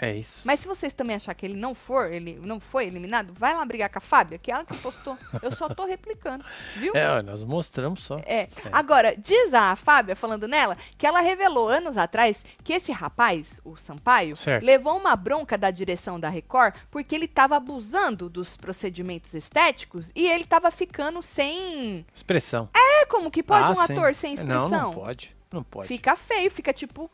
É 0.00 0.14
isso. 0.14 0.42
Mas 0.44 0.60
se 0.60 0.68
vocês 0.68 0.92
também 0.92 1.16
achar 1.16 1.34
que 1.34 1.44
ele 1.46 1.56
não 1.56 1.74
for, 1.74 2.12
ele 2.12 2.38
não 2.42 2.60
foi 2.60 2.86
eliminado, 2.86 3.32
vai 3.32 3.52
lá 3.56 3.64
brigar 3.64 3.88
com 3.88 3.96
a 3.98 4.00
Fábia, 4.02 4.38
que 4.38 4.48
é 4.48 4.54
ela 4.54 4.64
que 4.66 4.76
postou. 4.76 5.16
Eu 5.42 5.50
só 5.56 5.66
tô 5.68 5.86
replicando, 5.86 6.44
viu? 6.76 6.94
É, 6.94 7.20
nós 7.22 7.42
mostramos 7.42 8.02
só. 8.04 8.18
É. 8.26 8.48
Agora, 8.70 9.16
diz 9.16 9.52
a 9.54 9.74
Fábia, 9.74 10.14
falando 10.14 10.46
nela, 10.46 10.76
que 10.98 11.04
ela 11.06 11.20
revelou 11.20 11.68
anos 11.68 11.96
atrás 11.96 12.44
que 12.62 12.74
esse 12.74 12.92
rapaz, 12.92 13.60
o 13.64 13.76
Sampaio, 13.78 14.36
Certo. 14.36 14.62
levou 14.62 14.94
uma 14.96 15.16
bronca 15.16 15.56
da 15.58 15.70
direção 15.70 16.20
da 16.20 16.28
Record 16.28 16.74
porque 16.90 17.12
ele 17.14 17.24
estava 17.24 17.56
abusando 17.56 18.28
dos 18.28 18.56
procedimentos 18.58 19.32
estéticos 19.34 20.12
e 20.14 20.28
ele 20.28 20.44
estava 20.44 20.70
ficando 20.70 21.20
sem. 21.22 22.06
Expressão. 22.14 22.68
É 22.76 23.06
como 23.06 23.30
que 23.32 23.42
pode 23.42 23.64
Ah, 23.64 23.70
um 23.70 23.86
sim. 23.86 23.94
ator 23.94 24.14
sem 24.14 24.34
expressão? 24.34 24.68
Não, 24.68 24.80
não 24.82 24.92
pode. 24.94 25.36
Não 25.50 25.62
pode. 25.64 25.88
Fica 25.88 26.14
feio, 26.14 26.50
fica 26.50 26.72
tipo. 26.74 27.10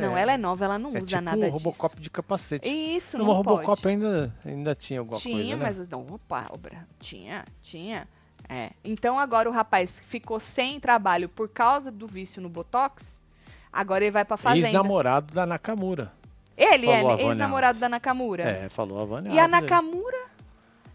Não, 0.00 0.16
É. 0.16 0.22
ela 0.22 0.32
é 0.32 0.36
nova, 0.36 0.64
ela 0.64 0.78
não 0.78 0.90
é 0.90 0.98
usa 0.98 1.06
tipo 1.06 1.20
nada 1.22 1.36
disso. 1.38 1.50
Robocop 1.52 2.00
de 2.00 2.10
capacete. 2.10 2.68
Isso, 2.68 3.16
no 3.18 3.24
não 3.24 3.32
Robocop 3.34 3.80
pode. 3.82 3.88
ainda, 3.88 4.34
ainda 4.44 4.74
tinha 4.74 5.00
alguma 5.00 5.18
tinha, 5.20 5.36
coisa, 5.36 5.56
né? 5.56 5.62
mas 5.62 5.88
não, 5.88 6.06
opa, 6.14 6.46
obra, 6.50 6.86
tinha, 6.98 7.44
tinha. 7.62 8.08
É. 8.48 8.70
Então 8.84 9.18
agora 9.18 9.48
o 9.48 9.52
rapaz 9.52 10.00
ficou 10.06 10.38
sem 10.38 10.78
trabalho 10.78 11.28
por 11.28 11.48
causa 11.48 11.90
do 11.90 12.06
vício 12.06 12.42
no 12.42 12.48
Botox. 12.48 13.18
Agora 13.72 14.04
ele 14.04 14.10
vai 14.10 14.24
pra 14.24 14.36
fazenda. 14.36 14.66
Ex-namorado 14.68 15.32
da 15.34 15.46
Nakamura. 15.46 16.12
Ele 16.56 16.86
Falou 16.86 17.10
a 17.10 17.14
é 17.18 17.22
ex-namorado 17.24 17.78
da 17.80 17.88
Nakamura. 17.88 18.42
É, 18.44 18.68
falou 18.68 19.00
a 19.00 19.04
Vânia 19.04 19.32
E 19.32 19.38
a. 19.38 19.48
Nakamura 19.48 20.26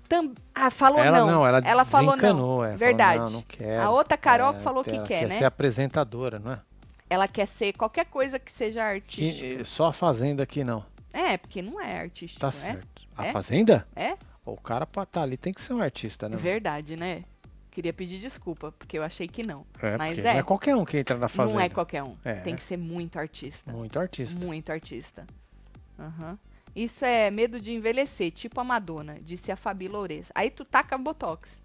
tam... 0.08 0.34
ah, 0.56 0.72
falou 0.72 1.00
Ela 1.00 1.20
não. 1.20 1.28
não, 1.28 1.48
ela, 1.48 1.60
ela 1.64 1.86
falou 1.86 2.16
não. 2.16 2.64
é, 2.64 2.68
falou, 2.70 2.78
Verdade. 2.78 3.20
não, 3.20 3.30
não 3.30 3.42
quero. 3.44 3.82
A 3.84 3.90
outra 3.90 4.18
Carol 4.18 4.54
que 4.54 4.60
É, 4.60 4.62
falou 4.62 4.84
que 4.84 4.90
ela 4.96 5.04
quer, 5.06 5.28
né? 5.28 5.38
ser 5.38 5.46
apresentadora, 5.46 6.40
não 6.40 6.54
é? 6.54 6.60
Ela 7.10 7.28
quer 7.28 7.45
ser 7.48 7.74
qualquer 7.74 8.06
coisa 8.06 8.38
que 8.38 8.52
seja 8.52 8.84
artística. 8.84 9.62
eh, 9.62 9.63
só 9.63 9.88
a 9.88 9.93
Fazenda 9.93 10.43
aqui 10.43 10.63
não. 10.63 10.86
É, 11.12 11.38
porque 11.38 11.62
não 11.62 11.82
é 11.82 12.00
artístico, 12.00 12.39
Tá 12.41 12.50
é? 12.50 12.52
certo. 12.52 13.02
A 13.17 13.26
É? 13.28 13.32
Fazenda? 13.32 13.88
É? 13.95 14.15
O 14.45 14.56
cara 14.56 14.86
pra 14.86 15.04
estar 15.04 15.24
ali 15.24 15.36
tem 15.38 15.54
que 15.54 15.62
ser 15.62 15.74
um 15.74 15.82
artista, 15.82 16.30
né? 16.30 16.38
Verdade, 16.38 16.95
né? 16.95 17.24
Queria 17.72 17.93
pedir 17.93 18.19
desculpa, 18.19 18.72
porque 18.72 18.98
eu 18.98 19.04
achei 19.04 19.28
que 19.28 19.43
não. 19.43 19.65
É, 19.82 19.98
Mas 19.98 20.19
é. 20.19 20.34
não 20.34 20.39
é 20.39 20.43
qualquer 20.43 20.76
um 20.76 20.84
que 20.86 20.98
entra 20.98 21.17
na 21.17 21.28
Fazenda. 21.28 21.58
Não 21.60 21.63
é 21.65 21.69
qualquer 21.69 22.04
um. 22.04 22.15
É. 22.24 22.34
Tem 22.41 22.56
que 22.56 22.63
ser 22.63 22.78
muito 22.78 23.17
artista. 23.19 23.72
Muito 23.72 24.00
artista. 24.00 24.43
Muito 24.45 24.72
artista. 24.72 25.26
Aham. 25.98 26.38
Isso 26.76 27.04
é 27.04 27.30
medo 27.32 27.60
de 27.60 27.74
envelhecer, 27.74 28.32
tipo 28.32 28.60
a 28.60 28.63
Madonna, 28.63 29.17
disse 29.22 29.52
a 29.52 29.56
Fabi 29.56 29.88
Loures. 29.88 30.32
Aí 30.36 30.50
tu 30.50 30.63
taca 30.63 30.98
Botox. 30.98 31.62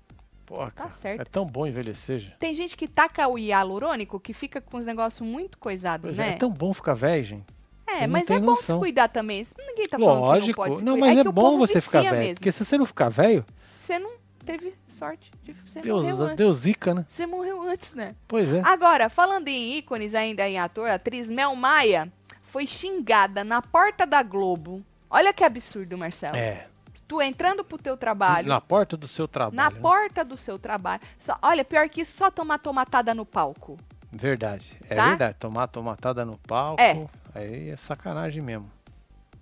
Porra, 0.46 0.70
Tá 0.70 0.90
certo. 0.90 1.20
É 1.20 1.24
tão 1.24 1.46
bom 1.46 1.66
envelhecer, 1.66 2.18
gente. 2.18 2.36
Tem 2.38 2.52
gente 2.54 2.76
que 2.76 2.86
taca 2.86 3.26
o 3.28 3.38
hialurônico 3.38 4.20
que 4.20 4.32
fica 4.34 4.60
com 4.60 4.76
os 4.78 4.84
negócios 4.86 5.26
muito 5.26 5.56
coisados, 5.58 6.16
né? 6.16 6.30
é, 6.30 6.32
é 6.32 6.36
tão 6.36 6.50
bom 6.50 6.72
ficar 6.74 6.94
velho, 6.94 7.24
gente. 7.24 7.44
É, 7.86 7.98
Vocês 7.98 8.10
mas 8.10 8.30
é 8.30 8.38
bom 8.38 8.46
noção. 8.46 8.76
se 8.76 8.80
cuidar 8.80 9.08
também. 9.08 9.46
Ninguém 9.58 9.88
tá 9.88 9.98
falando 9.98 10.14
que 10.14 10.20
não 10.20 10.28
Lógico. 10.28 10.56
pode 10.56 10.84
Não, 10.84 10.96
mas 10.96 11.18
é, 11.18 11.20
o 11.28 11.32
bom 11.32 11.58
você 11.58 11.80
ficar 11.80 12.02
velho. 12.02 12.16
mesmo. 12.18 12.34
Porque 12.36 12.50
se 12.52 12.64
você 12.64 12.78
não 12.78 12.84
ficar 12.84 13.08
velho, 13.08 13.44
Você 13.68 13.98
não 13.98 14.12
teve 14.44 14.74
sorte 14.88 15.30
de 15.42 15.52
você 15.52 15.80
Deus. 15.80 16.06
Deus 16.36 16.56
zica, 16.58 16.94
né? 16.94 17.04
Você 17.08 17.26
morreu 17.26 17.62
antes, 17.62 17.92
né? 17.94 18.14
Pois 18.26 18.52
é. 18.52 18.60
Agora, 18.64 19.08
falando 19.08 19.48
em 19.48 19.76
ícones 19.76 20.14
ainda 20.14 20.48
em 20.48 20.58
ator, 20.58 20.88
a 20.88 20.94
atriz 20.94 21.28
Mel 21.28 21.54
Maia 21.54 22.10
foi 22.42 22.66
xingada 22.66 23.44
na 23.44 23.60
porta 23.60 24.06
da 24.06 24.22
Globo. 24.22 24.82
Olha 25.10 25.32
que 25.32 25.44
absurdo, 25.44 25.96
Marcelo. 25.96 26.36
É. 26.36 26.66
Tu 27.06 27.20
entrando 27.22 27.62
pro 27.64 27.76
teu 27.78 27.96
trabalho, 27.96 28.48
Na 28.48 28.60
porta 28.60 28.96
do 28.96 29.06
seu 29.06 29.28
trabalho. 29.28 29.56
na 29.56 29.70
né? 29.70 29.80
porta 29.80 30.24
do 30.24 30.36
seu 30.36 30.58
trabalho. 30.58 31.02
Só, 31.18 31.38
olha, 31.42 31.64
pior 31.64 31.88
que 31.88 32.00
isso, 32.00 32.16
só 32.16 32.30
tomar 32.30 32.58
tomatada 32.58 33.14
no 33.14 33.26
palco. 33.26 33.78
Verdade. 34.10 34.78
É 34.88 34.94
Tá? 34.94 35.08
verdade. 35.08 35.36
Tomar 35.38 35.66
tomatada 35.66 36.24
no 36.24 36.38
palco. 36.38 36.80
É. 36.80 37.06
Aí 37.34 37.68
é 37.70 37.76
sacanagem 37.76 38.42
mesmo. 38.42 38.70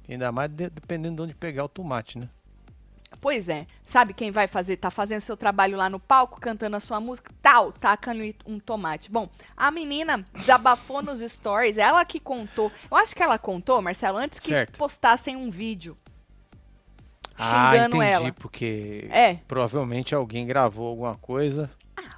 Ainda 0.08 0.32
mais 0.32 0.48
de- 0.50 0.70
dependendo 0.70 1.16
de 1.16 1.22
onde 1.22 1.34
pegar 1.34 1.64
o 1.64 1.68
tomate, 1.68 2.18
né? 2.18 2.28
Pois 3.20 3.48
é. 3.48 3.66
Sabe 3.84 4.12
quem 4.12 4.32
vai 4.32 4.48
fazer? 4.48 4.76
Tá 4.78 4.90
fazendo 4.90 5.20
seu 5.20 5.36
trabalho 5.36 5.76
lá 5.76 5.88
no 5.88 6.00
palco, 6.00 6.40
cantando 6.40 6.74
a 6.76 6.80
sua 6.80 6.98
música, 6.98 7.30
tal, 7.40 7.70
tacando 7.70 8.22
um 8.44 8.58
tomate. 8.58 9.08
Bom, 9.10 9.28
a 9.56 9.70
menina 9.70 10.26
desabafou 10.34 11.00
nos 11.02 11.20
stories, 11.20 11.78
ela 11.78 12.04
que 12.04 12.18
contou. 12.18 12.72
Eu 12.90 12.96
acho 12.96 13.14
que 13.14 13.22
ela 13.22 13.38
contou, 13.38 13.80
Marcelo, 13.80 14.18
antes 14.18 14.40
que 14.40 14.48
Certo. 14.48 14.76
postassem 14.76 15.36
um 15.36 15.50
vídeo. 15.50 15.96
Ah, 17.38 17.72
xingando 17.72 17.96
entendi, 17.96 18.12
ela. 18.12 18.32
porque 18.32 19.08
É. 19.10 19.34
provavelmente 19.48 20.14
alguém 20.14 20.46
gravou 20.46 20.86
alguma 20.88 21.14
coisa. 21.16 21.70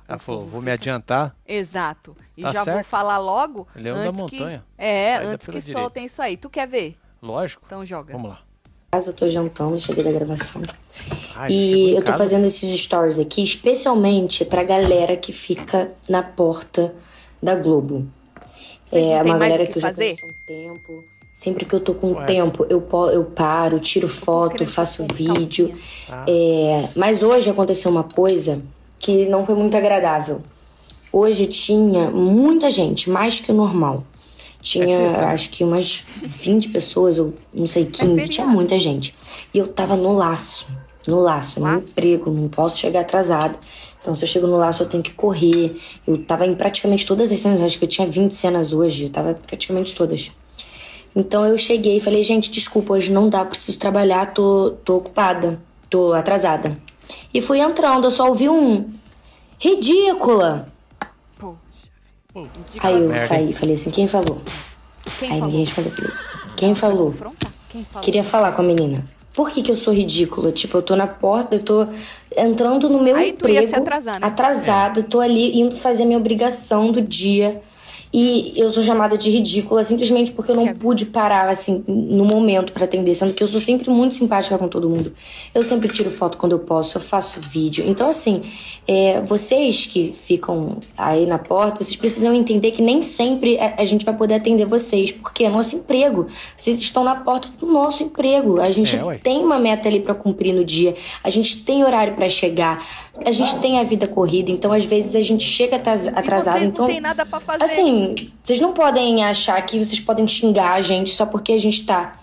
Ela 0.07 0.17
o 0.17 0.21
falou, 0.21 0.43
vou 0.47 0.61
me 0.61 0.67
fica- 0.71 0.75
adiantar. 0.75 1.35
Exato. 1.47 2.15
E 2.37 2.43
Tá 2.43 2.53
já 2.53 2.65
vou 2.65 2.75
certo. 2.75 2.87
falar 2.87 3.19
logo. 3.19 3.67
Leão 3.75 4.05
da 4.05 4.13
montanha. 4.13 4.65
Que, 4.77 4.85
é, 4.85 5.17
Saída 5.17 5.31
antes 5.33 5.47
que 5.47 5.53
pela 5.53 5.61
direita. 5.63 5.81
soltem 5.81 6.05
isso 6.07 6.21
aí. 6.23 6.37
Tu 6.37 6.51
quer 6.51 6.69
ver? 6.69 6.97
Lógico. 7.23 7.63
Então 7.67 7.85
joga. 7.87 8.13
Vamos 8.13 8.31
lá. 8.31 8.41
casa, 8.93 9.11
eu 9.11 9.15
tô 9.15 9.29
jantando, 9.29 9.77
cheguei 9.81 10.05
da 10.05 10.13
gravação. 10.13 10.63
Ai, 11.35 11.51
E 11.51 11.91
eu 11.95 11.97
tô 11.97 12.13
casa. 12.13 12.19
fazendo 12.19 12.45
esses 12.47 12.79
stories 12.81 13.19
aqui 13.19 13.43
especialmente 13.43 14.45
pra 14.45 14.63
galera 14.63 15.17
que 15.17 15.33
fica 15.33 15.91
na 16.09 16.23
porta 16.23 16.95
da 17.43 17.57
Globo. 17.57 18.07
Vocês 18.87 19.05
não 19.05 19.13
é 19.17 19.23
têm 19.23 19.33
uma 19.33 19.39
mais 19.39 19.51
galera 19.51 19.63
o 19.65 19.67
que 19.67 19.73
que 19.73 19.79
eu 19.79 19.83
já 19.83 19.89
fazer? 19.89 20.17
conheço 20.17 20.25
há 20.25 20.29
um 20.29 20.47
tempo. 20.47 21.05
Sempre 21.35 21.65
que 21.65 21.75
eu 21.75 21.81
tô 21.81 21.95
com 21.95 22.13
Ué. 22.13 22.27
tempo, 22.27 22.65
eu, 22.71 22.81
eu 23.13 23.25
paro, 23.25 23.81
tiro 23.81 24.07
foto, 24.07 24.65
faço 24.65 25.05
vídeo. 25.13 25.67
calcinha. 25.69 25.79
Ah, 26.09 26.25
É, 26.29 26.89
mas 26.95 27.25
hoje 27.25 27.51
aconteceu 27.51 27.91
uma 27.91 28.05
coisa 28.05 28.63
que 29.01 29.27
não 29.27 29.43
foi 29.43 29.57
muito 29.57 29.77
agradável. 29.77 30.41
Hoje 31.13 31.49
tinha 31.49 32.09
muita 32.09 32.71
gente, 32.71 33.11
mais 33.11 33.41
que 33.41 33.51
o 33.51 33.55
normal. 33.55 34.05
Tinha, 34.63 34.95
É 34.97 35.11
né? 35.11 35.25
acho 35.25 35.51
que 35.51 35.65
umas 35.65 36.05
20 36.39 36.69
pessoas, 36.69 37.19
ou 37.19 37.35
não 37.53 37.67
sei, 37.67 37.85
15, 37.87 38.05
tinha 38.07 38.17
feriado. 38.27 38.51
muita 38.51 38.79
gente. 38.79 39.13
E 39.53 39.59
eu 39.59 39.67
tava 39.67 39.97
no 39.97 40.13
laço, 40.13 40.67
no 41.09 41.19
laço, 41.19 41.59
no 41.59 41.67
Laço? 41.67 41.79
emprego, 41.91 42.31
não 42.31 42.49
posso 42.49 42.79
chegar 42.79 43.01
atrasado. 43.01 43.59
Então, 44.01 44.15
se 44.15 44.23
eu 44.23 44.29
chego 44.29 44.47
no 44.47 44.57
laço, 44.57 44.85
eu 44.85 44.89
tenho 44.89 45.03
que 45.03 45.13
correr. 45.15 45.77
Eu 46.07 46.17
tava 46.19 46.47
em 46.47 46.55
praticamente 46.55 47.05
todas 47.05 47.33
as 47.33 47.41
cenas, 47.41 47.61
acho 47.61 47.77
que 47.77 47.85
eu 47.87 47.89
tinha 47.89 48.07
20 48.07 48.31
cenas 48.33 48.73
hoje, 48.73 49.05
eu 49.07 49.11
tava 49.11 49.33
em 49.33 49.35
praticamente 49.35 49.95
todas. 49.97 50.31
Então 51.15 51.45
eu 51.45 51.57
cheguei 51.57 51.99
e 51.99 52.01
falei, 52.01 52.23
gente, 52.23 52.51
desculpa, 52.51 52.95
hoje 52.95 53.13
não 53.13 53.29
dá, 53.29 53.45
preciso 53.45 53.79
trabalhar, 53.79 54.33
tô, 54.33 54.73
tô 54.85 54.97
ocupada, 54.97 55.61
tô 55.89 56.13
atrasada. 56.13 56.77
E 57.33 57.41
fui 57.41 57.61
entrando, 57.61 58.07
eu 58.07 58.11
só 58.11 58.29
ouvi 58.29 58.49
um 58.49 58.89
ridícula. 59.59 60.69
Poxa. 61.39 61.57
Aí 62.81 62.95
eu 62.95 63.09
merda, 63.09 63.27
saí 63.27 63.51
e 63.51 63.53
falei 63.53 63.75
assim, 63.75 63.91
quem 63.91 64.09
falou? 64.09 64.41
Quem 65.19 65.31
Aí 65.31 65.39
falou? 65.39 65.47
ninguém 65.47 65.65
respondeu, 65.65 65.93
quem 66.57 66.75
falou? 66.75 67.15
Quem 67.71 67.85
falou? 67.85 68.03
Queria 68.03 68.25
falar 68.25 68.53
com 68.53 68.63
a 68.63 68.65
menina. 68.65 69.05
Por 69.33 69.51
que, 69.51 69.63
que 69.63 69.71
eu 69.71 69.77
sou 69.77 69.93
ridícula? 69.93 70.53
Tipo, 70.53 70.79
eu 70.79 70.83
tô 70.83 70.95
na 70.95 71.07
porta, 71.09 71.57
eu 71.57 71.63
tô 71.63 71.87
entrando 72.37 72.89
no 72.89 73.03
meu 73.03 73.17
Aí 73.17 73.33
tu 73.33 73.49
ia 73.49 73.61
emprego. 73.63 73.69
se 73.69 73.77
atrasar, 73.77 74.21
né? 74.21 74.27
Atrasada, 74.27 75.03
tô 75.03 75.21
ali 75.21 75.61
indo 75.61 75.77
fazer 75.77 76.05
minha 76.05 76.19
obrigação 76.19 76.93
do 76.93 77.01
dia. 77.01 77.61
E 78.17 78.53
eu 78.55 78.71
sou 78.71 78.81
chamada 78.81 79.19
de 79.19 79.29
ridícula 79.29 79.83
simplesmente 79.83 80.31
porque 80.31 80.53
eu 80.53 80.55
não 80.55 80.73
pude 80.73 81.07
parar, 81.07 81.49
assim, 81.49 81.83
no 81.89 82.25
momento 82.25 82.73
pra 82.73 82.85
atender. 82.85 83.13
Sendo 83.13 83.33
que 83.33 83.43
eu 83.43 83.49
sou 83.49 83.59
sempre 83.59 83.91
muito 83.91 84.15
simpática 84.15 84.57
com 84.57 84.69
todo 84.69 84.89
mundo. 84.89 85.13
Eu 85.53 85.65
sempre 85.65 85.89
tiro 85.89 86.13
foto 86.13 86.39
quando 86.39 86.53
eu 86.53 86.61
posso, 86.61 86.97
eu 86.97 87.03
faço 87.03 87.41
vídeo. 87.41 87.85
Então, 87.89 88.09
assim, 88.09 88.43
é, 88.87 89.21
vocês 89.23 89.87
que 89.87 90.13
ficam 90.13 90.77
aí 90.97 91.27
na 91.27 91.39
porta, 91.39 91.83
vocês 91.83 91.97
precisam 91.97 92.33
entender 92.33 92.71
que 92.71 92.85
nem 92.85 93.03
sempre 93.03 93.59
a, 93.59 93.75
a 93.79 93.85
gente 93.85 94.05
vai 94.05 94.17
poder 94.17 94.35
atender 94.35 94.65
vocês. 94.65 95.11
Porque 95.11 95.43
é 95.43 95.51
nosso 95.51 95.75
emprego. 95.75 96.29
Vocês 96.57 96.81
estão 96.81 97.03
na 97.03 97.17
porta 97.17 97.49
do 97.59 97.67
nosso 97.67 98.05
emprego. 98.05 98.61
A 98.61 98.71
gente 98.71 98.95
É, 98.95 99.19
tem 99.19 99.43
uma 99.43 99.59
meta 99.59 99.89
ali 99.89 99.99
pra 99.99 100.15
cumprir 100.15 100.55
no 100.55 100.65
dia. 100.65 100.95
A 101.25 101.31
gente 101.31 101.65
tem 101.65 101.83
horário 101.83 102.15
pra 102.15 102.29
chegar. 102.29 102.87
A 103.25 103.31
gente 103.31 103.59
tem 103.61 103.79
a 103.79 103.85
vida 103.85 104.07
corrida. 104.07 104.51
Então, 104.51 104.73
às 104.73 104.85
vezes, 104.85 105.15
a 105.15 105.23
gente 105.23 105.45
chega 105.45 105.77
atras- 105.77 106.07
E 106.07 106.09
atrasado. 106.11 106.65
então, 106.65 106.85
não 106.87 106.93
tem 106.93 107.01
nada 107.01 107.25
pra 107.25 107.39
fazer. 107.41 107.65
Assim, 107.65 108.15
vocês 108.43 108.61
não 108.61 108.73
podem 108.73 109.25
achar 109.25 109.61
que 109.65 109.83
vocês 109.83 110.01
podem 110.01 110.27
xingar 110.27 110.73
a 110.73 110.81
gente 110.83 111.11
só 111.11 111.25
porque 111.25 111.53
a 111.53 111.59
gente 111.59 111.87
tá 111.87 112.19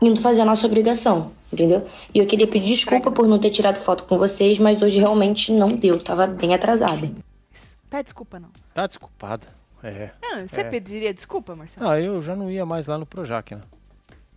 indo 0.00 0.20
fazer 0.20 0.40
a 0.40 0.44
nossa 0.44 0.66
obrigação, 0.66 1.32
entendeu? 1.52 1.86
E 2.14 2.18
eu 2.18 2.26
queria 2.26 2.46
pedir 2.46 2.68
desculpa 2.74 3.10
por 3.10 3.28
não 3.28 3.38
ter 3.38 3.50
tirado 3.50 3.76
foto 3.76 4.04
com 4.04 4.16
vocês, 4.18 4.58
mas 4.58 4.80
hoje 4.82 4.98
realmente 4.98 5.52
não 5.52 5.68
deu, 5.68 6.02
tava 6.02 6.26
bem 6.26 6.54
atrasada. 6.54 7.10
Pede 7.90 8.04
desculpa, 8.04 8.40
não. 8.40 8.48
Tá 8.72 8.86
desculpada. 8.86 9.46
É. 9.84 10.10
Ah, 10.24 10.42
Você 10.48 10.62
É. 10.62 10.64
pediria 10.64 11.12
desculpa, 11.12 11.54
Marcelo? 11.54 11.86
Ah, 11.88 12.00
eu 12.00 12.22
já 12.22 12.34
não 12.34 12.50
ia 12.50 12.64
mais 12.64 12.86
lá 12.86 12.96
no 12.96 13.04
Projac, 13.04 13.54
né? 13.54 13.60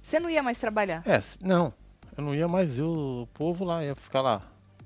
Você 0.04 0.20
não 0.20 0.30
ia 0.30 0.44
mais 0.44 0.60
trabalhar? 0.60 1.02
É, 1.06 1.22
não. 1.42 1.72
Eu 2.18 2.24
não 2.24 2.36
ia 2.36 2.48
mais, 2.48 2.78
eu, 2.78 2.88
o 3.24 3.28
povo 3.34 3.64
lá 3.64 3.84
ia 3.84 3.96
ficar 3.96 4.22
lá 4.22 4.42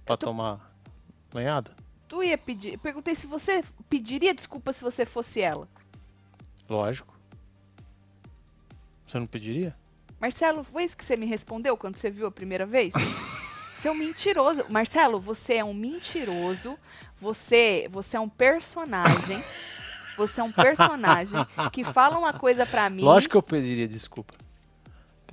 pra 0.05 0.15
tomar 0.15 0.68
banhada. 1.31 1.75
Tu 2.07 2.23
ia 2.23 2.37
pedir. 2.37 2.77
Perguntei 2.79 3.15
se 3.15 3.27
você 3.27 3.63
pediria 3.89 4.33
desculpa 4.33 4.73
se 4.73 4.83
você 4.83 5.05
fosse 5.05 5.41
ela. 5.41 5.67
Lógico. 6.67 7.17
Você 9.07 9.19
não 9.19 9.27
pediria? 9.27 9.75
Marcelo, 10.19 10.63
foi 10.63 10.83
isso 10.83 10.97
que 10.97 11.03
você 11.03 11.15
me 11.15 11.25
respondeu 11.25 11.77
quando 11.77 11.97
você 11.97 12.09
viu 12.09 12.27
a 12.27 12.31
primeira 12.31 12.65
vez? 12.65 12.93
Você 13.79 13.87
é 13.87 13.91
um 13.91 13.95
mentiroso. 13.95 14.65
Marcelo, 14.67 15.21
você 15.21 15.53
é 15.53 15.63
um 15.63 15.73
mentiroso. 15.73 16.77
Você, 17.17 17.87
você 17.89 18.17
é 18.17 18.19
um 18.19 18.27
personagem. 18.27 19.41
Você 20.17 20.41
é 20.41 20.43
um 20.43 20.51
personagem 20.51 21.39
que 21.71 21.81
fala 21.85 22.19
uma 22.19 22.33
coisa 22.33 22.65
pra 22.65 22.89
mim. 22.89 23.03
Lógico 23.03 23.31
que 23.31 23.37
eu 23.37 23.41
pediria 23.41 23.87
desculpa. 23.87 24.33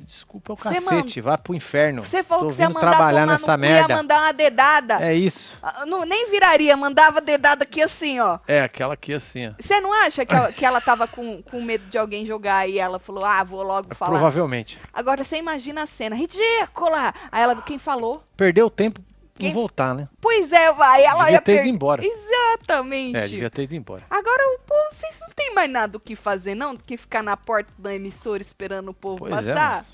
Desculpa 0.03 0.53
é 0.53 0.55
o 0.55 0.57
cacete, 0.57 1.21
vai 1.21 1.37
pro 1.39 1.55
inferno. 1.55 2.03
Você 2.05 2.23
falou 2.23 2.45
Tô 2.45 2.51
que 2.51 2.57
você 2.57 2.63
ia 2.63 2.69
mandar 2.69 2.91
trabalhar 2.91 3.27
nessa 3.27 3.57
merda. 3.57 3.93
ia 3.93 3.97
mandar 3.97 4.23
uma 4.23 4.33
dedada. 4.33 5.01
É 5.01 5.15
isso. 5.15 5.59
Ah, 5.63 5.85
Não, 5.87 6.05
nem 6.05 6.31
viraria, 6.31 6.77
mandava 6.77 7.21
dedada 7.21 7.65
aqui 7.65 7.83
assim, 7.83 8.21
ó. 8.21 8.39
É, 8.47 8.63
aquela 8.63 8.95
aqui 8.95 9.13
assim, 9.15 9.49
ó. 9.49 9.53
Você 9.61 9.81
não 9.81 9.93
acha 9.93 10.25
que 10.25 10.35
ela, 10.35 10.53
que 10.53 10.65
ela 10.65 10.81
tava 10.81 11.07
com, 11.07 11.43
com 11.43 11.61
medo 11.63 11.85
de 11.89 11.99
alguém 11.99 12.27
jogar 12.27 12.69
e 12.69 12.79
ela 12.79 12.99
falou, 12.99 13.25
ah, 13.25 13.43
vou 13.43 13.63
logo 13.63 13.95
falar. 13.95 14.13
Provavelmente. 14.13 14.79
Agora 14.93 15.23
você 15.25 15.37
imagina 15.37 15.83
a 15.83 15.87
cena, 15.87 16.17
ridícula! 16.17 17.13
Aí 17.31 17.43
ela, 17.43 17.57
quem 17.63 17.79
falou? 17.79 18.23
Perdeu 18.37 18.69
tempo 18.71 19.01
Quem- 19.39 19.49
não 19.49 19.55
voltar, 19.55 19.95
né? 19.95 20.09
Pois 20.21 20.51
é, 20.53 20.73
vai, 20.73 21.05
ela 21.05 21.25
Devia 21.25 21.33
ia 21.37 21.41
ter 21.43 21.53
ido 21.55 21.63
per- 21.63 21.69
embora. 21.75 22.03
Exatamente. 22.05 23.17
É, 23.17 23.27
devia 23.29 23.51
ter 23.51 23.63
ido 23.65 23.75
embora. 23.75 24.03
Agora 24.11 24.43
o 24.55 24.59
povo, 24.61 24.81
vocês 24.93 25.19
não 25.21 25.29
tem 25.35 25.55
mais 25.55 25.71
nada 25.71 25.97
o 25.97 26.01
que 26.01 26.17
fazer, 26.17 26.55
não? 26.55 26.75
Do 26.75 26.83
que 26.85 26.97
ficar 26.97 27.23
na 27.23 27.37
porta 27.37 27.71
da 27.79 27.95
emissora 27.95 28.43
esperando 28.43 28.89
o 28.91 28.95
povo 28.95 29.27
Pois 29.29 29.47
é, 29.47 29.55
passar? 29.55 29.87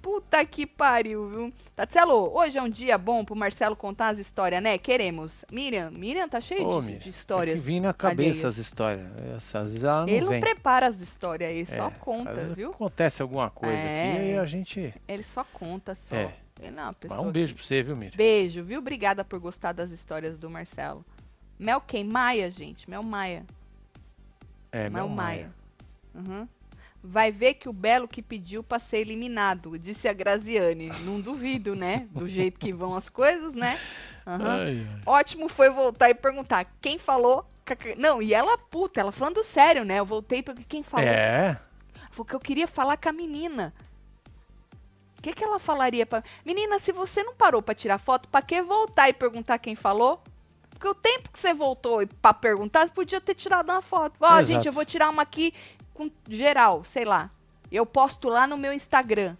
Puta 0.00 0.44
que 0.44 0.64
pariu, 0.66 1.28
viu? 1.28 1.52
Tatselo, 1.74 2.30
hoje 2.32 2.56
é 2.56 2.62
um 2.62 2.68
dia 2.68 2.96
bom 2.96 3.24
pro 3.24 3.34
Marcelo 3.34 3.74
contar 3.74 4.10
as 4.10 4.18
histórias, 4.18 4.62
né? 4.62 4.78
Queremos. 4.78 5.44
Miriam, 5.50 5.90
Miriam 5.90 6.28
tá 6.28 6.40
cheio 6.40 6.64
Ô, 6.64 6.78
de, 6.80 6.86
Miriam, 6.86 7.00
de 7.00 7.10
histórias. 7.10 7.56
Que 7.60 7.66
vir 7.66 7.80
na 7.80 7.92
cabeça 7.92 8.46
as 8.46 8.56
histórias. 8.56 9.04
Essa, 9.36 9.60
às 9.60 9.70
vezes 9.70 9.82
ela 9.82 10.02
não 10.02 10.08
Ele 10.08 10.20
não 10.20 10.28
vem. 10.30 10.40
prepara 10.40 10.86
as 10.86 11.00
histórias, 11.00 11.50
ele 11.50 11.66
só 11.66 11.88
É, 11.88 11.90
conta, 11.98 12.30
às 12.30 12.36
vezes 12.36 12.52
viu? 12.52 12.70
Acontece 12.70 13.20
alguma 13.20 13.50
coisa 13.50 13.74
É. 13.76 14.12
aqui 14.12 14.22
e 14.34 14.38
a 14.38 14.46
gente. 14.46 14.94
Ele 15.08 15.22
só 15.24 15.44
conta 15.52 15.92
só. 15.96 16.14
É. 16.14 16.32
Ele 16.60 16.68
é 16.68 16.80
uma 16.80 16.86
Mas 16.86 16.96
pessoa 16.96 17.22
um 17.22 17.32
beijo 17.32 17.54
pra 17.54 17.62
você, 17.62 17.82
viu, 17.82 17.96
Miriam? 17.96 18.16
Beijo, 18.16 18.64
viu? 18.64 18.78
Obrigada 18.78 19.24
por 19.24 19.38
gostar 19.38 19.72
das 19.72 19.90
histórias 19.90 20.38
do 20.38 20.48
Marcelo. 20.48 21.04
Mel 21.58 21.80
quem? 21.80 22.04
Maia, 22.04 22.50
gente. 22.50 22.88
Mel 22.88 23.02
Maia. 23.02 23.44
É, 24.72 24.90
Mel 24.90 25.06
meu 25.06 25.16
Maia. 25.16 25.52
Uhum. 26.14 26.48
Vai 27.02 27.30
ver 27.30 27.54
que 27.54 27.68
o 27.68 27.72
Belo 27.72 28.08
que 28.08 28.20
pediu 28.20 28.64
pra 28.64 28.78
ser 28.78 28.98
eliminado, 28.98 29.78
disse 29.78 30.08
a 30.08 30.12
Graziane. 30.12 30.90
Não 31.04 31.20
duvido, 31.20 31.74
né? 31.76 32.08
Do 32.10 32.26
jeito 32.28 32.58
que 32.58 32.72
vão 32.72 32.94
as 32.94 33.08
coisas, 33.08 33.54
né? 33.54 33.78
Uhum. 34.26 34.46
Ai, 34.46 34.86
ai. 34.90 35.02
Ótimo 35.04 35.48
foi 35.48 35.70
voltar 35.70 36.10
e 36.10 36.14
perguntar 36.14 36.66
quem 36.80 36.98
falou. 36.98 37.46
Não, 37.96 38.22
e 38.22 38.32
ela 38.32 38.56
puta, 38.56 39.00
ela 39.00 39.12
falando 39.12 39.42
sério, 39.42 39.84
né? 39.84 39.98
Eu 39.98 40.06
voltei 40.06 40.42
porque 40.42 40.64
quem 40.64 40.82
falou. 40.82 41.06
É. 41.06 41.60
Foi 42.10 42.24
que 42.24 42.34
eu 42.34 42.40
queria 42.40 42.66
falar 42.66 42.96
com 42.96 43.08
a 43.08 43.12
menina. 43.12 43.74
O 45.26 45.28
que, 45.28 45.34
que 45.34 45.44
ela 45.44 45.58
falaria 45.58 46.06
pra. 46.06 46.22
Menina, 46.44 46.78
se 46.78 46.92
você 46.92 47.20
não 47.24 47.34
parou 47.34 47.60
pra 47.60 47.74
tirar 47.74 47.98
foto, 47.98 48.28
pra 48.28 48.40
que 48.40 48.62
voltar 48.62 49.08
e 49.08 49.12
perguntar 49.12 49.58
quem 49.58 49.74
falou? 49.74 50.22
Porque 50.70 50.86
o 50.86 50.94
tempo 50.94 51.32
que 51.32 51.38
você 51.40 51.52
voltou 51.52 52.06
pra 52.22 52.32
perguntar, 52.32 52.86
você 52.86 52.92
podia 52.94 53.20
ter 53.20 53.34
tirado 53.34 53.68
uma 53.70 53.82
foto. 53.82 54.14
Ó, 54.20 54.26
Exato. 54.26 54.44
gente, 54.44 54.66
eu 54.68 54.72
vou 54.72 54.84
tirar 54.84 55.10
uma 55.10 55.22
aqui 55.22 55.52
com 55.92 56.08
geral, 56.28 56.84
sei 56.84 57.04
lá. 57.04 57.28
Eu 57.72 57.84
posto 57.84 58.28
lá 58.28 58.46
no 58.46 58.56
meu 58.56 58.72
Instagram. 58.72 59.36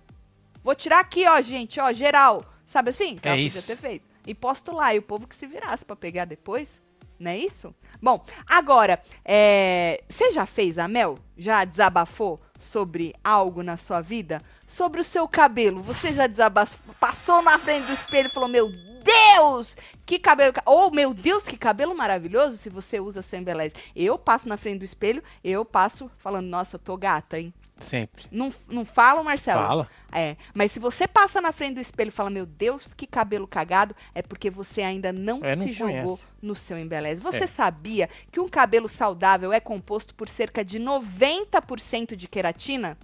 Vou 0.65 0.75
tirar 0.75 0.99
aqui, 0.99 1.25
ó, 1.29 1.41
gente, 1.41 1.79
ó, 1.79 1.93
geral. 1.93 2.45
Sabe 2.67 2.91
assim? 2.91 3.17
Que 3.17 3.29
É 3.29 3.33
ela 3.33 3.41
isso. 3.41 3.61
podia 3.61 3.77
ter 3.77 3.81
feito. 3.81 4.05
E 4.27 4.35
posto 4.35 4.73
lá, 4.73 4.93
e 4.93 4.99
o 4.99 5.03
povo 5.03 5.29
que 5.29 5.37
se 5.37 5.47
virasse 5.47 5.85
pra 5.85 5.95
pegar 5.95 6.25
depois. 6.25 6.83
Não 7.17 7.31
é 7.31 7.39
isso? 7.39 7.73
Bom, 8.03 8.25
agora, 8.45 9.01
é, 9.25 10.03
você 10.09 10.33
já 10.33 10.45
fez 10.47 10.79
a 10.79 10.89
Mel? 10.89 11.17
Já 11.39 11.65
desabafou 11.65 12.41
sobre 12.59 13.15
algo 13.23 13.63
na 13.63 13.77
sua 13.77 14.01
vida? 14.01 14.43
Sobre 14.67 15.01
o 15.01 15.05
seu 15.05 15.29
cabelo? 15.29 15.81
Você 15.83 16.13
já 16.13 16.27
desabafou? 16.27 16.95
Passou 16.99 17.41
na 17.43 17.59
frente 17.59 17.87
do 17.87 17.93
espelho 17.93 18.27
e 18.27 18.31
falou: 18.31 18.49
Meu 18.49 18.69
Deus! 18.71 19.77
Que 20.05 20.19
cabelo. 20.19 20.53
ca- 20.53 20.63
Oh, 20.67 20.91
meu 20.91 21.15
Deus, 21.15 21.45
que 21.45 21.57
cabelo 21.57 21.95
maravilhoso 21.95 22.57
se 22.57 22.69
você 22.69 22.99
usa 22.99 23.23
sem 23.23 23.43
beleza. 23.43 23.75
Eu 23.95 24.19
passo 24.19 24.49
na 24.49 24.57
frente 24.57 24.81
do 24.81 24.85
espelho, 24.85 25.23
eu 25.45 25.65
passo 25.65 26.11
falando: 26.19 26.47
Nossa, 26.47 26.77
eu 26.77 26.81
tô 26.81 26.97
gata, 26.97 27.39
hein? 27.39 27.55
Sempre. 27.79 28.25
Não, 28.33 28.51
não 28.67 28.87
fala, 28.87 29.23
Marcelo? 29.23 29.61
Fala. 29.63 29.89
É, 30.11 30.37
mas 30.55 30.73
se 30.73 30.79
você 30.79 31.07
passa 31.07 31.43
na 31.43 31.53
frente 31.53 31.75
do 31.75 31.81
espelho 31.81 32.09
e 32.09 32.11
fala, 32.11 32.31
meu 32.31 32.47
Deus, 32.47 32.95
que 32.95 33.07
cabelo 33.07 33.47
cagado, 33.47 33.95
é 34.15 34.23
porque 34.23 34.49
você 34.49 34.81
ainda 34.81 35.13
não, 35.13 35.45
É, 35.45 35.55
não 35.55 35.65
se 35.67 35.73
jogou 35.73 35.93
conhece. 35.93 36.25
no 36.41 36.57
seu 36.57 36.79
embeleze. 36.79 37.21
Você 37.21 37.45
É. 37.45 37.47
sabia 37.47 38.09
que 38.33 38.41
um 38.41 38.49
cabelo 38.49 38.89
saudável 38.89 39.53
é 39.53 39.61
composto 39.61 40.15
por 40.15 40.27
cerca 40.27 40.65
de 40.65 40.79
90% 40.81 42.17
de 42.17 42.27
queratina? 42.27 42.97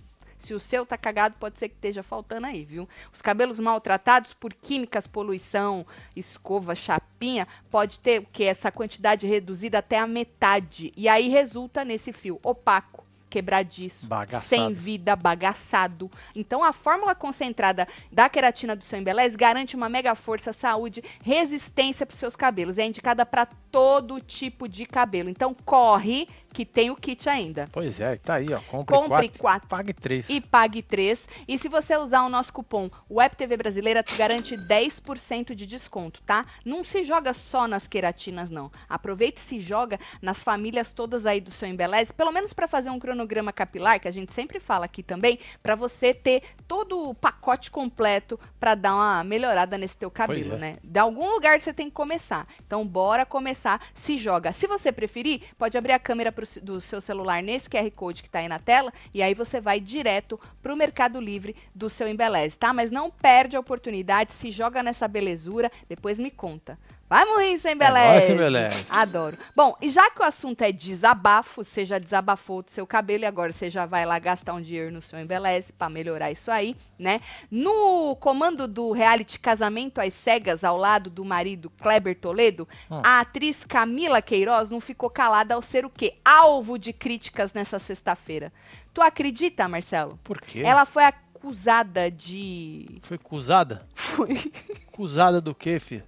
Se 0.42 0.54
o 0.54 0.60
seu 0.60 0.84
tá 0.84 0.98
cagado, 0.98 1.36
pode 1.38 1.58
ser 1.58 1.68
que 1.68 1.76
esteja 1.76 2.02
faltando 2.02 2.46
aí, 2.46 2.64
viu? 2.64 2.88
Os 3.12 3.22
cabelos 3.22 3.60
maltratados 3.60 4.34
por 4.34 4.52
químicas, 4.52 5.06
poluição, 5.06 5.86
escova, 6.16 6.74
chapinha, 6.74 7.46
pode 7.70 8.00
ter 8.00 8.20
o 8.20 8.26
que 8.32 8.44
essa 8.44 8.72
quantidade 8.72 9.26
reduzida 9.26 9.78
até 9.78 9.98
a 9.98 10.06
metade. 10.06 10.92
E 10.96 11.08
aí 11.08 11.28
resulta 11.28 11.84
nesse 11.84 12.12
fio 12.12 12.40
opaco, 12.42 13.04
quebradiço, 13.32 14.06
Bagaçado. 14.06 14.46
sem 14.46 14.74
vida, 14.74 15.16
bagaçado. 15.16 16.10
Então, 16.36 16.62
a 16.62 16.70
fórmula 16.70 17.14
concentrada 17.14 17.88
da 18.10 18.28
queratina 18.28 18.76
do 18.76 18.84
seu 18.84 18.98
embeleze 18.98 19.38
garante 19.38 19.74
uma 19.74 19.88
mega 19.88 20.14
força, 20.14 20.52
saúde, 20.52 21.02
resistência 21.22 22.04
para 22.04 22.12
os 22.12 22.20
seus 22.20 22.36
cabelos. 22.36 22.76
É 22.76 22.84
indicada 22.84 23.24
para 23.24 23.46
todo 23.46 24.20
tipo 24.20 24.68
de 24.68 24.84
cabelo. 24.84 25.30
Então, 25.30 25.54
corre 25.64 26.28
que 26.52 26.64
tem 26.64 26.90
o 26.90 26.96
kit 26.96 27.28
ainda. 27.28 27.68
Pois 27.72 28.00
é, 28.00 28.16
tá 28.16 28.34
aí, 28.34 28.48
ó. 28.52 28.60
Compre, 28.60 28.96
Compre 28.96 29.28
quatro, 29.28 29.40
quatro. 29.40 29.68
pague 29.68 29.92
três. 29.92 30.28
E 30.28 30.40
pague 30.40 30.82
3. 30.82 31.28
E 31.48 31.58
se 31.58 31.68
você 31.68 31.96
usar 31.96 32.22
o 32.24 32.28
nosso 32.28 32.52
cupom 32.52 32.90
WebTV 33.10 33.56
Brasileira, 33.56 34.02
te 34.02 34.14
garante 34.16 34.54
10% 34.68 35.54
de 35.54 35.66
desconto, 35.66 36.22
tá? 36.22 36.44
Não 36.64 36.84
se 36.84 37.02
joga 37.02 37.32
só 37.32 37.66
nas 37.66 37.88
queratinas, 37.88 38.50
não. 38.50 38.70
Aproveite 38.88 39.40
e 39.40 39.44
se 39.44 39.60
joga 39.60 39.98
nas 40.20 40.42
famílias 40.42 40.92
todas 40.92 41.24
aí 41.24 41.40
do 41.40 41.50
seu 41.50 41.68
embeleze, 41.68 42.12
pelo 42.12 42.32
menos 42.32 42.52
para 42.52 42.68
fazer 42.68 42.90
um 42.90 42.98
cronograma 42.98 43.52
capilar, 43.52 43.98
que 44.00 44.08
a 44.08 44.12
gente 44.12 44.32
sempre 44.32 44.60
fala 44.60 44.84
aqui 44.84 45.02
também, 45.02 45.38
para 45.62 45.74
você 45.74 46.12
ter 46.12 46.42
todo 46.68 47.10
o 47.10 47.14
pacote 47.14 47.70
completo 47.70 48.38
para 48.60 48.74
dar 48.74 48.94
uma 48.94 49.24
melhorada 49.24 49.78
nesse 49.78 49.96
teu 49.96 50.10
cabelo, 50.10 50.54
é. 50.54 50.58
né? 50.58 50.78
De 50.84 50.98
algum 50.98 51.30
lugar 51.30 51.60
você 51.60 51.72
tem 51.72 51.88
que 51.88 51.94
começar. 51.94 52.46
Então, 52.66 52.86
bora 52.86 53.24
começar, 53.24 53.80
se 53.94 54.16
joga. 54.16 54.52
Se 54.52 54.66
você 54.66 54.92
preferir, 54.92 55.42
pode 55.56 55.78
abrir 55.78 55.92
a 55.92 55.98
câmera 55.98 56.30
pro 56.30 56.41
se- 56.46 56.60
do 56.60 56.80
seu 56.80 57.00
celular 57.00 57.42
nesse 57.42 57.68
QR 57.68 57.90
Code 57.90 58.22
que 58.22 58.30
tá 58.30 58.38
aí 58.40 58.48
na 58.48 58.58
tela, 58.58 58.92
e 59.12 59.22
aí 59.22 59.34
você 59.34 59.60
vai 59.60 59.80
direto 59.80 60.38
pro 60.62 60.76
Mercado 60.76 61.20
Livre 61.20 61.54
do 61.74 61.88
seu 61.88 62.08
Embeleze, 62.08 62.58
tá? 62.58 62.72
Mas 62.72 62.90
não 62.90 63.10
perde 63.10 63.56
a 63.56 63.60
oportunidade, 63.60 64.32
se 64.32 64.50
joga 64.50 64.82
nessa 64.82 65.06
belezura, 65.08 65.70
depois 65.88 66.18
me 66.18 66.30
conta. 66.30 66.78
Vai 67.12 67.26
morrer 67.26 67.58
sem 67.58 67.72
É 67.72 67.74
nóis, 67.74 68.24
Embeleze! 68.24 68.32
Embeleze. 68.32 68.86
Adoro. 68.88 69.36
Bom, 69.54 69.76
e 69.82 69.90
já 69.90 70.08
que 70.10 70.22
o 70.22 70.24
assunto 70.24 70.62
é 70.62 70.72
desabafo, 70.72 71.62
você 71.62 71.84
já 71.84 71.98
desabafou 71.98 72.62
do 72.62 72.70
seu 72.70 72.86
cabelo 72.86 73.24
e 73.24 73.26
agora 73.26 73.52
você 73.52 73.68
já 73.68 73.84
vai 73.84 74.06
lá 74.06 74.18
gastar 74.18 74.54
um 74.54 74.62
dinheiro 74.62 74.90
no 74.90 75.02
seu 75.02 75.18
Embeleze 75.20 75.74
pra 75.74 75.90
melhorar 75.90 76.30
isso 76.32 76.50
aí, 76.50 76.74
né? 76.98 77.20
No 77.50 78.16
comando 78.16 78.66
do 78.66 78.92
reality 78.92 79.38
Casamento 79.38 80.00
às 80.00 80.14
Cegas, 80.14 80.64
ao 80.64 80.78
lado 80.78 81.10
do 81.10 81.22
marido 81.22 81.68
Kleber 81.82 82.18
Toledo, 82.18 82.66
Hum. 82.90 83.02
a 83.04 83.20
atriz 83.20 83.62
Camila 83.62 84.22
Queiroz 84.22 84.70
não 84.70 84.80
ficou 84.80 85.10
calada 85.10 85.54
ao 85.54 85.60
ser 85.60 85.84
o 85.84 85.90
quê? 85.90 86.14
Alvo 86.24 86.78
de 86.78 86.94
críticas 86.94 87.52
nessa 87.52 87.78
sexta-feira. 87.78 88.50
Tu 88.94 89.02
acredita, 89.02 89.68
Marcelo? 89.68 90.18
Por 90.24 90.40
quê? 90.40 90.60
Ela 90.64 90.86
foi 90.86 91.04
acusada 91.04 92.10
de. 92.10 92.86
Foi 93.02 93.16
acusada? 93.16 93.86
Foi. 93.94 94.50
Acusada 94.88 95.42
do 95.42 95.54
quê, 95.54 95.78
filho? 95.78 96.04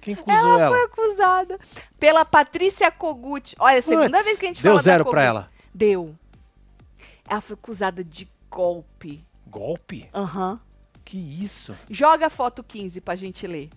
Quem 0.00 0.14
acusou 0.14 0.58
ela? 0.58 0.76
Foi 0.76 0.84
acusada 0.84 1.58
pela 1.98 2.24
Patrícia 2.24 2.90
Kogut. 2.90 3.54
Olha, 3.58 3.82
segunda 3.82 4.22
vez 4.22 4.38
que 4.38 4.46
a 4.46 4.48
gente 4.48 4.62
Deu 4.62 4.72
fala 4.72 4.82
zero 4.82 5.04
da 5.04 5.10
pra 5.10 5.22
ela. 5.22 5.50
Deu. 5.74 6.14
Ela 7.28 7.40
foi 7.40 7.54
acusada 7.54 8.02
de 8.04 8.28
golpe. 8.50 9.24
Golpe? 9.46 10.08
Aham. 10.14 10.60
Que 11.04 11.18
isso? 11.18 11.76
Joga 11.88 12.26
a 12.26 12.30
foto 12.30 12.64
15 12.64 13.00
pra 13.00 13.14
gente 13.14 13.46
ler. 13.46 13.70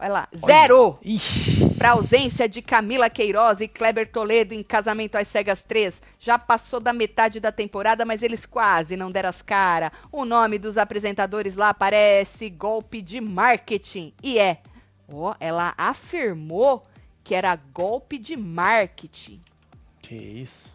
Olha 0.00 0.12
lá. 0.12 0.28
Zero 0.34 0.98
Ixi. 1.02 1.74
pra 1.74 1.90
ausência 1.90 2.48
de 2.48 2.62
Camila 2.62 3.10
Queiroz 3.10 3.60
e 3.60 3.68
Kleber 3.68 4.08
Toledo 4.08 4.54
em 4.54 4.62
Casamento 4.62 5.16
às 5.16 5.28
Cegas 5.28 5.62
3. 5.62 6.00
Já 6.18 6.38
passou 6.38 6.80
da 6.80 6.92
metade 6.92 7.38
da 7.38 7.52
temporada, 7.52 8.06
mas 8.06 8.22
eles 8.22 8.46
quase 8.46 8.96
não 8.96 9.10
deram 9.10 9.28
as 9.28 9.42
cara. 9.42 9.92
O 10.10 10.24
nome 10.24 10.58
dos 10.58 10.78
apresentadores 10.78 11.54
lá 11.54 11.68
aparece 11.68 12.48
golpe 12.48 13.02
de 13.02 13.20
marketing. 13.20 14.14
E 14.22 14.38
é. 14.38 14.62
Ó, 15.12 15.34
ela 15.40 15.74
afirmou 15.76 16.82
que 17.22 17.34
era 17.34 17.54
golpe 17.56 18.18
de 18.18 18.36
marketing. 18.36 19.40
Que 20.00 20.14
isso? 20.14 20.74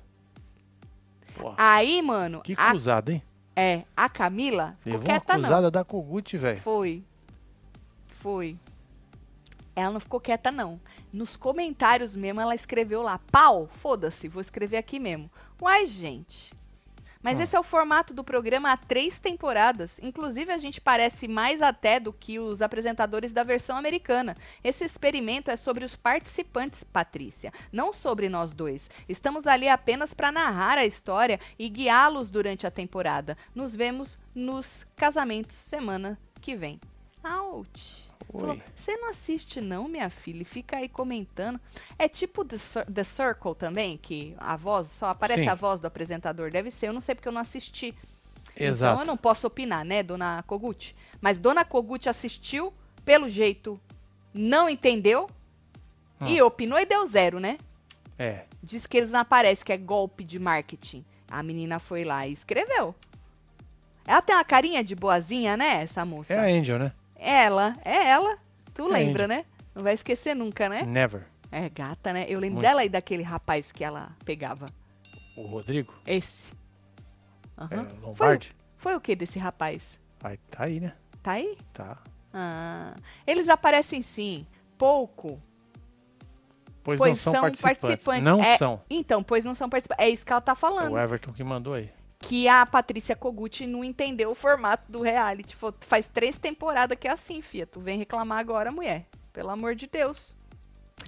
Aí, 1.58 2.02
mano, 2.02 2.42
que 2.42 2.54
a, 2.58 2.70
acusada, 2.70 3.12
hein? 3.12 3.22
é, 3.56 3.84
a 3.96 4.08
Camila 4.08 4.76
ficou 4.80 4.94
Levou 4.94 5.10
uma 5.10 5.20
quieta 5.20 5.38
não. 5.38 5.72
da 5.72 5.84
Kogut, 5.84 6.38
velho. 6.38 6.62
Foi. 6.62 7.04
Foi. 8.08 8.58
Ela 9.76 9.92
não 9.92 10.00
ficou 10.00 10.20
quieta, 10.20 10.52
não. 10.52 10.80
Nos 11.12 11.36
comentários 11.36 12.16
mesmo, 12.16 12.40
ela 12.40 12.56
escreveu 12.56 13.02
lá, 13.02 13.20
pau, 13.32 13.68
foda-se, 13.68 14.28
vou 14.30 14.42
escrever 14.42 14.78
aqui 14.78 15.00
mesmo. 15.00 15.30
Uai, 15.62 15.86
gente. 15.86 16.54
Mas 17.26 17.40
Hum. 17.40 17.42
esse 17.42 17.56
é 17.56 17.60
o 17.60 17.64
formato 17.64 18.14
do 18.14 18.24
programa 18.24 18.72
há 18.72 18.78
três 18.78 19.20
temporadas. 19.20 19.98
Inclusive, 20.04 20.52
a 20.52 20.60
gente 20.60 20.80
parece 20.80 21.28
mais 21.28 21.60
até 21.60 22.00
do 22.00 22.14
que 22.14 22.38
os 22.38 22.62
apresentadores 22.62 23.34
da 23.34 23.42
versão 23.44 23.76
americana. 23.76 24.38
Esse 24.64 24.84
experimento 24.84 25.50
é 25.50 25.56
sobre 25.56 25.84
os 25.84 25.96
participantes, 25.96 26.84
Patrícia, 26.84 27.52
não 27.72 27.92
sobre 27.92 28.30
nós 28.30 28.54
dois. 28.54 28.92
Estamos 29.10 29.48
ali 29.48 29.68
apenas 29.68 30.14
para 30.14 30.32
narrar 30.32 30.78
a 30.78 30.86
história 30.86 31.40
e 31.58 31.68
guiá-los 31.68 32.30
durante 32.30 32.68
a 32.68 32.72
temporada. 32.72 33.36
Nos 33.56 33.76
vemos 33.76 34.20
nos 34.36 34.86
casamentos 34.96 35.56
semana 35.56 36.20
que 36.40 36.56
vem. 36.56 36.80
Ouch. 37.24 38.05
Falou. 38.40 38.58
Você 38.76 38.98
não 38.98 39.10
assiste 39.10 39.60
não, 39.62 39.88
minha 39.88 40.10
filha, 40.10 40.42
e 40.42 40.46
fica 40.46 40.78
aí 40.78 40.88
comentando. 40.90 41.60
É 41.98 42.08
tipo 42.08 42.44
The, 42.46 42.58
Cir- 42.58 42.86
The 42.92 43.04
Circle 43.04 43.56
também, 43.56 43.98
que 43.98 44.36
a 44.38 44.56
voz, 44.56 44.88
só 44.88 45.08
aparece 45.10 45.44
Sim. 45.44 45.50
a 45.50 45.56
voz 45.56 45.80
do 45.80 45.88
apresentador. 45.88 46.52
Deve 46.52 46.70
ser, 46.72 46.88
eu 46.90 46.94
não 46.94 47.02
sei 47.02 47.16
porque 47.16 47.28
eu 47.28 47.32
não 47.34 47.42
assisti. 47.42 47.94
Então 48.56 48.68
Exato. 48.68 49.02
eu 49.02 49.06
não 49.06 49.18
posso 49.18 49.48
opinar, 49.48 49.84
né, 49.84 50.02
dona 50.04 50.44
Kogut? 50.48 50.96
Mas 51.20 51.40
dona 51.40 51.66
Kogut 51.66 52.08
assistiu, 52.08 52.74
pelo 53.04 53.28
jeito 53.30 53.80
não 54.34 54.70
entendeu 54.70 55.30
Hum. 56.22 56.28
e 56.28 56.42
opinou 56.42 56.80
e 56.80 56.86
deu 56.86 57.06
zero, 57.08 57.40
né? 57.40 57.58
É. 58.18 58.46
Diz 58.64 58.86
que 58.88 58.96
eles 58.98 59.12
não 59.12 59.20
aparecem, 59.20 59.66
que 59.66 59.74
é 59.74 59.78
golpe 59.78 60.24
de 60.24 60.40
marketing. 60.40 61.04
A 61.28 61.44
menina 61.44 61.80
foi 61.80 62.04
lá 62.06 62.26
e 62.26 62.32
escreveu. 62.32 62.96
Ela 64.08 64.22
tem 64.22 64.36
uma 64.36 64.44
carinha 64.46 64.84
de 64.84 64.96
boazinha, 64.96 65.58
né, 65.58 65.82
essa 65.82 66.06
moça? 66.06 66.34
É 66.34 66.38
a 66.40 66.44
Angel, 66.60 66.80
né? 66.80 66.94
Ela, 67.28 67.78
é 67.84 68.08
ela. 68.10 68.38
Tu 68.74 68.88
É 68.88 68.92
lembra, 68.92 69.28
né? 69.28 69.46
Não 69.74 69.84
vai 69.84 69.94
esquecer 69.94 70.36
nunca, 70.36 70.70
né? 70.70 70.84
Never. 70.84 71.24
É 71.52 71.70
gata, 71.70 72.12
né? 72.14 72.26
Eu 72.28 72.40
lembro 72.40 72.56
Muito. 72.56 72.68
dela 72.68 72.84
e 72.84 72.90
daquele 72.90 73.24
rapaz 73.24 73.72
que 73.72 73.84
ela 73.84 74.12
pegava. 74.26 74.66
O 75.38 75.48
Rodrigo. 75.48 75.94
Esse. 76.06 76.52
É, 77.58 77.64
Aham. 77.76 77.88
Lombardi. 78.02 78.56
Foi 78.78 78.96
o 78.96 79.02
que 79.02 79.16
desse 79.16 79.40
rapaz? 79.40 80.00
Vai, 80.20 80.38
tá 80.52 80.66
aí, 80.66 80.80
né? 80.80 80.94
Tá 81.24 81.32
aí? 81.34 81.58
Tá. 81.74 81.98
Ah, 82.34 82.96
eles 83.26 83.48
aparecem 83.50 84.02
sim, 84.02 84.46
pouco. 84.78 85.42
Pois, 86.84 87.00
Pois 87.00 87.10
não 87.12 87.16
são, 87.16 87.34
são 87.34 87.42
participantes. 87.42 87.82
participantes. 87.82 88.24
Não 88.24 88.44
É, 88.44 88.58
são. 88.58 88.82
Então, 88.90 89.24
pois 89.24 89.44
não 89.44 89.56
são 89.56 89.68
participantes. 89.70 90.06
É 90.06 90.10
isso 90.10 90.26
que 90.26 90.32
ela 90.32 90.42
tá 90.42 90.54
falando. 90.54 90.94
O 90.94 91.00
Everton 91.00 91.34
que 91.34 91.44
mandou 91.44 91.74
aí. 91.74 91.90
Que 92.20 92.48
a 92.48 92.66
Patrícia 92.66 93.16
Kogut 93.16 93.66
não 93.68 93.84
entendeu 93.84 94.32
o 94.32 94.36
formato 94.36 94.92
do 94.92 95.02
reality. 95.02 95.56
Faz 95.82 96.08
três 96.08 96.38
temporadas 96.38 96.98
que 96.98 97.08
é 97.08 97.12
assim, 97.12 97.42
fia. 97.42 97.68
Tu 97.68 97.80
vem 97.80 97.98
reclamar 97.98 98.40
agora, 98.40 98.72
mulher. 98.72 99.06
Pelo 99.32 99.50
amor 99.50 99.76
de 99.76 99.86
Deus. 99.88 100.36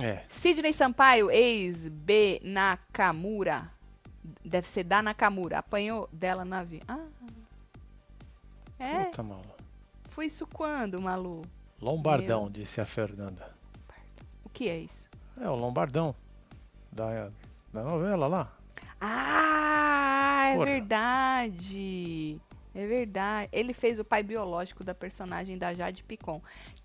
É. 0.01 0.23
Sidney 0.27 0.73
Sampaio, 0.73 1.31
ex-B 1.31 2.39
Nakamura. 2.43 3.71
Deve 4.43 4.67
ser 4.67 4.83
da 4.83 5.01
Nakamura. 5.01 5.59
Apanhou 5.59 6.09
dela 6.11 6.43
na 6.45 6.63
via. 6.63 6.81
Ah. 6.87 7.05
É, 8.79 9.05
Puta, 9.05 9.23
malu. 9.23 9.55
foi 10.09 10.27
isso 10.27 10.45
quando, 10.45 11.01
Malu? 11.01 11.41
Lombardão, 11.81 12.49
disse 12.49 12.79
a 12.79 12.85
Fernanda. 12.85 13.55
O 14.43 14.49
que 14.49 14.69
é 14.69 14.77
isso? 14.79 15.09
É, 15.39 15.49
o 15.49 15.55
Lombardão. 15.55 16.13
Da, 16.91 17.29
da 17.73 17.83
novela 17.83 18.27
lá. 18.27 18.51
Ah, 18.99 20.49
é 20.49 20.53
Porra. 20.53 20.65
verdade. 20.65 22.41
É 22.73 22.85
verdade. 22.87 23.49
Ele 23.51 23.73
fez 23.73 23.99
o 23.99 24.05
pai 24.05 24.23
biológico 24.23 24.83
da 24.83 24.93
personagem 24.93 25.57
da 25.57 25.73
Jade 25.73 26.03
Picon. 26.03 26.41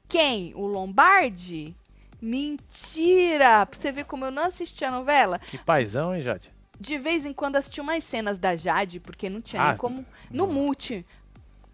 Quem? 0.09 0.53
O 0.55 0.67
Lombardi? 0.67 1.75
Mentira! 2.21 3.67
Pra 3.67 3.79
você 3.79 3.91
ver 3.93 4.05
como 4.05 4.25
eu 4.25 4.31
não 4.31 4.45
assisti 4.45 4.85
a 4.85 4.91
novela. 4.91 5.39
Que 5.39 5.59
paizão, 5.59 6.15
hein, 6.15 6.23
Jade? 6.23 6.53
De 6.79 6.99
vez 6.99 7.25
em 7.25 7.33
quando 7.33 7.57
assisti 7.57 7.81
umas 7.81 8.03
cenas 8.05 8.39
da 8.39 8.57
Jade, 8.57 9.01
porque 9.01 9.29
não 9.31 9.41
tinha 9.41 9.63
Ah, 9.63 9.69
nem 9.71 9.77
como. 9.77 10.07
No 10.31 10.47
não. 10.47 10.53
mute. 10.53 11.07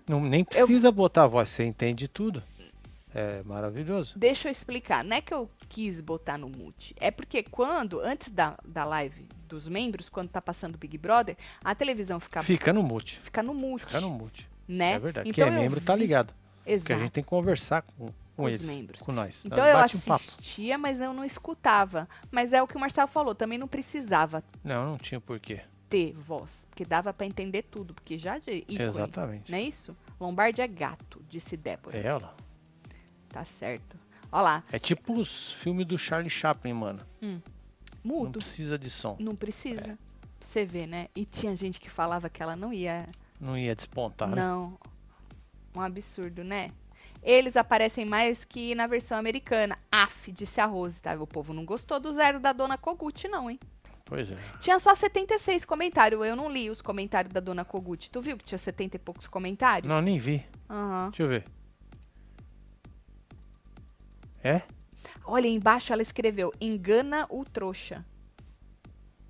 Não, 0.06 0.20
nem 0.20 0.42
precisa 0.44 0.90
botar 0.90 1.24
a 1.24 1.26
voz, 1.26 1.48
você 1.50 1.64
entende 1.64 2.08
tudo. 2.08 2.42
É 3.14 3.42
maravilhoso. 3.42 4.14
Deixa 4.18 4.48
eu 4.48 4.52
explicar. 4.52 5.02
Não 5.02 5.16
é 5.16 5.20
que 5.20 5.32
eu 5.32 5.50
quis 5.68 6.00
botar 6.00 6.36
no 6.38 6.48
mute. 6.48 6.94
É 7.00 7.10
porque 7.10 7.42
quando, 7.42 8.00
antes 8.00 8.30
da, 8.30 8.56
da 8.64 8.84
live 8.84 9.26
dos 9.48 9.66
membros, 9.66 10.08
quando 10.08 10.28
tá 10.28 10.40
passando 10.40 10.74
o 10.76 10.78
Big 10.78 10.96
Brother, 10.98 11.36
a 11.64 11.74
televisão 11.74 12.20
fica, 12.20 12.42
Fica 12.42 12.72
no 12.72 12.82
mute. 12.82 13.18
fica 13.20 13.42
no 13.42 13.54
mute, 13.54 13.86
Fica 13.86 14.00
no 14.00 14.10
mute. 14.10 14.48
né? 14.68 14.92
É 14.92 14.98
verdade. 14.98 15.28
Então 15.30 15.46
Quem 15.48 15.56
é 15.56 15.58
membro 15.60 15.80
tá 15.80 15.94
vi- 15.94 16.00
ligado. 16.02 16.32
Porque 16.58 16.72
Exato. 16.72 16.92
a 16.92 16.98
gente 16.98 17.10
tem 17.12 17.24
que 17.24 17.30
conversar 17.30 17.80
com, 17.82 18.12
com, 18.36 18.44
os 18.44 18.50
eles. 18.54 18.62
membros. 18.62 19.00
Com 19.00 19.10
nós. 19.10 19.42
Então 19.44 19.56
Nós 19.58 19.68
eu 19.68 19.74
bate 19.74 19.96
um 19.96 20.12
assistia, 20.12 20.76
mas 20.76 21.00
eu 21.00 21.14
não 21.14 21.24
escutava. 21.24 22.06
Mas 22.30 22.52
é 22.52 22.62
o 22.62 22.66
que 22.68 22.76
o 22.76 22.80
Marcelo 22.80 23.08
falou, 23.08 23.34
também 23.34 23.56
não 23.58 23.66
precisava 23.66 24.44
Não, 24.62 24.90
não 24.90 24.98
tinha 24.98 25.18
porquê. 25.18 25.62
ter 25.88 26.12
voz, 26.12 26.66
porque 26.68 26.84
dava 26.84 27.10
pra 27.14 27.26
entender 27.26 27.62
tudo, 27.62 27.94
porque 27.94 28.18
já 28.18 28.38
de 28.38 28.50
ícone, 28.68 28.82
Exatamente. 28.82 29.50
não 29.50 29.56
é 29.56 29.62
isso? 29.62 29.96
Lombardi 30.20 30.60
é 30.60 30.66
gato, 30.68 31.24
disse 31.30 31.56
Débora. 31.56 31.96
É 31.96 32.02
ela. 32.06 32.36
Tá 33.30 33.44
certo. 33.46 33.96
Ó 34.30 34.42
lá, 34.42 34.62
É 34.70 34.78
tipo 34.78 35.14
os 35.18 35.52
filmes 35.54 35.86
do 35.86 35.96
Charlie 35.96 36.28
Chaplin, 36.28 36.74
mano. 36.74 37.00
Não 37.22 37.40
mudo, 38.02 38.38
precisa 38.38 38.78
de 38.78 38.90
som. 38.90 39.16
não 39.20 39.34
precisa. 39.34 39.98
Você 40.40 40.64
vê, 40.64 40.86
né? 40.86 41.08
E 41.16 41.24
tinha 41.24 41.54
gente 41.56 41.80
que 41.80 41.90
falava 41.90 42.28
que 42.30 42.42
ela 42.42 42.54
não 42.54 42.72
ia 42.72 43.08
Não 43.40 43.58
ia 43.58 43.74
despontar, 43.74 44.28
né? 44.28 44.36
Não. 44.36 44.78
Um 45.74 45.80
absurdo, 45.80 46.44
né? 46.44 46.70
Eles 47.22 47.56
aparecem 47.56 48.04
mais 48.04 48.44
que 48.44 48.74
na 48.74 48.86
versão 48.86 49.18
americana. 49.18 49.76
Af, 49.90 50.30
disse 50.30 50.60
a 50.60 50.66
Rose, 50.66 51.02
tá? 51.02 51.14
O 51.20 51.26
povo 51.26 51.52
não 51.52 51.64
gostou 51.64 51.98
do 51.98 52.12
zero 52.12 52.38
da 52.38 52.52
dona 52.52 52.78
Kogut, 52.78 53.26
não, 53.26 53.50
hein? 53.50 53.58
Pois 54.04 54.30
é. 54.30 54.36
Tinha 54.60 54.78
só 54.78 54.94
76 54.94 55.64
comentários. 55.64 56.24
Eu 56.24 56.36
não 56.36 56.48
li 56.48 56.70
os 56.70 56.80
comentários 56.80 57.34
da 57.34 57.40
dona 57.40 57.64
Kogut. 57.64 58.10
Tu 58.10 58.22
viu 58.22 58.38
que 58.38 58.44
tinha 58.44 58.58
70 58.58 58.96
e 58.96 58.98
poucos 58.98 59.26
comentários? 59.26 59.88
Não, 59.88 60.00
nem 60.00 60.18
vi. 60.18 60.46
Aham. 60.70 61.10
Deixa 61.10 61.22
eu 61.24 61.28
ver. 61.28 61.44
É? 64.42 64.62
Olha, 65.30 65.46
embaixo 65.46 65.92
ela 65.92 66.02
escreveu: 66.02 66.52
engana 66.60 67.26
o 67.28 67.44
trouxa. 67.44 68.04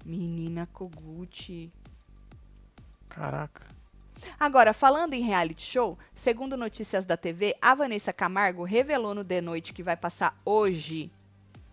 Menina 0.04 0.66
Kogut. 0.72 1.72
Caraca. 3.08 3.66
Agora, 4.38 4.72
falando 4.72 5.14
em 5.14 5.22
reality 5.22 5.62
show, 5.62 5.98
segundo 6.14 6.56
notícias 6.56 7.04
da 7.04 7.16
TV, 7.16 7.54
a 7.60 7.74
Vanessa 7.74 8.12
Camargo 8.12 8.64
revelou 8.64 9.14
no 9.14 9.24
The 9.24 9.40
Noite 9.40 9.72
que 9.72 9.82
vai 9.82 9.96
passar 9.96 10.38
hoje 10.44 11.10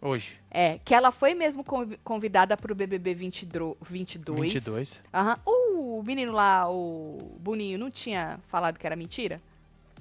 Hoje. 0.01 0.39
É, 0.51 0.77
que 0.85 0.93
ela 0.93 1.11
foi 1.11 1.33
mesmo 1.33 1.63
convi- 1.63 1.97
convidada 2.03 2.55
pro 2.55 2.75
BBB 2.75 3.15
22. 3.15 3.75
22. 3.81 4.53
22. 4.53 5.01
Aham. 5.11 5.39
O 5.45 6.03
menino 6.03 6.31
lá, 6.31 6.69
o 6.69 7.35
Boninho, 7.39 7.79
não 7.79 7.89
tinha 7.89 8.39
falado 8.47 8.77
que 8.77 8.85
era 8.85 8.95
mentira? 8.95 9.41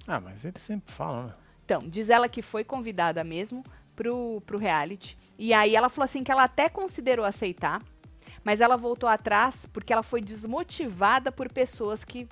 Ah, 0.06 0.20
mas 0.20 0.44
eles 0.44 0.60
sempre 0.60 0.92
falam, 0.92 1.28
né? 1.28 1.34
Então, 1.64 1.88
diz 1.88 2.10
ela 2.10 2.28
que 2.28 2.42
foi 2.42 2.62
convidada 2.64 3.24
mesmo 3.24 3.64
pro, 3.94 4.42
pro 4.46 4.58
reality. 4.58 5.16
E 5.38 5.52
aí 5.52 5.74
ela 5.74 5.88
falou 5.88 6.04
assim 6.04 6.22
que 6.24 6.30
ela 6.30 6.44
até 6.44 6.68
considerou 6.68 7.24
aceitar, 7.24 7.82
mas 8.42 8.60
ela 8.60 8.76
voltou 8.76 9.08
atrás 9.08 9.66
porque 9.72 9.92
ela 9.92 10.02
foi 10.02 10.20
desmotivada 10.20 11.32
por 11.32 11.50
pessoas 11.50 12.04
que 12.04 12.28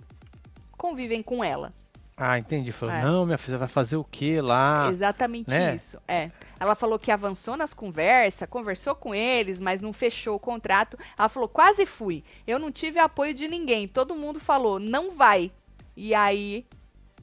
convivem 0.76 1.22
com 1.22 1.42
ela. 1.42 1.72
Ah, 2.16 2.38
entendi. 2.38 2.70
Falou, 2.70 2.94
É. 2.94 3.02
não, 3.02 3.24
minha 3.24 3.38
filha 3.38 3.56
vai 3.58 3.66
fazer 3.66 3.96
o 3.96 4.04
quê 4.04 4.40
lá? 4.40 4.88
Exatamente 4.90 5.48
né? 5.48 5.74
isso. 5.74 5.98
É. 6.06 6.30
Ela 6.60 6.74
falou 6.74 6.98
que 6.98 7.10
avançou 7.10 7.56
nas 7.56 7.72
conversas, 7.72 8.48
conversou 8.48 8.94
com 8.94 9.14
eles, 9.14 9.60
mas 9.60 9.80
não 9.80 9.92
fechou 9.92 10.36
o 10.36 10.38
contrato. 10.38 10.96
Ela 11.18 11.28
falou: 11.28 11.48
quase 11.48 11.86
fui. 11.86 12.22
Eu 12.46 12.58
não 12.58 12.70
tive 12.70 12.98
apoio 12.98 13.34
de 13.34 13.48
ninguém. 13.48 13.88
Todo 13.88 14.14
mundo 14.14 14.38
falou: 14.38 14.78
não 14.78 15.10
vai. 15.16 15.50
E 15.96 16.14
aí 16.14 16.66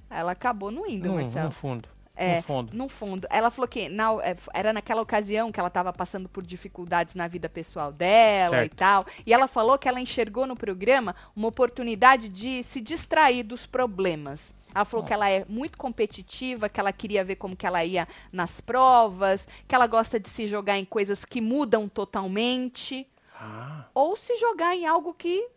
ela 0.09 0.31
acabou 0.31 0.71
não 0.71 0.87
indo, 0.87 1.07
no, 1.07 1.15
Marcelo. 1.15 1.45
no 1.45 1.51
fundo. 1.51 1.87
É, 2.22 2.36
No 2.38 2.41
fundo. 2.43 2.78
No 2.78 2.89
fundo. 2.89 3.28
Ela 3.30 3.49
falou 3.49 3.67
que 3.67 3.88
na- 3.88 4.11
é, 4.24 4.36
era 4.53 4.74
naquela 4.74 5.01
ocasião 5.01 5.51
que 5.53 5.59
ela 5.59 5.70
estava 5.70 5.93
passando 5.93 6.28
por 6.28 6.45
dificuldades 6.45 7.15
na 7.15 7.28
vida 7.30 7.47
pessoal 7.47 7.93
dela 7.93 8.57
Certo. 8.57 8.74
e 8.74 8.76
tal. 8.76 9.05
E 9.26 9.34
ela 9.34 9.47
falou 9.47 9.78
que 9.78 9.88
ela 9.88 10.01
enxergou 10.01 10.45
no 10.45 10.55
programa 10.55 11.15
uma 11.34 11.47
oportunidade 11.47 12.28
de 12.28 12.61
se 12.63 12.82
distrair 12.82 13.43
dos 13.43 13.65
problemas. 13.65 14.53
Ela 14.76 14.84
falou 14.86 15.05
que 15.05 15.13
ela 15.13 15.30
é 15.30 15.45
muito 15.47 15.78
competitiva, 15.78 16.67
que 16.70 16.80
ela 16.80 16.91
queria 16.91 17.24
ver 17.24 17.38
como 17.38 17.55
que 17.55 17.65
ela 17.65 17.84
ia 17.86 18.05
nas 18.32 18.59
provas, 18.61 19.47
que 19.67 19.74
ela 19.74 19.88
gosta 19.88 20.20
de 20.20 20.30
se 20.30 20.45
jogar 20.45 20.78
em 20.78 20.86
coisas 20.86 21.24
que 21.24 21.39
mudam 21.41 21.88
totalmente, 21.88 23.07
Ah, 23.34 23.86
ou 23.95 24.17
se 24.17 24.36
jogar 24.38 24.76
em 24.76 24.86
algo 24.86 25.13
que 25.13 25.47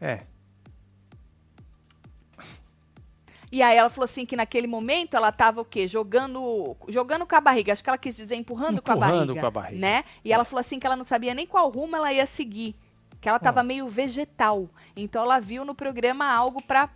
é. 0.00 0.26
E 3.52 3.60
aí 3.62 3.76
ela 3.76 3.90
falou 3.90 4.06
assim 4.06 4.24
que 4.24 4.34
naquele 4.34 4.66
momento 4.66 5.14
ela 5.14 5.30
tava 5.30 5.60
o 5.60 5.64
quê? 5.64 5.86
Jogando, 5.86 6.74
jogando 6.88 7.26
com 7.26 7.36
a 7.36 7.40
barriga. 7.40 7.74
Acho 7.74 7.84
que 7.84 7.90
ela 7.90 7.98
quis 7.98 8.16
dizer 8.16 8.34
empurrando, 8.36 8.80
com, 8.80 8.90
a 8.90 8.94
Empurrando 8.94 9.18
barriga, 9.26 9.40
com 9.42 9.46
a 9.46 9.50
barriga. 9.50 9.78
Né? 9.80 10.04
E 10.24 10.32
ela 10.32 10.44
falou 10.44 10.60
assim 10.60 10.78
que 10.78 10.86
ela 10.86 10.96
não 10.96 11.04
sabia 11.04 11.34
nem 11.34 11.46
qual 11.46 11.68
rumo 11.68 11.94
ela 11.94 12.10
ia 12.12 12.24
seguir. 12.24 12.74
Que 13.20 13.28
ela 13.28 13.38
tava 13.38 13.62
meio 13.62 13.86
vegetal. 13.88 14.68
Então 14.96 15.22
ela 15.22 15.38
viu 15.38 15.64
no 15.66 15.74
programa 15.74 16.24
algo 16.32 16.62
pra. 16.62 16.88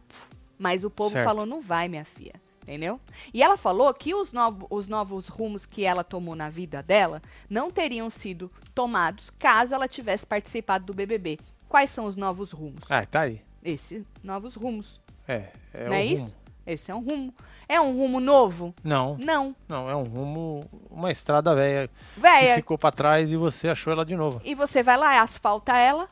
Mas 0.58 0.82
o 0.82 0.88
povo 0.90 1.10
Certo. 1.12 1.24
falou: 1.26 1.44
não 1.44 1.60
vai, 1.60 1.88
minha 1.88 2.04
filha. 2.06 2.34
Entendeu? 2.62 2.98
E 3.32 3.42
ela 3.44 3.56
falou 3.56 3.92
que 3.94 4.12
os, 4.14 4.32
novo- 4.32 4.66
os 4.70 4.88
novos 4.88 5.28
rumos 5.28 5.64
que 5.66 5.84
ela 5.84 6.02
tomou 6.02 6.34
na 6.34 6.48
vida 6.50 6.82
dela 6.82 7.22
não 7.48 7.70
teriam 7.70 8.10
sido 8.10 8.50
tomados 8.74 9.30
caso 9.38 9.72
ela 9.74 9.86
tivesse 9.86 10.26
participado 10.26 10.84
do 10.86 10.92
BBB. 10.94 11.38
Quais 11.68 11.90
são 11.90 12.06
os 12.06 12.16
novos 12.16 12.50
rumos? 12.50 12.90
Ah, 12.90 13.04
tá 13.06 13.20
aí. 13.20 13.40
Esses 13.62 14.04
novos 14.20 14.56
rumos. 14.56 15.00
É, 15.28 15.50
é 15.72 15.84
não 15.84 15.90
o 15.90 15.94
é 15.94 16.02
rumo. 16.02 16.14
isso? 16.16 16.36
Esse 16.66 16.90
é 16.90 16.94
um 16.94 17.00
rumo. 17.00 17.34
É 17.68 17.80
um 17.80 17.96
rumo 17.96 18.18
novo? 18.20 18.74
Não, 18.82 19.16
Não. 19.18 19.54
não, 19.68 19.88
é 19.88 19.94
um 19.96 20.02
rumo, 20.02 20.68
uma 20.90 21.10
estrada 21.12 21.54
velha 21.54 21.88
que 21.88 22.20
Véia, 22.20 22.56
ficou 22.56 22.76
pra 22.76 22.90
trás 22.90 23.30
e 23.30 23.36
você 23.36 23.68
achou 23.68 23.92
ela 23.92 24.04
de 24.04 24.16
novo. 24.16 24.40
e 24.44 24.54
você 24.54 24.82
vai 24.82 24.96
lá, 24.96 25.20
asfalta 25.20 25.76
ela, 25.76 26.08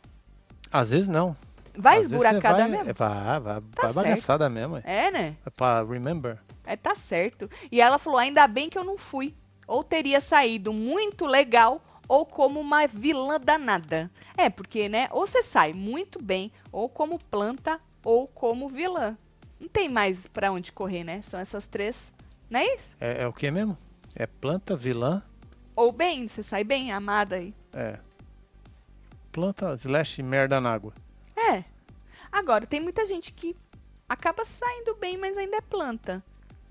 Às 0.73 0.91
vezes 0.91 1.09
não. 1.09 1.37
vai 1.77 1.99
Às 1.99 2.05
esburacada 2.05 2.59
vai, 2.59 2.69
mesmo. 2.69 2.91
é, 2.91 2.93
Vai, 2.93 3.41
vai, 3.41 3.41
vai 3.41 3.63
certo. 3.81 3.95
bagaçada 3.95 4.49
mesmo. 4.49 4.77
É, 4.79 5.07
É, 5.07 5.11
né? 5.11 5.37
é 5.45 5.51
pra 5.51 5.83
remember. 5.83 6.39
É, 6.67 6.77
tá 6.77 6.95
certo. 6.95 7.49
E 7.71 7.81
ela 7.81 7.99
falou, 7.99 8.19
ainda 8.19 8.47
bem 8.49 8.71
que 8.71 8.79
eu 8.79 8.85
não 8.85 8.97
fui. 8.97 9.35
Ou 9.67 9.83
teria 9.85 10.21
saído 10.21 10.73
muito 10.73 11.27
legal, 11.27 11.81
ou 12.09 12.25
como 12.27 12.59
uma 12.61 12.87
vilã 12.87 13.39
danada. 13.41 14.11
É, 14.37 14.49
porque, 14.51 14.89
né, 14.89 15.09
ou 15.11 15.27
você 15.27 15.43
sai 15.43 15.73
muito 15.73 16.23
bem, 16.23 16.51
ou 16.73 16.89
como 16.89 17.19
planta, 17.19 17.79
ou 18.05 18.27
como 18.29 18.69
vilã. 18.69 19.17
Não 19.61 19.69
tem 19.69 19.89
mais 19.89 20.27
pra 20.27 20.51
onde 20.53 20.73
correr, 20.73 21.05
né? 21.05 21.23
São 21.23 21.39
essas 21.41 21.67
três, 21.67 22.13
não 22.51 22.61
é 22.61 22.75
isso? 22.77 22.97
É, 23.01 23.23
é 23.23 23.27
o 23.27 23.33
que 23.33 23.51
mesmo? 23.51 23.77
É 24.15 24.27
planta, 24.27 24.77
vilã, 24.77 25.23
Ou 25.77 25.91
bem, 25.91 26.29
você 26.29 26.43
sai 26.43 26.63
bem, 26.65 26.93
amada 26.93 27.37
aí. 27.37 27.55
é. 27.73 27.99
Planta, 29.33 29.75
slash, 29.75 30.23
merda 30.23 30.61
na 30.61 30.73
água. 30.73 30.95
É. 31.37 31.65
Agora, 32.31 32.67
tem 32.67 32.81
muita 32.81 33.05
gente 33.05 33.33
que 33.33 33.57
acaba 34.09 34.45
saindo 34.45 34.95
bem, 34.95 35.17
mas 35.17 35.37
ainda 35.37 35.57
é 35.57 35.61
planta, 35.61 36.23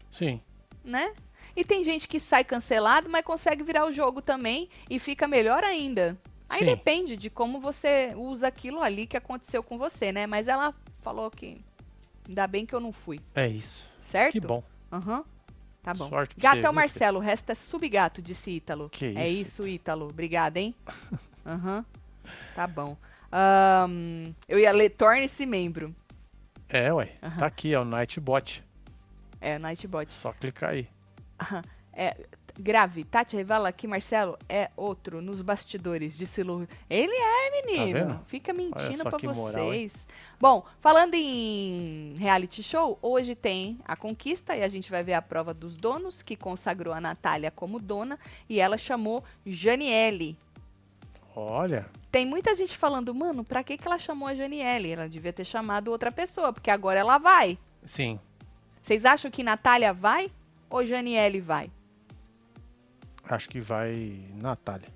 Sim. 0.10 0.40
né? 0.84 1.14
E 1.56 1.64
tem 1.66 1.84
gente 1.84 2.08
que 2.08 2.20
sai 2.20 2.44
cancelado, 2.44 3.10
mas 3.10 3.26
consegue 3.26 3.64
virar 3.64 3.86
o 3.86 3.92
jogo 3.92 4.22
também 4.22 4.70
e 4.90 4.98
fica 4.98 5.28
melhor 5.28 5.64
ainda. 5.64 6.18
Aí 6.48 6.60
Sim. 6.60 6.66
depende 6.68 7.18
de 7.18 7.30
como 7.30 7.60
você 7.60 8.14
usa 8.16 8.48
aquilo 8.48 8.82
ali 8.82 9.06
que 9.06 9.18
aconteceu 9.18 9.62
com 9.62 9.78
você, 9.78 10.12
né? 10.14 10.26
Mas 10.26 10.48
ela 10.48 10.74
falou 11.02 11.30
que 11.30 11.60
ainda 12.28 12.48
bem 12.48 12.66
que 12.66 12.74
eu 12.74 12.80
não 12.80 12.92
fui, 12.92 13.20
É 13.36 13.48
isso. 13.48 13.88
certo? 14.02 14.34
Que 14.34 14.40
bom. 14.40 14.64
Aham. 14.92 15.24
Tá 15.82 15.94
bom. 15.94 16.08
Sorte 16.08 16.36
Gato 16.40 16.60
você, 16.60 16.66
é 16.66 16.70
o 16.70 16.74
Marcelo, 16.74 17.18
o 17.20 17.22
resto 17.22 17.50
é 17.52 17.56
subgato, 17.56 18.22
disse 18.22 18.52
Ítalo. 18.52 18.90
Que 18.90 19.08
é 19.18 19.28
isso, 19.28 19.68
Ítalo. 19.68 20.08
Obrigada, 20.10 20.58
hein? 20.60 20.74
Aham. 21.46 21.86
Tá 22.56 22.66
bom. 22.66 22.96
Ahn, 23.30 24.32
eu 24.48 24.58
ia 24.60 24.72
ler 24.72 24.90
torne-se 24.92 25.46
membro. 25.46 25.94
É, 26.70 26.94
ué. 26.94 27.12
Aham. 27.22 27.38
Tá 27.38 27.46
aqui, 27.48 27.74
é 27.74 27.80
o 27.80 27.84
Nightbot. 27.84 28.64
É, 29.42 29.60
Nightbot. 29.60 30.14
Só 30.14 30.32
clicar 30.32 30.70
aí. 30.70 30.88
É, 31.92 32.16
grave, 32.58 33.04
Tati 33.04 33.36
revela 33.36 33.72
que 33.72 33.88
Marcelo 33.88 34.38
é 34.48 34.70
outro 34.76 35.22
nos 35.22 35.42
bastidores, 35.42 36.18
disse 36.18 36.44
Lu. 36.44 36.68
Ele 36.90 37.14
é, 37.14 37.66
menino. 37.66 38.08
Tá? 38.08 38.22
Fica 38.26 38.54
mentindo 38.54 39.04
que 39.18 39.28
vocês. 39.28 40.06
moral? 40.06 40.08
Bom, 40.40 40.66
falando 40.80 41.16
em 41.16 42.16
reality 42.18 42.62
show, 42.62 42.98
hoje 43.02 43.36
tem 43.36 43.80
a 43.86 43.96
conquista 43.96 44.56
e 44.56 44.64
a 44.64 44.68
gente 44.68 44.92
vai 44.92 45.04
ver 45.04 45.14
a 45.14 45.22
prova 45.22 45.54
dos 45.54 45.76
donos, 45.78 46.22
que 46.22 46.36
consagrou 46.36 46.94
a 46.94 47.02
Natália 47.02 47.52
como 47.52 47.80
dona 47.80 48.20
e 48.50 48.60
ela 48.60 48.78
chamou 48.78 49.24
Janiele. 49.46 50.38
Olha, 51.36 51.90
Tem 52.12 52.28
muita 52.28 52.56
gente 52.56 52.78
falando, 52.78 53.14
mano, 53.16 53.44
pra 53.44 53.64
que, 53.64 53.76
que 53.76 53.88
ela 53.88 53.98
chamou 53.98 54.28
a 54.28 54.36
Janiele? 54.36 54.92
Ela 54.92 55.10
devia 55.10 55.34
ter 55.34 55.44
chamado 55.44 55.88
outra 55.90 56.12
pessoa, 56.12 56.54
porque 56.54 56.70
agora 56.70 57.00
ela 57.00 57.18
vai. 57.18 57.58
sim. 57.86 58.20
Vocês 58.84 59.06
acham 59.06 59.32
que 59.32 59.42
Natália 59.44 59.94
vai 59.94 60.30
ou 60.70 60.86
Janiele 60.86 61.40
vai? 61.40 61.72
Acho 63.28 63.50
que 63.50 63.60
vai 63.60 64.26
Natália. 64.36 64.90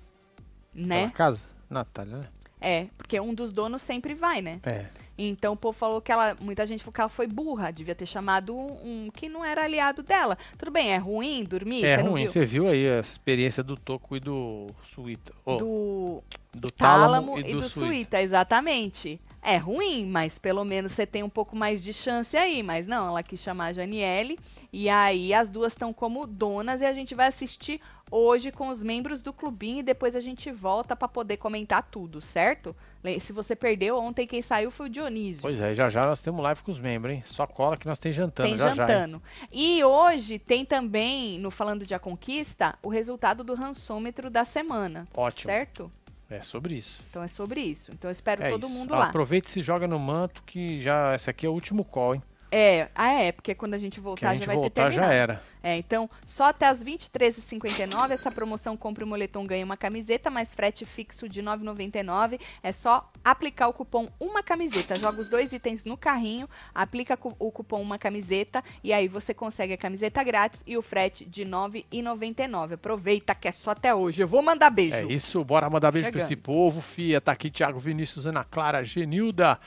Né? 0.74 1.00
Pela 1.00 1.10
casa? 1.10 1.40
Natália, 1.68 2.18
né? 2.18 2.28
É, 2.60 2.88
porque 2.96 3.18
um 3.20 3.32
dos 3.32 3.52
donos 3.52 3.82
sempre 3.82 4.14
vai, 4.14 4.42
né? 4.42 4.60
É. 4.64 4.86
Então 5.16 5.54
o 5.54 5.56
povo 5.56 5.76
falou 5.76 6.00
que 6.00 6.12
ela. 6.12 6.36
Muita 6.40 6.64
gente 6.64 6.82
falou 6.82 6.92
que 6.92 7.00
ela 7.00 7.08
foi 7.08 7.26
burra, 7.26 7.72
devia 7.72 7.94
ter 7.94 8.06
chamado 8.06 8.56
um, 8.56 9.10
que 9.12 9.28
não 9.28 9.44
era 9.44 9.64
aliado 9.64 10.02
dela. 10.02 10.38
Tudo 10.56 10.70
bem, 10.70 10.92
é 10.92 10.96
ruim 10.96 11.44
dormir? 11.44 11.84
É 11.84 11.96
ruim, 11.96 12.22
viu? 12.22 12.30
você 12.30 12.44
viu 12.44 12.68
aí 12.68 12.88
a 12.88 13.00
experiência 13.00 13.62
do 13.62 13.76
Toco 13.76 14.16
e 14.16 14.20
do 14.20 14.70
Suíta. 14.94 15.32
Oh, 15.44 15.56
do, 15.56 16.22
Do 16.54 16.70
Tálamo, 16.70 17.32
Tálamo 17.34 17.38
e 17.38 17.52
do, 17.52 17.62
Suíta. 17.62 17.86
Suíta, 17.86 18.22
exatamente. 18.22 19.20
É 19.42 19.56
ruim, 19.56 20.06
mas 20.06 20.38
pelo 20.38 20.64
menos 20.64 20.92
você 20.92 21.06
tem 21.06 21.22
um 21.22 21.28
pouco 21.28 21.56
mais 21.56 21.82
de 21.82 21.92
chance 21.92 22.36
aí. 22.36 22.62
Mas 22.62 22.86
não, 22.86 23.08
ela 23.08 23.22
quis 23.22 23.40
chamar 23.40 23.66
a 23.66 23.72
Janiele. 23.72 24.38
E 24.72 24.88
aí 24.88 25.34
as 25.34 25.50
duas 25.50 25.72
estão 25.72 25.92
como 25.92 26.26
donas 26.26 26.80
e 26.80 26.84
a 26.84 26.92
gente 26.92 27.14
vai 27.14 27.26
assistir 27.26 27.80
hoje 28.10 28.50
com 28.52 28.68
os 28.68 28.82
membros 28.82 29.20
do 29.20 29.32
clubinho 29.32 29.78
e 29.80 29.82
depois 29.82 30.14
a 30.16 30.20
gente 30.20 30.50
volta 30.50 30.94
pra 30.96 31.08
poder 31.08 31.36
comentar 31.36 31.82
tudo, 31.90 32.20
certo? 32.20 32.74
Se 33.20 33.32
você 33.32 33.54
perdeu, 33.54 33.98
ontem 33.98 34.26
quem 34.26 34.42
saiu 34.42 34.70
foi 34.70 34.86
o 34.86 34.88
Dionísio. 34.90 35.42
Pois 35.42 35.60
é, 35.60 35.74
já 35.74 35.88
já 35.88 36.04
nós 36.06 36.20
temos 36.20 36.42
live 36.42 36.62
com 36.62 36.70
os 36.70 36.80
membros, 36.80 37.14
hein? 37.14 37.22
Só 37.24 37.46
cola 37.46 37.76
que 37.76 37.86
nós 37.86 37.98
tem 37.98 38.12
jantando 38.12 38.48
Tem 38.48 38.58
já 38.58 38.68
já. 38.74 38.86
jantando. 38.86 39.22
E 39.52 39.82
hoje 39.84 40.38
tem 40.38 40.64
também, 40.64 41.38
no 41.38 41.50
Falando 41.50 41.86
de 41.86 41.94
A 41.94 41.98
Conquista, 41.98 42.76
o 42.82 42.88
resultado 42.88 43.44
do 43.44 43.54
rançômetro 43.54 44.28
da 44.30 44.44
semana. 44.44 45.04
Ótimo. 45.14 45.44
Certo? 45.44 45.92
É 46.30 46.42
sobre 46.42 46.74
isso. 46.74 47.02
Então 47.08 47.22
é 47.22 47.28
sobre 47.28 47.60
isso. 47.60 47.90
Então 47.92 48.08
eu 48.10 48.12
espero 48.12 48.42
É 48.42 48.50
todo 48.50 48.66
isso. 48.66 48.74
mundo 48.74 48.90
lá. 48.92 49.06
Aproveita 49.08 49.48
e 49.48 49.50
se 49.50 49.62
joga 49.62 49.86
no 49.88 49.98
manto 49.98 50.42
que 50.44 50.78
já 50.80 51.14
esse 51.14 51.30
aqui 51.30 51.46
é 51.46 51.48
o 51.48 51.52
último 51.52 51.84
call, 51.84 52.16
hein? 52.16 52.22
É, 52.50 52.88
ah, 52.94 53.12
é, 53.12 53.32
porque 53.32 53.54
quando 53.54 53.74
a 53.74 53.78
gente 53.78 54.00
voltar 54.00 54.30
a 54.30 54.32
já 54.32 54.38
gente 54.38 54.46
vai 54.46 54.56
ter 54.56 54.60
voltar 54.60 54.90
já 54.90 55.02
terminado. 55.02 55.12
era. 55.14 55.42
É, 55.62 55.76
então, 55.76 56.08
só 56.24 56.44
até 56.44 56.66
as 56.66 56.82
23h59, 56.82 58.10
essa 58.10 58.30
promoção 58.30 58.76
Compre 58.76 59.04
o 59.04 59.06
Moletom 59.06 59.46
ganha 59.46 59.64
uma 59.64 59.76
camiseta, 59.76 60.30
mais 60.30 60.54
frete 60.54 60.86
fixo 60.86 61.28
de 61.28 61.40
R$ 61.40 61.46
9,99. 61.46 62.40
É 62.62 62.72
só 62.72 63.10
aplicar 63.24 63.68
o 63.68 63.72
cupom 63.72 64.08
Uma 64.20 64.42
Camiseta. 64.42 64.94
Joga 64.94 65.20
os 65.20 65.28
dois 65.28 65.52
itens 65.52 65.84
no 65.84 65.96
carrinho, 65.96 66.48
aplica 66.74 67.18
o 67.38 67.50
cupom 67.50 67.82
Uma 67.82 67.98
Camiseta 67.98 68.62
e 68.82 68.92
aí 68.92 69.08
você 69.08 69.34
consegue 69.34 69.74
a 69.74 69.76
camiseta 69.76 70.22
grátis 70.22 70.62
e 70.66 70.76
o 70.76 70.82
frete 70.82 71.24
de 71.24 71.42
R$ 71.42 71.50
9,99. 71.50 72.74
Aproveita 72.74 73.34
que 73.34 73.48
é 73.48 73.52
só 73.52 73.72
até 73.72 73.94
hoje. 73.94 74.22
Eu 74.22 74.28
vou 74.28 74.42
mandar 74.42 74.70
beijo. 74.70 74.94
É 74.94 75.04
isso, 75.04 75.44
bora 75.44 75.68
mandar 75.68 75.90
beijo 75.90 76.10
pra 76.10 76.20
Chegando. 76.20 76.26
esse 76.26 76.36
povo. 76.36 76.80
Fia, 76.80 77.20
tá 77.20 77.32
aqui 77.32 77.50
Thiago 77.50 77.78
Vinícius, 77.78 78.26
Ana 78.26 78.44
Clara, 78.44 78.82
Genilda, 78.84 79.58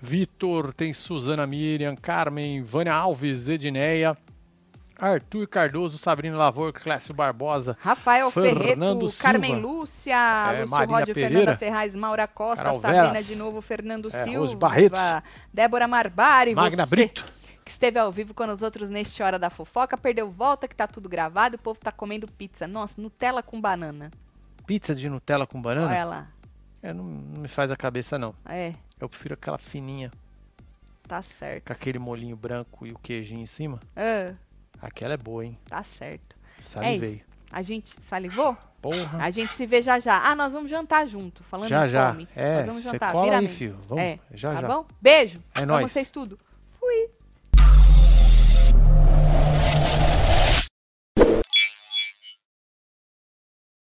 Vitor, 0.00 0.72
tem 0.72 0.92
Suzana 0.92 1.46
Miriam, 1.46 1.96
Carmen, 1.96 2.62
Vânia 2.62 2.94
Alves, 2.94 3.48
Edneia, 3.48 4.16
Arthur 5.00 5.46
Cardoso, 5.46 5.96
Sabrina 5.98 6.36
Lavor, 6.36 6.72
Clécio 6.72 7.14
Barbosa, 7.14 7.76
Rafael 7.80 8.30
Fernando 8.30 8.58
Ferreto, 8.58 9.08
Silva. 9.08 9.22
Carmen 9.22 9.60
Lúcia, 9.60 10.16
É, 10.52 10.60
Lúcio 10.62 10.76
Rodio, 10.86 11.14
Pereira. 11.14 11.30
Fernanda 11.38 11.56
Ferraz, 11.56 11.96
Maura 11.96 12.26
Costa, 12.26 12.64
Carol 12.64 12.80
Sabrina 12.80 13.08
Veras. 13.10 13.26
de 13.26 13.36
novo, 13.36 13.60
Fernando 13.62 14.08
É, 14.08 14.24
Silva, 14.24 14.56
Barretos. 14.56 14.98
Débora 15.52 15.86
Marbari, 15.88 16.54
Magna 16.54 16.84
você 16.84 16.90
Brito. 16.90 17.24
que 17.64 17.70
esteve 17.70 17.98
ao 17.98 18.10
vivo 18.10 18.34
com 18.34 18.44
os 18.50 18.62
outros 18.62 18.88
neste 18.88 19.22
Hora 19.22 19.38
da 19.38 19.50
Fofoca, 19.50 19.96
perdeu 19.96 20.30
volta, 20.32 20.66
que 20.66 20.74
tá 20.74 20.86
tudo 20.86 21.08
gravado, 21.08 21.56
o 21.56 21.58
povo 21.60 21.78
tá 21.78 21.92
comendo 21.92 22.26
pizza. 22.26 22.66
Nossa, 22.66 23.00
Nutella 23.00 23.42
com 23.42 23.60
banana. 23.60 24.10
Pizza 24.66 24.94
de 24.94 25.08
Nutella 25.08 25.46
com 25.46 25.60
banana? 25.62 25.88
Olha 25.92 26.04
lá. 26.04 26.26
É, 26.82 26.92
não, 26.92 27.04
não 27.04 27.42
me 27.42 27.48
faz 27.48 27.70
a 27.70 27.76
cabeça, 27.76 28.18
não. 28.18 28.34
É, 28.46 28.74
Eu 29.00 29.08
prefiro 29.08 29.34
aquela 29.34 29.58
fininha, 29.58 30.10
tá 31.06 31.22
certo. 31.22 31.66
com 31.66 31.72
aquele 31.72 31.98
molinho 31.98 32.36
branco 32.36 32.86
e 32.86 32.92
o 32.92 32.98
queijinho 32.98 33.40
em 33.42 33.46
cima. 33.46 33.80
Ah, 33.96 34.34
Aquela 34.80 35.14
é 35.14 35.16
boa, 35.16 35.44
hein? 35.44 35.58
tá 35.68 35.82
certo. 35.82 36.36
É 36.58 36.62
Salivei. 36.64 37.10
isso. 37.14 37.26
A 37.50 37.62
gente 37.62 37.94
salivou? 38.02 38.56
Porra. 38.82 39.24
A 39.24 39.30
gente 39.30 39.52
se 39.54 39.66
vê 39.66 39.82
já 39.82 39.98
já. 39.98 40.18
Ah, 40.30 40.36
nós 40.36 40.52
vamos 40.52 40.70
jantar 40.70 41.06
junto, 41.06 41.42
falando 41.44 41.68
Já, 41.68 41.86
em 41.86 41.90
já. 41.90 42.12
fome. 42.12 42.28
É, 42.36 42.56
nós 42.58 42.66
vamos 42.66 42.82
jantar. 42.84 43.10
cola 43.12 43.24
Vira 43.24 43.38
aí, 43.38 43.48
filho. 43.48 43.74
Vamos, 43.88 44.04
É, 44.04 44.18
já, 44.32 44.54
tá 44.54 44.60
já. 44.60 44.68
bom? 44.68 44.86
Beijo. 45.00 45.42
É 45.54 45.58
Amo 45.60 45.66
nóis. 45.72 45.90
vocês 45.90 46.10
tudo. 46.10 46.38